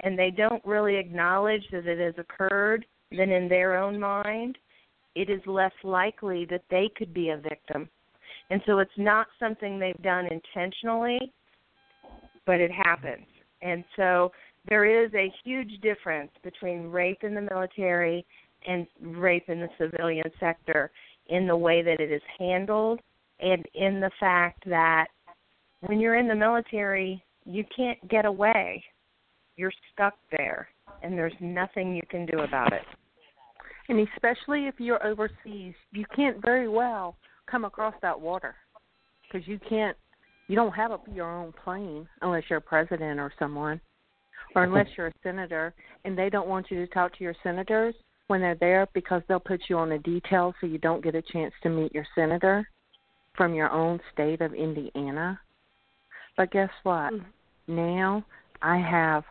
[0.03, 4.57] and they don't really acknowledge that it has occurred, then in their own mind,
[5.15, 7.89] it is less likely that they could be a victim.
[8.49, 11.33] And so it's not something they've done intentionally,
[12.45, 13.25] but it happens.
[13.61, 14.31] And so
[14.67, 18.25] there is a huge difference between rape in the military
[18.67, 20.91] and rape in the civilian sector
[21.27, 22.99] in the way that it is handled
[23.39, 25.07] and in the fact that
[25.81, 28.83] when you're in the military, you can't get away.
[29.57, 30.67] You're stuck there,
[31.03, 32.81] and there's nothing you can do about it.
[33.87, 37.15] And especially if you're overseas, you can't very well
[37.49, 38.55] come across that water
[39.21, 39.95] because you can't,
[40.47, 43.79] you don't have a, your own plane unless you're a president or someone,
[44.55, 47.93] or unless you're a senator, and they don't want you to talk to your senators
[48.27, 51.21] when they're there because they'll put you on a detail so you don't get a
[51.21, 52.67] chance to meet your senator
[53.35, 55.39] from your own state of Indiana.
[56.37, 57.13] But guess what?
[57.13, 57.75] Mm-hmm.
[57.75, 58.25] Now
[58.61, 59.23] I have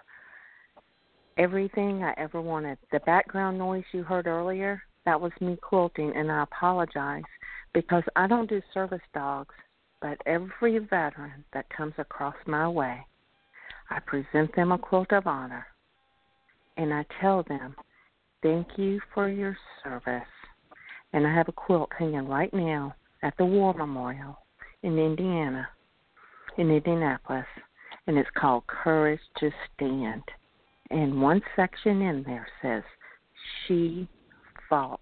[1.39, 2.79] everything I ever wanted.
[2.93, 7.23] The background noise you heard earlier, that was me quilting, and I apologize
[7.73, 9.55] because I don't do service dogs,
[10.01, 13.05] but every veteran that comes across my way,
[13.91, 15.67] I present them a quilt of honor
[16.77, 17.77] and I tell them,
[18.43, 20.23] Thank you for your service.
[21.15, 22.95] And I have a quilt hanging right now
[23.25, 24.39] at the War Memorial
[24.83, 25.67] in Indiana,
[26.59, 27.47] in Indianapolis,
[28.07, 30.23] and it's called Courage to Stand.
[30.91, 32.83] And one section in there says,
[33.67, 34.07] She
[34.69, 35.01] fought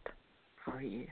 [0.64, 1.06] for you.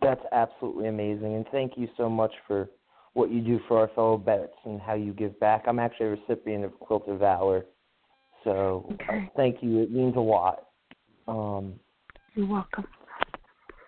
[0.00, 1.34] That's absolutely amazing.
[1.34, 2.70] And thank you so much for
[3.14, 5.64] what you do for our fellow vets and how you give back.
[5.66, 7.66] I'm actually a recipient of Quilt of Valor.
[8.44, 9.28] So okay.
[9.36, 9.80] thank you.
[9.82, 10.66] It means a lot.
[11.26, 11.74] Um,
[12.34, 12.86] You're welcome.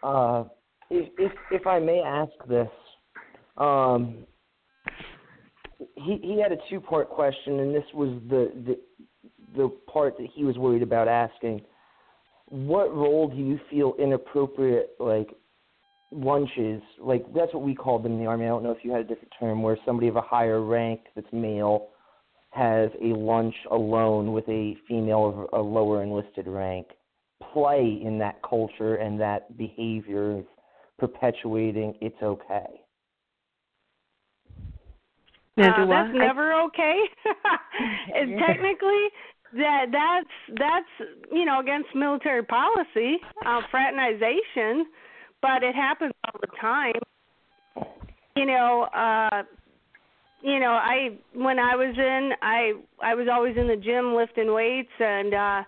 [0.02, 0.44] Uh,
[0.90, 2.68] if, if I may ask this,
[3.56, 4.18] um,
[5.96, 8.78] he he had a two part question, and this was the the
[9.56, 11.62] the part that he was worried about asking.
[12.46, 15.30] What role do you feel inappropriate like
[16.14, 18.44] lunches like that's what we called them in the army.
[18.44, 21.00] I don't know if you had a different term where somebody of a higher rank
[21.14, 21.88] that's male
[22.50, 26.86] has a lunch alone with a female of a lower enlisted rank
[27.52, 30.42] play in that culture and that behavior
[31.06, 32.80] perpetuating it's okay.
[35.56, 36.98] Uh, that's never okay.
[38.14, 39.06] and technically,
[39.52, 44.86] that that's that's you know against military policy, uh, fraternization,
[45.40, 47.00] but it happens all the time.
[48.36, 49.42] You know, uh,
[50.42, 54.52] you know, I when I was in, I I was always in the gym lifting
[54.52, 55.62] weights, and uh,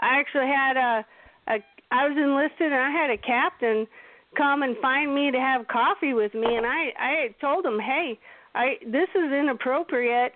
[0.00, 1.04] I actually had a
[1.46, 1.58] a
[1.92, 3.86] I was enlisted, and I had a captain
[4.36, 8.18] come and find me to have coffee with me, and I I told him, hey
[8.54, 10.32] I this is inappropriate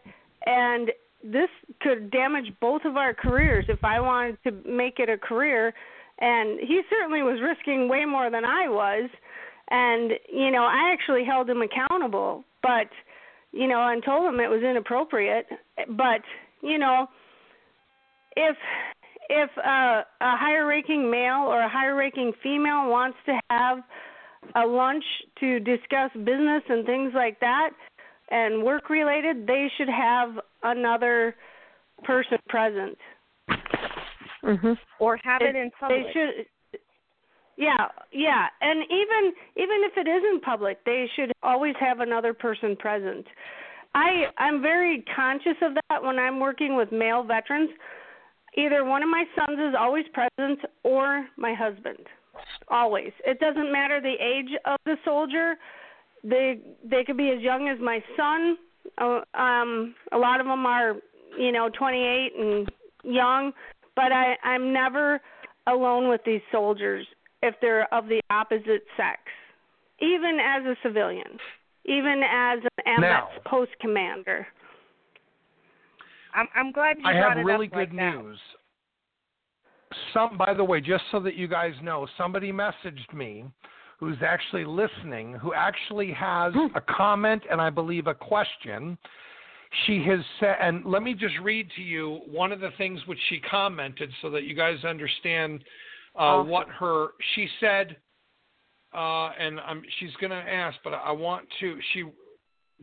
[0.46, 0.90] and
[1.22, 1.48] this
[1.80, 5.72] could damage both of our careers if I wanted to make it a career.
[6.20, 9.08] And he certainly was risking way more than I was.
[9.70, 12.88] And you know I actually held him accountable but
[13.52, 15.46] you know and told him it was inappropriate.
[15.88, 16.22] But
[16.62, 17.06] you know
[18.36, 18.56] if
[19.28, 23.78] if a, a higher ranking male or a higher ranking female wants to have
[24.54, 25.04] a lunch
[25.40, 27.70] to discuss business and things like that
[28.30, 30.30] and work related, they should have
[30.62, 31.34] another
[32.02, 32.98] person present.
[34.42, 34.76] Mhm.
[34.98, 36.06] Or have it, it in public.
[36.06, 36.46] They should
[37.56, 42.76] yeah, yeah, and even even if it isn't public, they should always have another person
[42.76, 43.26] present.
[43.94, 47.70] I I'm very conscious of that when I'm working with male veterans.
[48.56, 52.06] Either one of my sons is always present or my husband.
[52.68, 53.12] Always.
[53.26, 55.56] It doesn't matter the age of the soldier
[56.24, 58.56] they they could be as young as my son.
[58.98, 60.94] Uh, um, a lot of them are,
[61.38, 62.68] you know, 28 and
[63.04, 63.52] young,
[63.94, 65.20] but I I'm never
[65.66, 67.06] alone with these soldiers
[67.42, 69.20] if they're of the opposite sex,
[70.00, 71.38] even as a civilian,
[71.84, 74.46] even as an AMVETS post commander.
[76.34, 78.16] I'm I'm glad you I brought have it really up good like that.
[78.22, 78.38] news.
[80.12, 83.44] Some, by the way, just so that you guys know, somebody messaged me
[84.00, 86.66] who's actually listening, who actually has Hmm.
[86.74, 88.98] a comment and I believe a question.
[89.86, 93.18] She has said, and let me just read to you one of the things which
[93.28, 95.64] she commented so that you guys understand
[96.16, 96.48] uh, Awesome.
[96.48, 97.08] what her.
[97.34, 97.96] She said,
[98.92, 101.78] uh, and I'm, she's going to ask, but I want to.
[101.92, 102.04] She,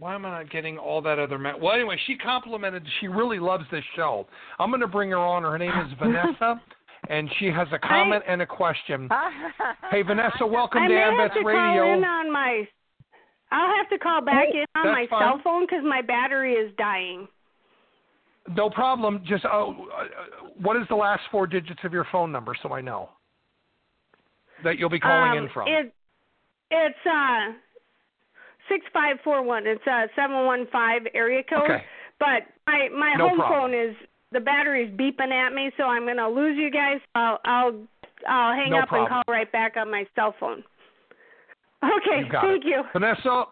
[0.01, 1.37] why am I not getting all that other?
[1.37, 2.83] Me- well, anyway, she complimented.
[2.99, 4.25] She really loves this show.
[4.57, 5.43] I'm going to bring her on.
[5.43, 6.59] Her name is Vanessa,
[7.07, 9.07] and she has a comment and a question.
[9.91, 11.83] Hey, Vanessa, welcome I to AMVETS Radio.
[11.83, 12.63] call in on my.
[13.51, 15.21] I'll have to call back Hey, in on my fine.
[15.21, 17.27] cell phone because my battery is dying.
[18.55, 19.21] No problem.
[19.27, 22.81] Just oh, uh, what is the last four digits of your phone number so I
[22.81, 23.09] know
[24.63, 25.67] that you'll be calling um, in from?
[25.67, 25.93] It,
[26.71, 27.51] it's uh
[28.71, 29.67] six five four one.
[29.67, 31.63] It's a seven one five area code.
[31.69, 31.83] Okay.
[32.19, 33.71] But my my No home problem.
[33.71, 33.95] phone is
[34.31, 36.99] the battery's beeping at me, so I'm gonna lose you guys.
[37.15, 37.75] I'll I'll
[38.27, 40.63] I'll hang No up and call right back on my cell phone.
[41.83, 42.67] Okay, You got thank it.
[42.67, 42.83] you.
[42.93, 43.45] Vanessa,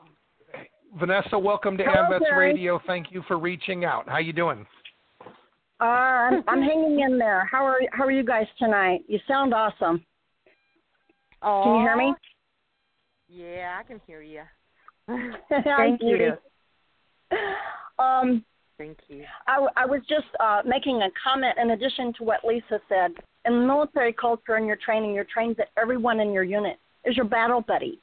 [1.00, 2.80] Vanessa, welcome to Hello, AMVETS Radio.
[2.86, 4.08] Thank you for reaching out.
[4.08, 4.66] How you doing?
[5.82, 7.48] Uh, I'm, I'm hanging in there.
[7.52, 9.00] How are how are you guys tonight?
[9.08, 10.06] You sound awesome.
[11.42, 12.14] Can you hear me?
[13.30, 14.42] Yeah, I can hear you.
[15.50, 16.34] Thank you.
[17.98, 18.44] Um,
[18.78, 19.24] Thank you.
[19.48, 23.12] I was just uh, making a comment in addition to what Lisa said.
[23.46, 27.26] In military culture and your training, you're trained that everyone in your unit is your
[27.26, 28.00] battle buddy.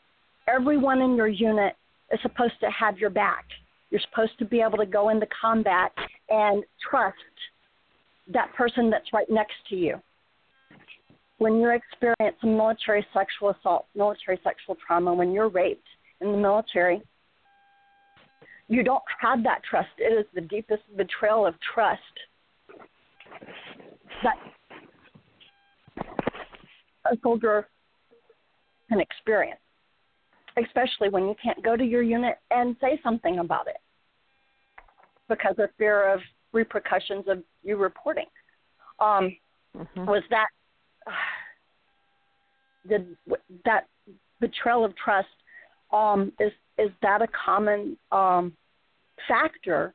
[0.48, 1.74] Everyone in your unit
[2.12, 3.44] is supposed to have your back.
[3.90, 5.92] You're supposed to be able to go into combat
[6.28, 7.16] and trust
[8.32, 9.96] that person that's right next to you.
[11.38, 15.86] When you experience military sexual assault, military sexual trauma, when you're raped
[16.20, 17.02] in the military,
[18.68, 19.88] you don't have that trust.
[19.98, 22.00] It is the deepest betrayal of trust
[24.22, 24.36] that
[27.10, 27.68] a soldier
[28.88, 29.60] can experience,
[30.62, 33.76] especially when you can't go to your unit and say something about it
[35.28, 36.20] because of fear of
[36.52, 38.26] repercussions of you reporting.
[38.98, 39.36] Um,
[40.06, 40.48] Was that
[42.88, 43.16] did
[43.64, 43.88] that
[44.40, 45.28] betrayal of trust
[45.92, 48.52] um, is is that a common um,
[49.26, 49.94] factor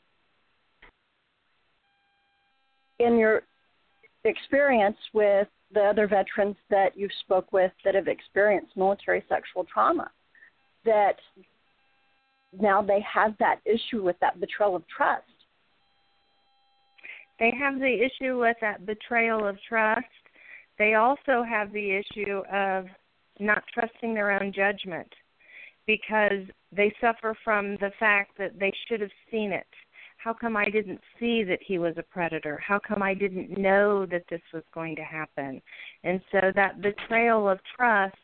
[2.99, 3.43] in your
[4.23, 10.09] experience with the other veterans that you've spoke with that have experienced military sexual trauma?
[10.85, 11.18] That
[12.59, 15.26] now they have that issue with that betrayal of trust?
[17.39, 20.05] They have the issue with that betrayal of trust.
[20.77, 22.85] They also have the issue of
[23.39, 25.07] not trusting their own judgment
[25.88, 29.68] because they suffer from the fact that they should have seen it.
[30.18, 32.62] How come I didn't see that he was a predator?
[32.66, 35.62] How come I didn't know that this was going to happen?
[36.03, 38.16] And so that betrayal of trust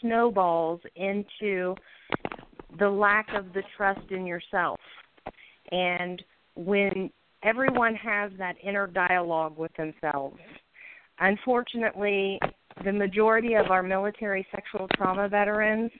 [0.00, 1.74] snowballs into
[2.78, 4.80] the lack of the trust in yourself.
[5.70, 6.22] And
[6.56, 7.10] when
[7.42, 10.38] everyone has that inner dialogue with themselves,
[11.20, 12.40] unfortunately,
[12.84, 15.90] the majority of our military sexual trauma veterans,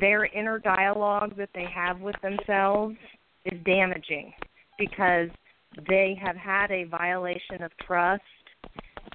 [0.00, 2.96] their inner dialogue that they have with themselves
[3.44, 4.32] is damaging
[4.78, 5.28] because
[5.88, 8.22] they have had a violation of trust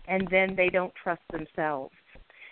[0.07, 1.93] and then they don't trust themselves.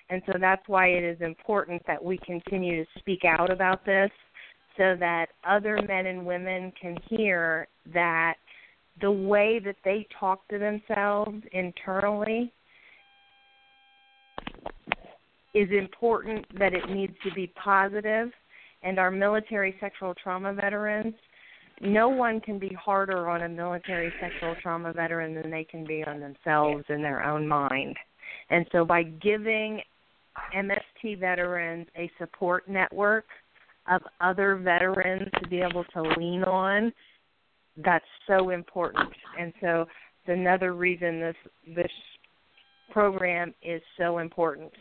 [0.10, 4.10] And so that's why it is important that we continue to speak out about this
[4.78, 8.36] so that other men and women can hear that
[9.02, 12.52] the way that they talk to themselves internally
[15.54, 18.30] is important that it needs to be positive
[18.84, 21.14] and our military sexual trauma veterans
[21.82, 26.04] no one can be harder on a military sexual trauma veteran than they can be
[26.04, 27.96] on themselves in their own mind.
[28.50, 29.82] And so by giving
[30.56, 33.26] MST veterans a support network
[33.90, 36.92] of other veterans to be able to lean on,
[37.78, 39.10] that's so important.
[39.40, 41.36] And so it's another reason this
[41.76, 41.92] this
[42.92, 44.72] program is so important.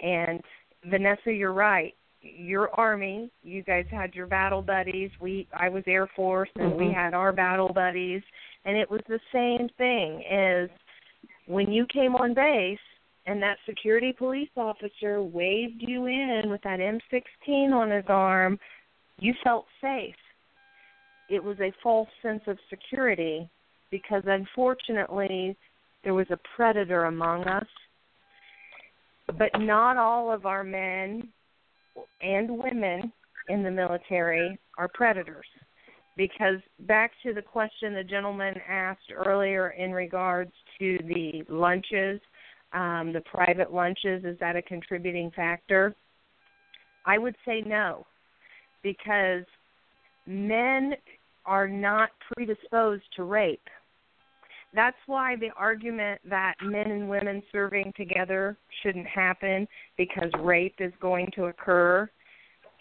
[0.00, 0.42] And
[0.84, 1.94] Vanessa, you're right.
[2.20, 5.10] Your army you guys had your battle buddies.
[5.20, 6.94] We i was air force and we Mhm.
[6.94, 8.22] had our battle buddies.
[8.64, 10.70] And it was the same thing as
[11.46, 12.80] when you came on base
[13.26, 18.58] and that security police officer waved you in with that m16 on his arm
[19.18, 20.16] you felt safe.
[21.28, 23.48] It was a false sense of security
[23.90, 25.56] because unfortunately
[26.02, 27.68] there was a predator among us
[29.26, 31.28] but not all of our men
[32.20, 33.12] and women
[33.48, 35.46] in the military are predators.
[36.16, 42.20] because back to the question the gentleman asked earlier in regards to the lunches,
[42.72, 45.94] um, the private lunches, is that a contributing factor?
[47.06, 48.06] I would say no,
[48.82, 49.44] because
[50.26, 50.94] men
[51.46, 53.68] are not predisposed to rape.
[54.74, 60.92] That's why the argument that men and women serving together shouldn't happen because rape is
[61.00, 62.10] going to occur.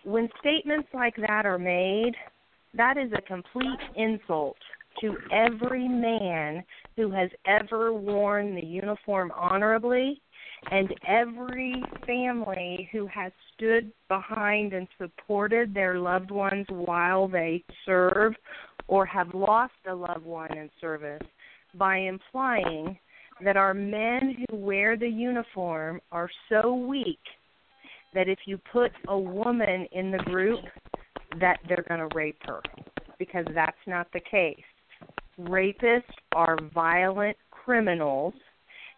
[0.04, 2.14] When statements like that are made,
[2.74, 4.58] that is a complete insult
[5.02, 6.64] to every man
[6.96, 10.22] who has ever worn the uniform honorably
[10.72, 18.34] and every family who has stood behind and supported their loved ones while they serve
[18.88, 21.22] or have lost a loved one in service
[21.76, 22.98] by implying
[23.44, 27.20] that our men who wear the uniform are so weak
[28.14, 30.60] that if you put a woman in the group
[31.40, 32.62] that they're going to rape her
[33.18, 34.58] because that's not the case.
[35.40, 38.34] Rapists are violent criminals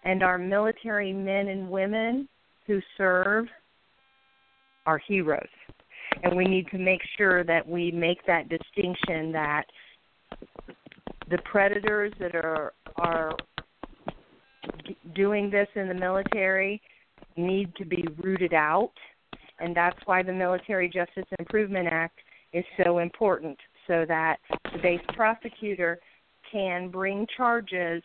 [0.04, 2.28] and our military men and women
[2.68, 3.46] who serve
[4.86, 5.48] are heroes.
[6.24, 9.64] And we need to make sure that we make that distinction that
[11.30, 13.36] the predators that are are
[15.14, 16.82] doing this in the military
[17.36, 18.94] need to be rooted out
[19.60, 22.20] and that's why the Military Justice Improvement Act
[22.54, 23.58] is so important
[23.88, 24.38] so that
[24.74, 26.00] the base prosecutor
[26.52, 28.02] can bring charges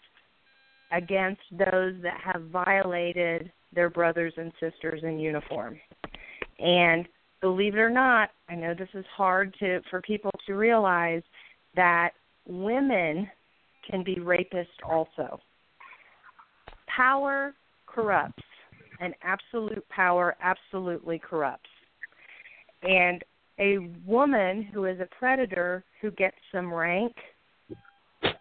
[0.93, 5.79] against those that have violated their brothers and sisters in uniform.
[6.59, 7.07] And
[7.41, 11.23] believe it or not, I know this is hard to for people to realize
[11.77, 12.11] that
[12.47, 13.29] women
[13.89, 15.41] can be rapists also.
[16.87, 17.55] Power
[17.87, 18.43] corrupts,
[19.01, 21.71] and absolute power absolutely corrupts.
[22.83, 23.23] And
[23.59, 27.15] a woman who is a predator who gets some rank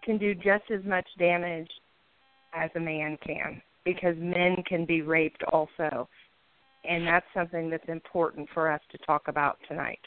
[0.03, 1.69] can do just as much damage
[2.53, 6.07] as a man can because men can be raped also.
[6.85, 9.99] And that's something that's important for us to talk about tonight.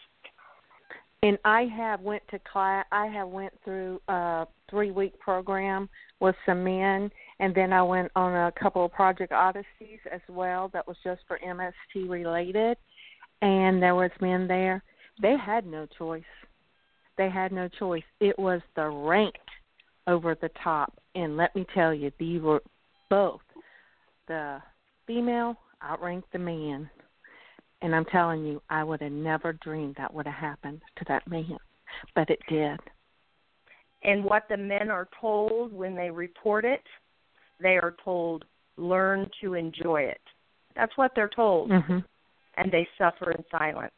[1.24, 2.84] And I have went to class.
[2.90, 5.88] I have went through a three week program
[6.18, 10.68] with some men, and then I went on a couple of Project Odysseys as well.
[10.72, 12.76] That was just for MST related,
[13.40, 14.82] and there was men there.
[15.20, 16.22] They had no choice.
[17.18, 18.02] They had no choice.
[18.18, 19.34] It was the rank
[20.08, 22.62] over the top, and let me tell you, these were
[23.10, 23.42] both
[24.26, 24.58] the
[25.06, 26.90] female outranked the man.
[27.82, 31.28] And I'm telling you, I would have never dreamed that would have happened to that
[31.28, 31.58] man,
[32.14, 32.78] but it did.
[34.04, 36.82] And what the men are told when they report it,
[37.60, 38.44] they are told,
[38.76, 40.20] learn to enjoy it.
[40.74, 41.70] That's what they're told.
[41.70, 41.98] Mm-hmm.
[42.56, 43.92] And they suffer in silence.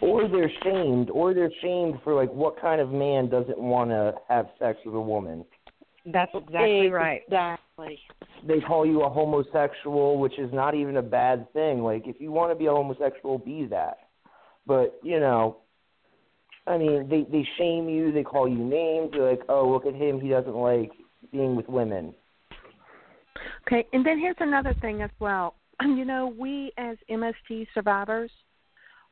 [0.00, 4.14] Or they're shamed, or they're shamed for like what kind of man doesn't want to
[4.28, 5.44] have sex with a woman.
[6.04, 7.22] That's exactly right.
[7.26, 7.98] Exactly.
[8.46, 11.82] They call you a homosexual, which is not even a bad thing.
[11.82, 13.98] Like if you want to be a homosexual, be that.
[14.66, 15.58] But you know,
[16.66, 18.12] I mean, they they shame you.
[18.12, 19.10] They call you names.
[19.12, 20.20] They're like, oh, look at him.
[20.20, 20.90] He doesn't like
[21.30, 22.14] being with women.
[23.66, 25.54] Okay, and then here's another thing as well.
[25.82, 28.30] You know, we as MST survivors,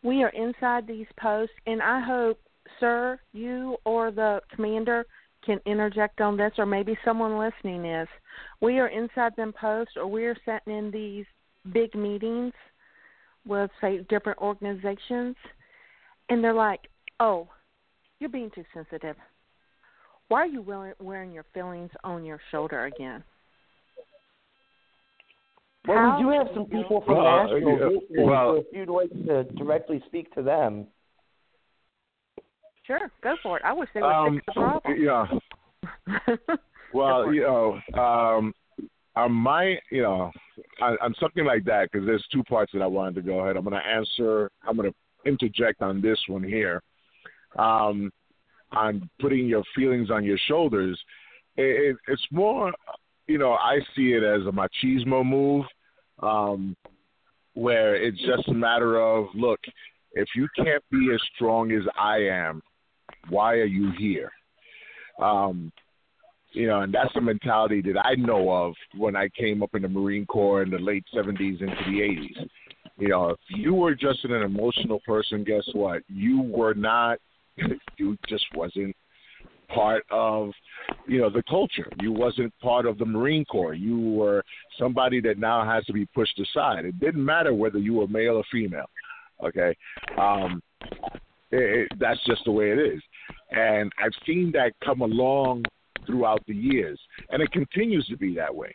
[0.03, 2.39] we are inside these posts, and I hope,
[2.79, 5.05] sir, you or the commander
[5.45, 8.09] can interject on this, or maybe someone listening is.
[8.61, 11.25] We are inside them posts, or we are sitting in these
[11.73, 12.53] big meetings
[13.47, 15.37] with, say, different organizations,
[16.29, 16.81] and they're like,
[17.21, 17.49] oh,
[18.19, 19.17] you're being too sensitive.
[20.29, 23.25] Why are you wearing your feelings on your shoulder again?
[25.89, 28.67] Well, How we do have some people from uh, Well, Nashville yeah, well- so if
[28.73, 30.87] you'd like to directly speak to them.
[32.91, 33.63] Sure, go for it.
[33.65, 35.01] I wish they would Um, fix the problem.
[35.01, 35.27] yeah.
[36.93, 38.53] Well, you know, um,
[39.15, 40.33] I might, you know,
[40.83, 43.57] on, on something like that, because there's two parts that I wanted to go ahead.
[43.57, 44.51] I'm going to answer.
[44.67, 46.83] I'm going to interject on this one here.
[47.57, 48.11] Um,
[48.73, 51.01] on putting your feelings on your shoulders,
[51.57, 52.73] it, it, it's more,
[53.29, 55.67] you know, I see it as a machismo move,
[56.25, 56.77] um,
[57.55, 59.61] where it's just a matter of, look,
[60.15, 62.61] if you can't be as strong as I am,
[63.29, 64.31] why are you here?
[65.21, 65.73] Um,
[66.53, 69.83] you know, and that's the mentality that I know of when I came up in
[69.83, 72.49] the Marine Corps in the late 70s into the 80s.
[72.99, 76.03] You know, if you were just an emotional person, guess what?
[76.09, 77.19] You were not,
[77.99, 78.95] you just wasn't
[79.69, 80.51] part of,
[81.07, 81.89] you know, the culture.
[82.01, 83.75] You wasn't part of the Marine Corps.
[83.75, 84.43] You were
[84.79, 86.85] somebody that now has to be pushed aside.
[86.85, 88.91] It didn't matter whether you were male or female.
[89.45, 89.77] Okay.
[90.21, 90.61] Um,
[91.51, 93.03] it, it, that's just the way it is.
[93.51, 95.65] And I've seen that come along
[96.07, 96.99] throughout the years,
[97.31, 98.75] and it continues to be that way.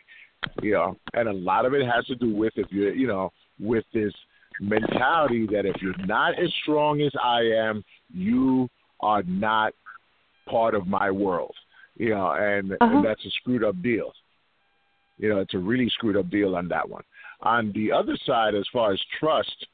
[0.62, 3.32] You know, and a lot of it has to do with if you're, you know,
[3.58, 4.12] with this
[4.60, 7.82] mentality that if you're not as strong as I am,
[8.12, 8.68] you
[9.00, 9.72] are not
[10.48, 11.54] part of my world.
[11.96, 12.96] You know, and, uh-huh.
[12.96, 14.12] and that's a screwed up deal.
[15.18, 17.02] You know, it's a really screwed up deal on that one.
[17.40, 19.66] On the other side, as far as trust,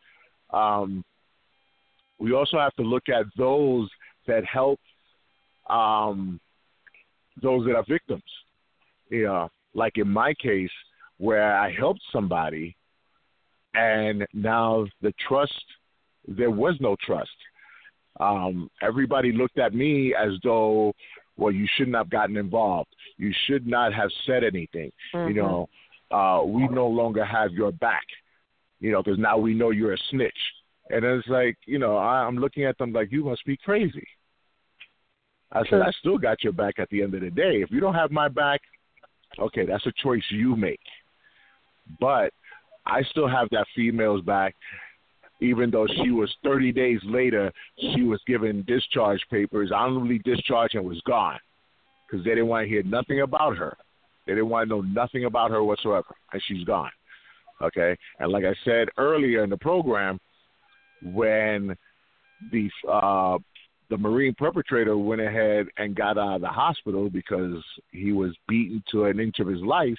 [0.52, 1.04] um,
[2.22, 3.90] we also have to look at those
[4.28, 4.78] that help
[5.68, 6.40] um,
[7.42, 8.22] those that are victims.
[9.10, 10.70] You know, like in my case,
[11.18, 12.76] where I helped somebody,
[13.74, 15.64] and now the trust,
[16.28, 17.30] there was no trust.
[18.20, 20.92] Um, everybody looked at me as though,
[21.36, 22.90] well, you shouldn't have gotten involved.
[23.16, 24.92] You should not have said anything.
[25.12, 25.28] Mm-hmm.
[25.28, 25.68] You know,
[26.12, 28.04] uh, we no longer have your back.
[28.78, 30.38] You know, because now we know you're a snitch.
[30.90, 34.06] And it's like, you know, I, I'm looking at them like you must be crazy.
[35.52, 37.60] I said, I still got your back at the end of the day.
[37.62, 38.60] If you don't have my back,
[39.38, 40.80] okay, that's a choice you make.
[42.00, 42.32] But
[42.86, 44.54] I still have that female's back,
[45.40, 47.52] even though she was 30 days later,
[47.94, 51.38] she was given discharge papers, honorably discharged, and was gone
[52.06, 53.76] because they didn't want to hear nothing about her.
[54.26, 56.90] They didn't want to know nothing about her whatsoever, and she's gone.
[57.60, 60.18] Okay, and like I said earlier in the program,
[61.02, 61.76] when
[62.50, 63.38] the uh,
[63.90, 68.82] the Marine perpetrator went ahead and got out of the hospital because he was beaten
[68.90, 69.98] to an inch of his life,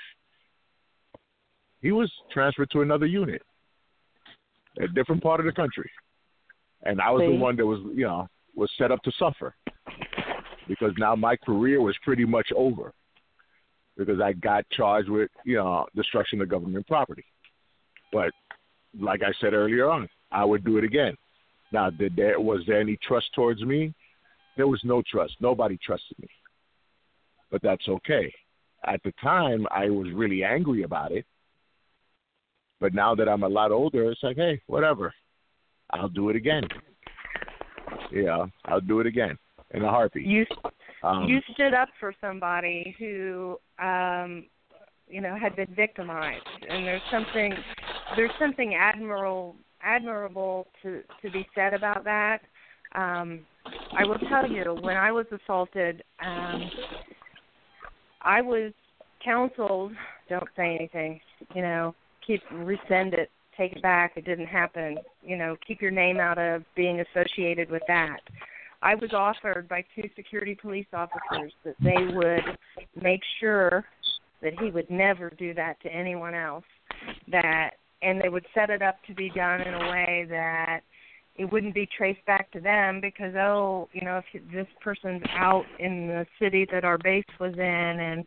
[1.82, 3.42] he was transferred to another unit,
[4.82, 5.90] a different part of the country,
[6.84, 7.28] and I was See?
[7.28, 9.56] the one that was, you know, was set up to suffer
[10.68, 12.94] because now my career was pretty much over
[13.98, 17.26] because I got charged with, you know, destruction of government property.
[18.12, 18.32] But
[19.00, 21.16] like I said earlier on, I would do it again.
[21.72, 23.94] Now, did there was there any trust towards me?
[24.58, 25.34] There was no trust.
[25.40, 26.30] Nobody trusted me.
[27.52, 28.34] But that's okay.
[28.86, 31.26] At the time, I was really angry about it.
[32.80, 35.14] But now that I'm a lot older, it's like, hey, whatever.
[35.92, 36.64] I'll do it again.
[38.12, 39.38] Yeah, I'll do it again
[39.72, 40.26] in a heartbeat.
[40.26, 40.46] You
[41.04, 44.46] um, you stood up for somebody who um
[45.08, 47.54] you know had been victimized and there's something
[48.16, 52.40] there's something admirable admirable to to be said about that.
[52.96, 53.42] Um,
[53.98, 56.70] I will tell you, when I was assaulted, um,
[58.22, 58.72] I was
[59.24, 59.94] counseled,
[60.30, 61.20] don't say anything,
[61.56, 61.96] you know,
[62.26, 66.38] keep resend it, take it back, it didn't happen, you know, keep your name out
[66.38, 68.20] of being associated with that.
[68.82, 72.58] I was offered by two security police officers that they would
[73.02, 73.86] make sure
[74.42, 76.66] that he would never do that to anyone else.
[77.32, 77.72] That
[78.04, 80.82] and they would set it up to be done in a way that
[81.36, 85.66] it wouldn't be traced back to them because oh you know if this person's out
[85.80, 88.26] in the city that our base was in and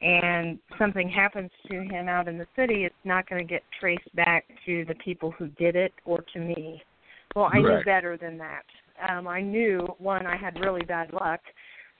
[0.00, 4.14] and something happens to him out in the city it's not going to get traced
[4.14, 6.82] back to the people who did it or to me.
[7.36, 7.78] Well i right.
[7.78, 8.64] knew better than that.
[9.08, 11.40] Um i knew one i had really bad luck.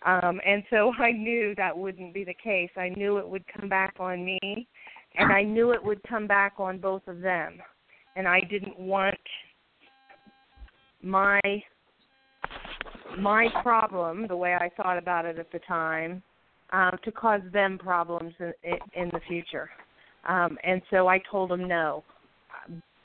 [0.06, 2.70] Um and so i knew that wouldn't be the case.
[2.76, 4.66] I knew it would come back on me
[5.18, 7.58] and I knew it would come back on both of them.
[8.16, 9.18] And I didn't want
[11.02, 11.40] my
[13.18, 16.22] my problem, the way I thought about it at the time,
[16.72, 18.52] um, to cause them problems in,
[18.94, 19.68] in the future.
[20.28, 22.04] Um, and so I told them no.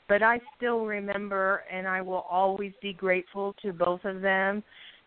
[0.08, 4.62] But I still remember, and I will always be grateful to both of them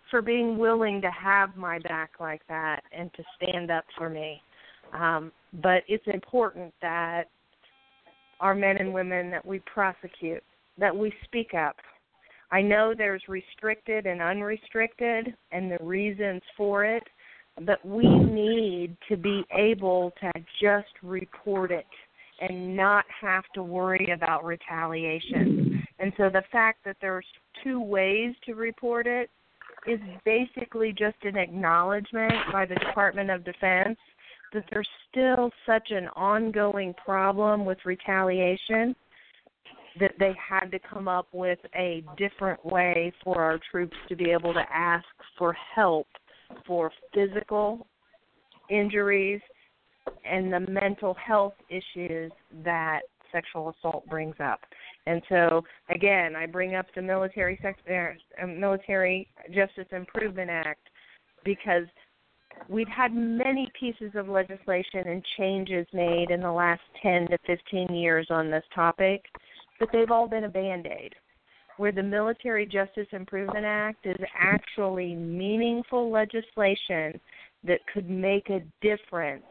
[0.10, 4.42] for being willing to have my back like that and to stand up for me.
[4.94, 5.32] Um,
[5.62, 7.26] but it's important that
[8.40, 10.44] our men and women that we prosecute,
[10.78, 11.76] that we speak up.
[12.52, 17.04] I know there's restricted and unrestricted and the reasons for it,
[17.66, 21.86] but we need to be able to just report it
[22.40, 25.84] and not have to worry about retaliation.
[26.00, 27.26] And so the fact that there's
[27.64, 29.30] two ways to report it
[29.88, 33.98] is basically just an acknowledgement by the Department of Defense
[34.54, 38.96] that there's still such an ongoing problem with retaliation
[40.00, 44.32] that they had to come up with a different way for our troops to be
[44.32, 45.06] able to ask
[45.38, 46.08] for help
[46.66, 47.88] for physical
[48.70, 49.42] injuries
[50.24, 52.32] and the mental health issues
[52.64, 53.02] that
[53.32, 54.60] sexual assault brings up.
[55.06, 60.90] And so, again, I bring up the Military Sex, uh, Military Justice Improvement Act
[61.44, 61.86] because
[62.70, 67.94] we've had many pieces of legislation and changes made in the last 10 to 15
[67.96, 69.24] years on this topic,
[69.80, 71.14] but they've all been a band aid.
[71.78, 77.20] where the Military Justice Improvement Act is actually meaningful legislation
[77.64, 79.46] that could make a difference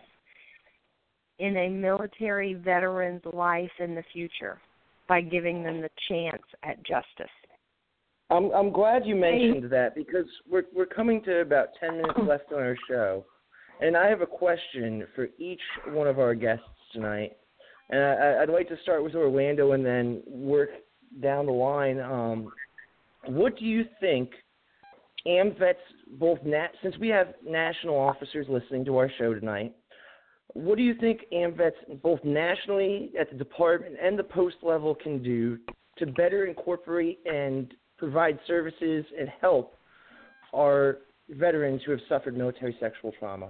[1.38, 4.58] in a military veteran's life in the future
[5.08, 7.30] by giving them the chance at justice.
[8.30, 12.52] I'm I'm glad you mentioned that because we're we're coming to about ten minutes left
[12.52, 13.24] on our show,
[13.80, 17.36] and I have a question for each one of our guests tonight,
[17.90, 20.70] and I, I'd like to start with Orlando and then work
[21.22, 22.00] down the line.
[22.00, 22.50] Um,
[23.26, 24.30] what do you think
[25.26, 25.74] AMVETS
[26.18, 29.74] both nat since we have national officers listening to our show tonight?
[30.54, 35.22] What do you think AMVETS both nationally at the department and the post level can
[35.22, 35.58] do
[35.98, 39.74] to better incorporate and provide services and help
[40.54, 40.98] our
[41.30, 43.48] veterans who have suffered military sexual trauma?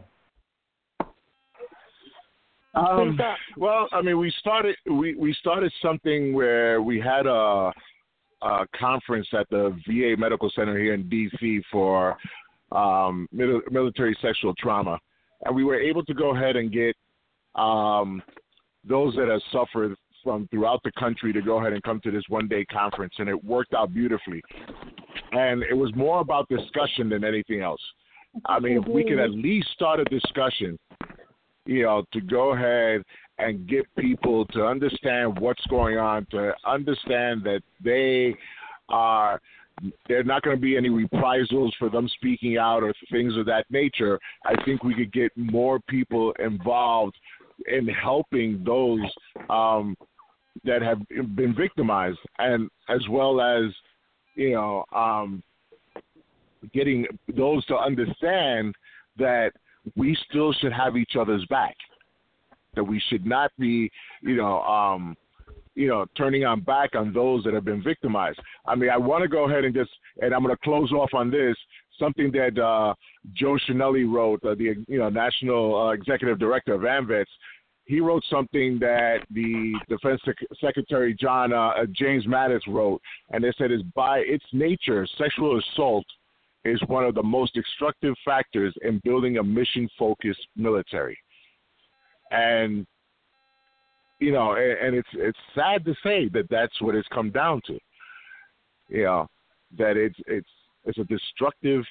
[2.74, 3.18] Um,
[3.56, 7.72] well, I mean, we started we, we started something where we had a,
[8.42, 11.62] a conference at the VA Medical Center here in D.C.
[11.72, 12.18] for
[12.72, 14.98] um, military sexual trauma,
[15.44, 16.94] and we were able to go ahead and get
[17.54, 18.22] um,
[18.84, 19.96] those that have suffered
[20.26, 23.28] from throughout the country to go ahead and come to this one day conference, and
[23.28, 24.42] it worked out beautifully.
[25.30, 27.80] And it was more about discussion than anything else.
[28.46, 30.76] I mean, if we could at least start a discussion,
[31.64, 33.04] you know, to go ahead
[33.38, 38.34] and get people to understand what's going on, to understand that they
[38.88, 39.40] are
[40.08, 43.46] there are not going to be any reprisals for them speaking out or things of
[43.46, 44.18] that nature.
[44.44, 47.14] I think we could get more people involved
[47.68, 49.00] in helping those
[49.50, 49.96] um,
[50.64, 51.00] that have
[51.36, 53.72] been victimized, and as well as
[54.34, 55.42] you know um,
[56.72, 57.06] getting
[57.36, 58.74] those to understand
[59.18, 59.52] that
[59.94, 61.76] we still should have each other's back.
[62.74, 65.16] That we should not be, you know, um,
[65.74, 68.40] you know, turning our back on those that have been victimized.
[68.66, 71.10] I mean, I want to go ahead and just, and I'm going to close off
[71.14, 71.56] on this.
[71.98, 72.94] Something that uh,
[73.34, 77.24] Joe Chenelly wrote, uh, the you know National uh, Executive Director of AMVETS,
[77.86, 80.20] he wrote something that the Defense
[80.60, 83.00] Secretary John uh, uh, James Mattis wrote,
[83.30, 86.04] and they said is by its nature, sexual assault
[86.64, 91.16] is one of the most destructive factors in building a mission-focused military.
[92.32, 92.86] And
[94.18, 97.60] you know, and, and it's it's sad to say that that's what it's come down
[97.66, 97.78] to.
[98.88, 99.26] You know,
[99.78, 100.48] that it's it's
[100.84, 101.84] it's a destructive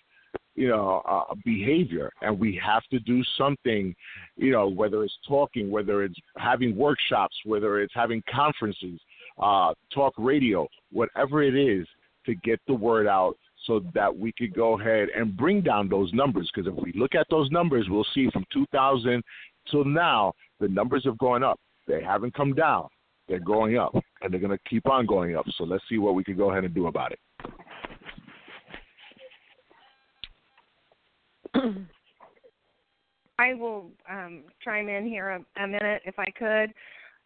[0.55, 3.93] you know, uh, behavior, and we have to do something,
[4.37, 8.99] you know, whether it's talking, whether it's having workshops, whether it's having conferences,
[9.37, 11.85] uh, talk radio, whatever it is,
[12.25, 16.11] to get the word out so that we could go ahead and bring down those
[16.13, 16.49] numbers.
[16.53, 19.21] Because if we look at those numbers, we'll see from 2000
[19.69, 21.59] till now, the numbers have gone up.
[21.87, 22.87] They haven't come down.
[23.27, 25.45] They're going up, and they're going to keep on going up.
[25.57, 27.19] So let's see what we can go ahead and do about it.
[33.39, 36.73] I will um, chime in here a, a, minute if I could.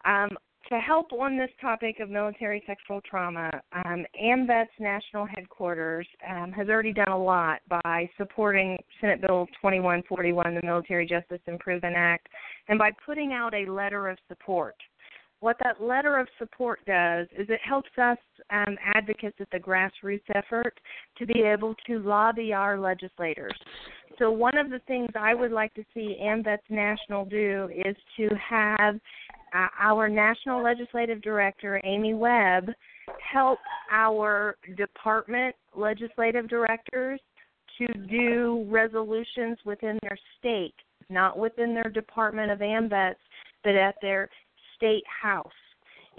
[0.05, 0.29] Um,
[0.69, 3.49] to help on this topic of military sexual trauma,
[3.85, 10.55] um, AMVETS National Headquarters um, has already done a lot by supporting Senate Bill 2141,
[10.55, 12.27] the Military Justice Improvement Act,
[12.67, 14.75] and by putting out a letter of support
[15.41, 18.17] what that letter of support does is it helps us
[18.51, 20.77] um, advocates at the grassroots effort
[21.17, 23.53] to be able to lobby our legislators.
[24.19, 28.27] So one of the things I would like to see AMVETS National do is to
[28.35, 28.95] have
[29.55, 32.69] uh, our national legislative director Amy Webb
[33.31, 33.59] help
[33.89, 37.21] our department legislative directors
[37.77, 40.75] to do resolutions within their state,
[41.09, 43.15] not within their department of AMVETS,
[43.63, 44.29] but at their
[44.75, 45.47] state house.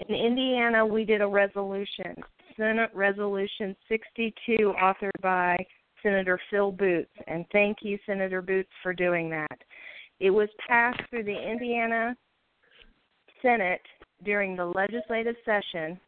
[0.09, 2.15] In Indiana, we did a resolution,
[2.57, 5.55] Senate Resolution 62, authored by
[6.03, 7.11] Senator Phil Boots.
[7.27, 9.57] And thank you, Senator Boots, for doing that.
[10.19, 12.15] It was passed through the Indiana
[13.41, 13.81] Senate
[14.23, 15.99] during the legislative session,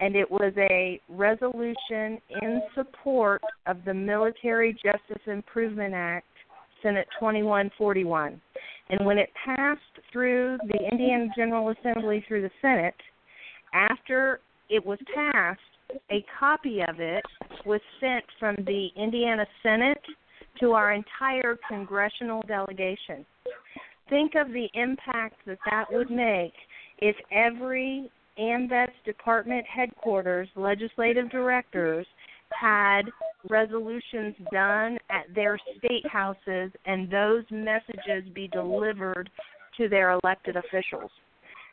[0.00, 6.26] and it was a resolution in support of the Military Justice Improvement Act,
[6.82, 8.40] Senate 2141.
[8.90, 9.80] And when it passed
[10.12, 12.94] through the Indiana General Assembly through the Senate,
[13.74, 14.40] after
[14.70, 15.60] it was passed,
[16.10, 17.24] a copy of it
[17.64, 20.02] was sent from the Indiana Senate
[20.60, 23.24] to our entire congressional delegation.
[24.08, 26.54] Think of the impact that that would make
[26.98, 32.06] if every AMVETS department headquarters legislative directors
[32.50, 33.02] had
[33.48, 39.28] resolutions done at their state houses and those messages be delivered
[39.76, 41.10] to their elected officials.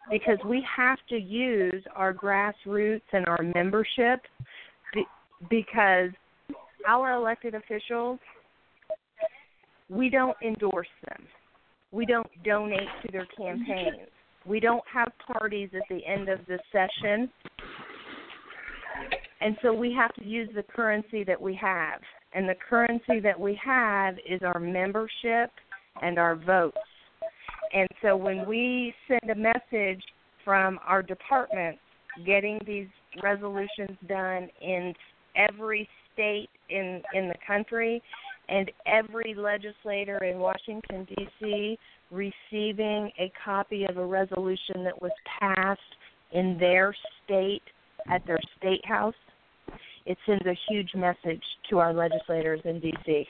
[0.09, 4.21] Because we have to use our grassroots and our membership
[4.93, 5.07] Be-
[5.49, 6.11] because
[6.87, 8.19] our elected officials,
[9.89, 11.23] we don't endorse them.
[11.91, 14.09] We don't donate to their campaigns.
[14.45, 17.29] We don't have parties at the end of the session.
[19.41, 22.01] And so we have to use the currency that we have.
[22.33, 25.51] And the currency that we have is our membership
[26.01, 26.77] and our votes.
[27.75, 30.01] And so when we send a message
[30.43, 31.77] from our department
[32.25, 32.87] getting these
[33.21, 34.93] resolutions done in
[35.35, 38.01] every state in in the country
[38.47, 41.77] and every legislator in Washington D.C.
[42.09, 45.81] receiving a copy of a resolution that was passed
[46.31, 46.95] in their
[47.25, 47.63] state
[48.09, 49.15] at their state house
[50.05, 53.27] it sends a huge message to our legislators in D.C.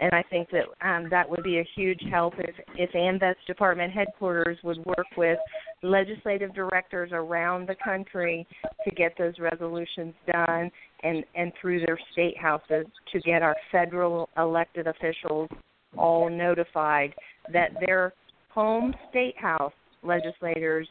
[0.00, 3.92] And I think that um, that would be a huge help if, if AMVETS department
[3.92, 5.38] headquarters would work with
[5.82, 8.46] legislative directors around the country
[8.84, 10.70] to get those resolutions done
[11.02, 15.48] and, and through their state houses to get our federal elected officials
[15.96, 17.14] all notified
[17.52, 18.14] that their
[18.50, 19.72] home state house
[20.02, 20.88] legislators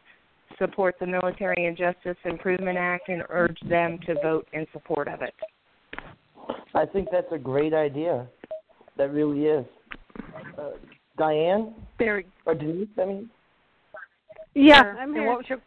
[0.58, 5.22] support the Military and Justice Improvement Act and urge them to vote in support of
[5.22, 5.34] it.
[6.76, 8.28] I think that's a great idea.
[9.00, 9.66] That really is.
[10.58, 10.72] Uh,
[11.18, 11.74] Diane?
[11.98, 12.26] Very.
[12.46, 13.30] Or Denise, I mean?
[14.54, 14.98] Yeah, Sure.
[15.00, 15.28] I'm And here.
[15.30, 15.60] what was your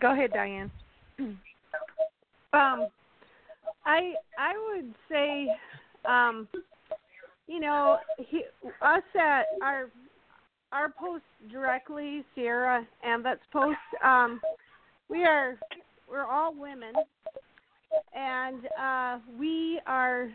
[0.00, 0.70] Go ahead, Diane.
[2.52, 2.86] Um,
[3.84, 5.48] I I would say,
[6.04, 6.46] um,
[7.48, 8.44] you know, he,
[8.80, 9.90] us at our
[10.70, 14.40] our post directly, Sierra AMVETS Post, um,
[15.08, 15.58] we are
[16.08, 16.92] we're all women,
[18.14, 20.28] and uh, we are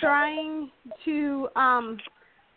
[0.00, 0.70] trying
[1.04, 1.98] to um,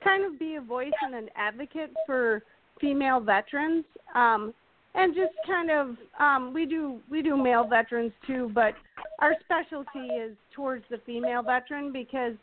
[0.03, 2.43] kind of be a voice and an advocate for
[2.79, 3.85] female veterans.
[4.15, 4.53] Um,
[4.93, 8.73] and just kind of um we do we do male veterans too but
[9.19, 12.33] our specialty is towards the female veteran because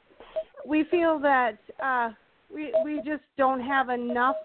[0.66, 2.10] we feel that uh
[2.52, 4.36] we we just don't have enough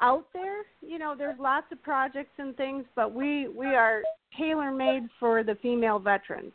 [0.00, 0.62] out there.
[0.80, 4.02] You know there's lots of projects and things but we we are
[4.38, 6.52] tailor made for the female veterans.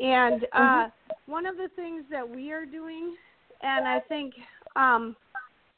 [0.00, 0.88] And uh
[1.26, 3.16] one of the things that we are doing
[3.62, 4.32] and i think
[4.76, 5.16] um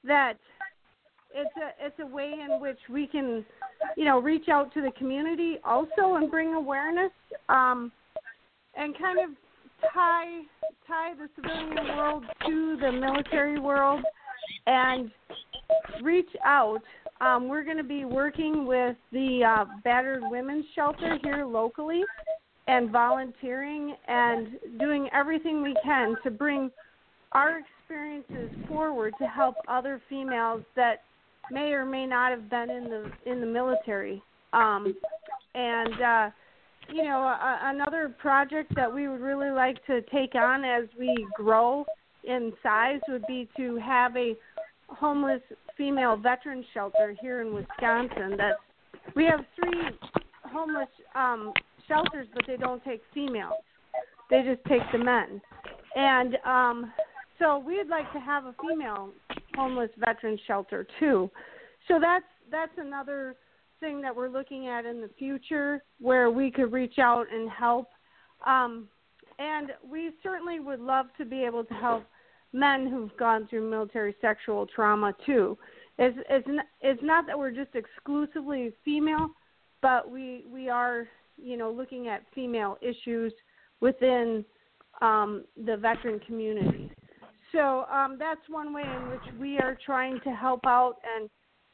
[0.04, 0.34] that
[1.34, 3.44] it's a it's a way in which we can
[3.96, 7.12] you know reach out to the community also and bring awareness
[7.48, 7.90] um
[8.76, 9.30] and kind of
[9.94, 10.42] tie
[10.90, 14.02] tie the civilian world to the military world.
[14.66, 15.10] And
[16.02, 16.80] reach out
[17.20, 22.02] um we're going to be working with the uh battered women's shelter here locally
[22.68, 24.48] and volunteering and
[24.78, 26.70] doing everything we can to bring
[27.32, 31.02] our experiences forward to help other females that
[31.50, 34.22] may or may not have been in the in the military.
[34.52, 34.94] Um,
[35.54, 36.30] and uh,
[36.92, 41.26] you know, a, another project that we would really like to take on as we
[41.34, 41.84] grow
[42.24, 44.34] in size would be to have a
[44.90, 45.40] homeless
[45.76, 48.36] female veteran shelter here in Wisconsin.
[48.36, 48.58] That's
[49.16, 49.80] we have three
[50.44, 51.52] homeless um,
[51.88, 53.54] shelters, but they don't take females.
[54.30, 55.40] They just take the men.
[55.96, 56.92] And um,
[57.38, 59.10] so we'd like to have a female
[59.56, 61.30] homeless veteran shelter too.
[61.88, 63.36] So that's that's another
[63.80, 67.88] thing that we're looking at in the future where we could reach out and help.
[68.46, 68.88] Um,
[69.38, 72.04] and we certainly would love to be able to help
[72.52, 75.56] men who've gone through military sexual trauma too.
[75.98, 79.28] It's it's n- it's not that we're just exclusively female,
[79.82, 81.06] but we we are
[81.36, 83.32] you know looking at female issues
[83.80, 84.44] within
[85.00, 86.90] um, the veteran community.
[87.52, 91.28] So um, that's one way in which we are trying to help out and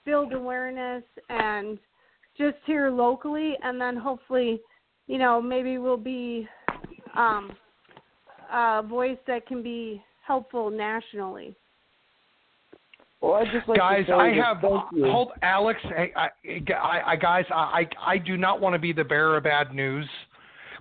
[0.05, 1.78] build awareness and
[2.39, 4.61] just here locally, and then hopefully,
[5.07, 6.48] you know, maybe we'll be
[7.16, 7.53] um,
[8.53, 11.55] a voice that can be helpful nationally.
[13.20, 15.05] Well, I'd just like guys, to I have thank you.
[15.11, 15.81] hold Alex.
[15.85, 19.74] I, I, I, guys, I, I do not want to be the bearer of bad
[19.74, 20.07] news,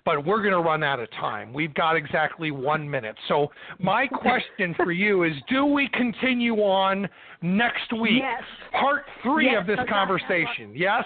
[0.04, 1.54] but we're going to run out of time.
[1.54, 3.16] We've got exactly one minute.
[3.30, 7.08] So my question for you is: Do we continue on
[7.42, 8.44] next week, Yes.
[8.80, 9.90] part three Yes, of this okay.
[9.90, 10.74] conversation?
[10.76, 11.06] Yes.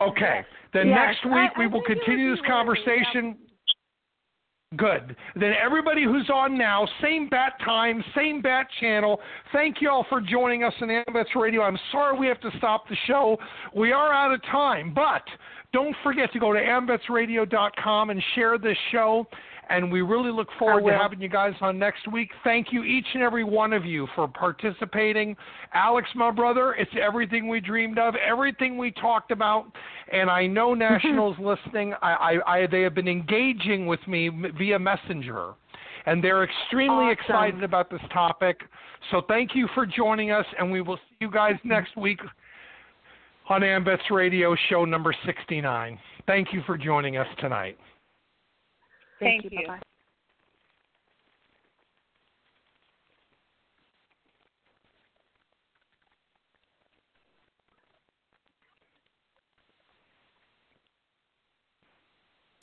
[0.00, 0.42] Okay.
[0.72, 0.96] Then Yes.
[0.96, 2.54] next week I- we I will think it would continue be this worthy, yeah.
[2.54, 3.38] conversation.
[4.76, 5.16] Good.
[5.34, 9.20] Then everybody who's on now, same bat time, same bat channel.
[9.52, 11.62] Thank you all for joining us on AMVETS Radio.
[11.62, 13.36] I'm sorry we have to stop the show.
[13.74, 15.22] We are out of time, but
[15.72, 19.26] don't forget to go to amvetsradio.com and share this show.
[19.70, 22.30] And we really look forward to having you guys on next week.
[22.42, 25.36] Thank you, each and every one of you, for participating.
[25.72, 29.70] Alex, my brother, it's everything we dreamed of, everything we talked about.
[30.12, 31.94] And I know Nationals listening.
[32.02, 32.12] I,
[32.46, 34.28] I, I, they have been engaging with me
[34.58, 35.52] via Messenger,
[36.06, 37.18] and they're extremely awesome.
[37.24, 38.62] excited about this topic.
[39.12, 41.68] So thank you for joining us, and we will see you guys mm-hmm.
[41.68, 42.18] next week
[43.48, 45.98] on AMVETS Radio, show number 69.
[46.26, 47.78] Thank you for joining us tonight.
[49.20, 49.58] Thank, Thank you.
[49.60, 49.66] you.
[49.68, 49.82] Bye-bye.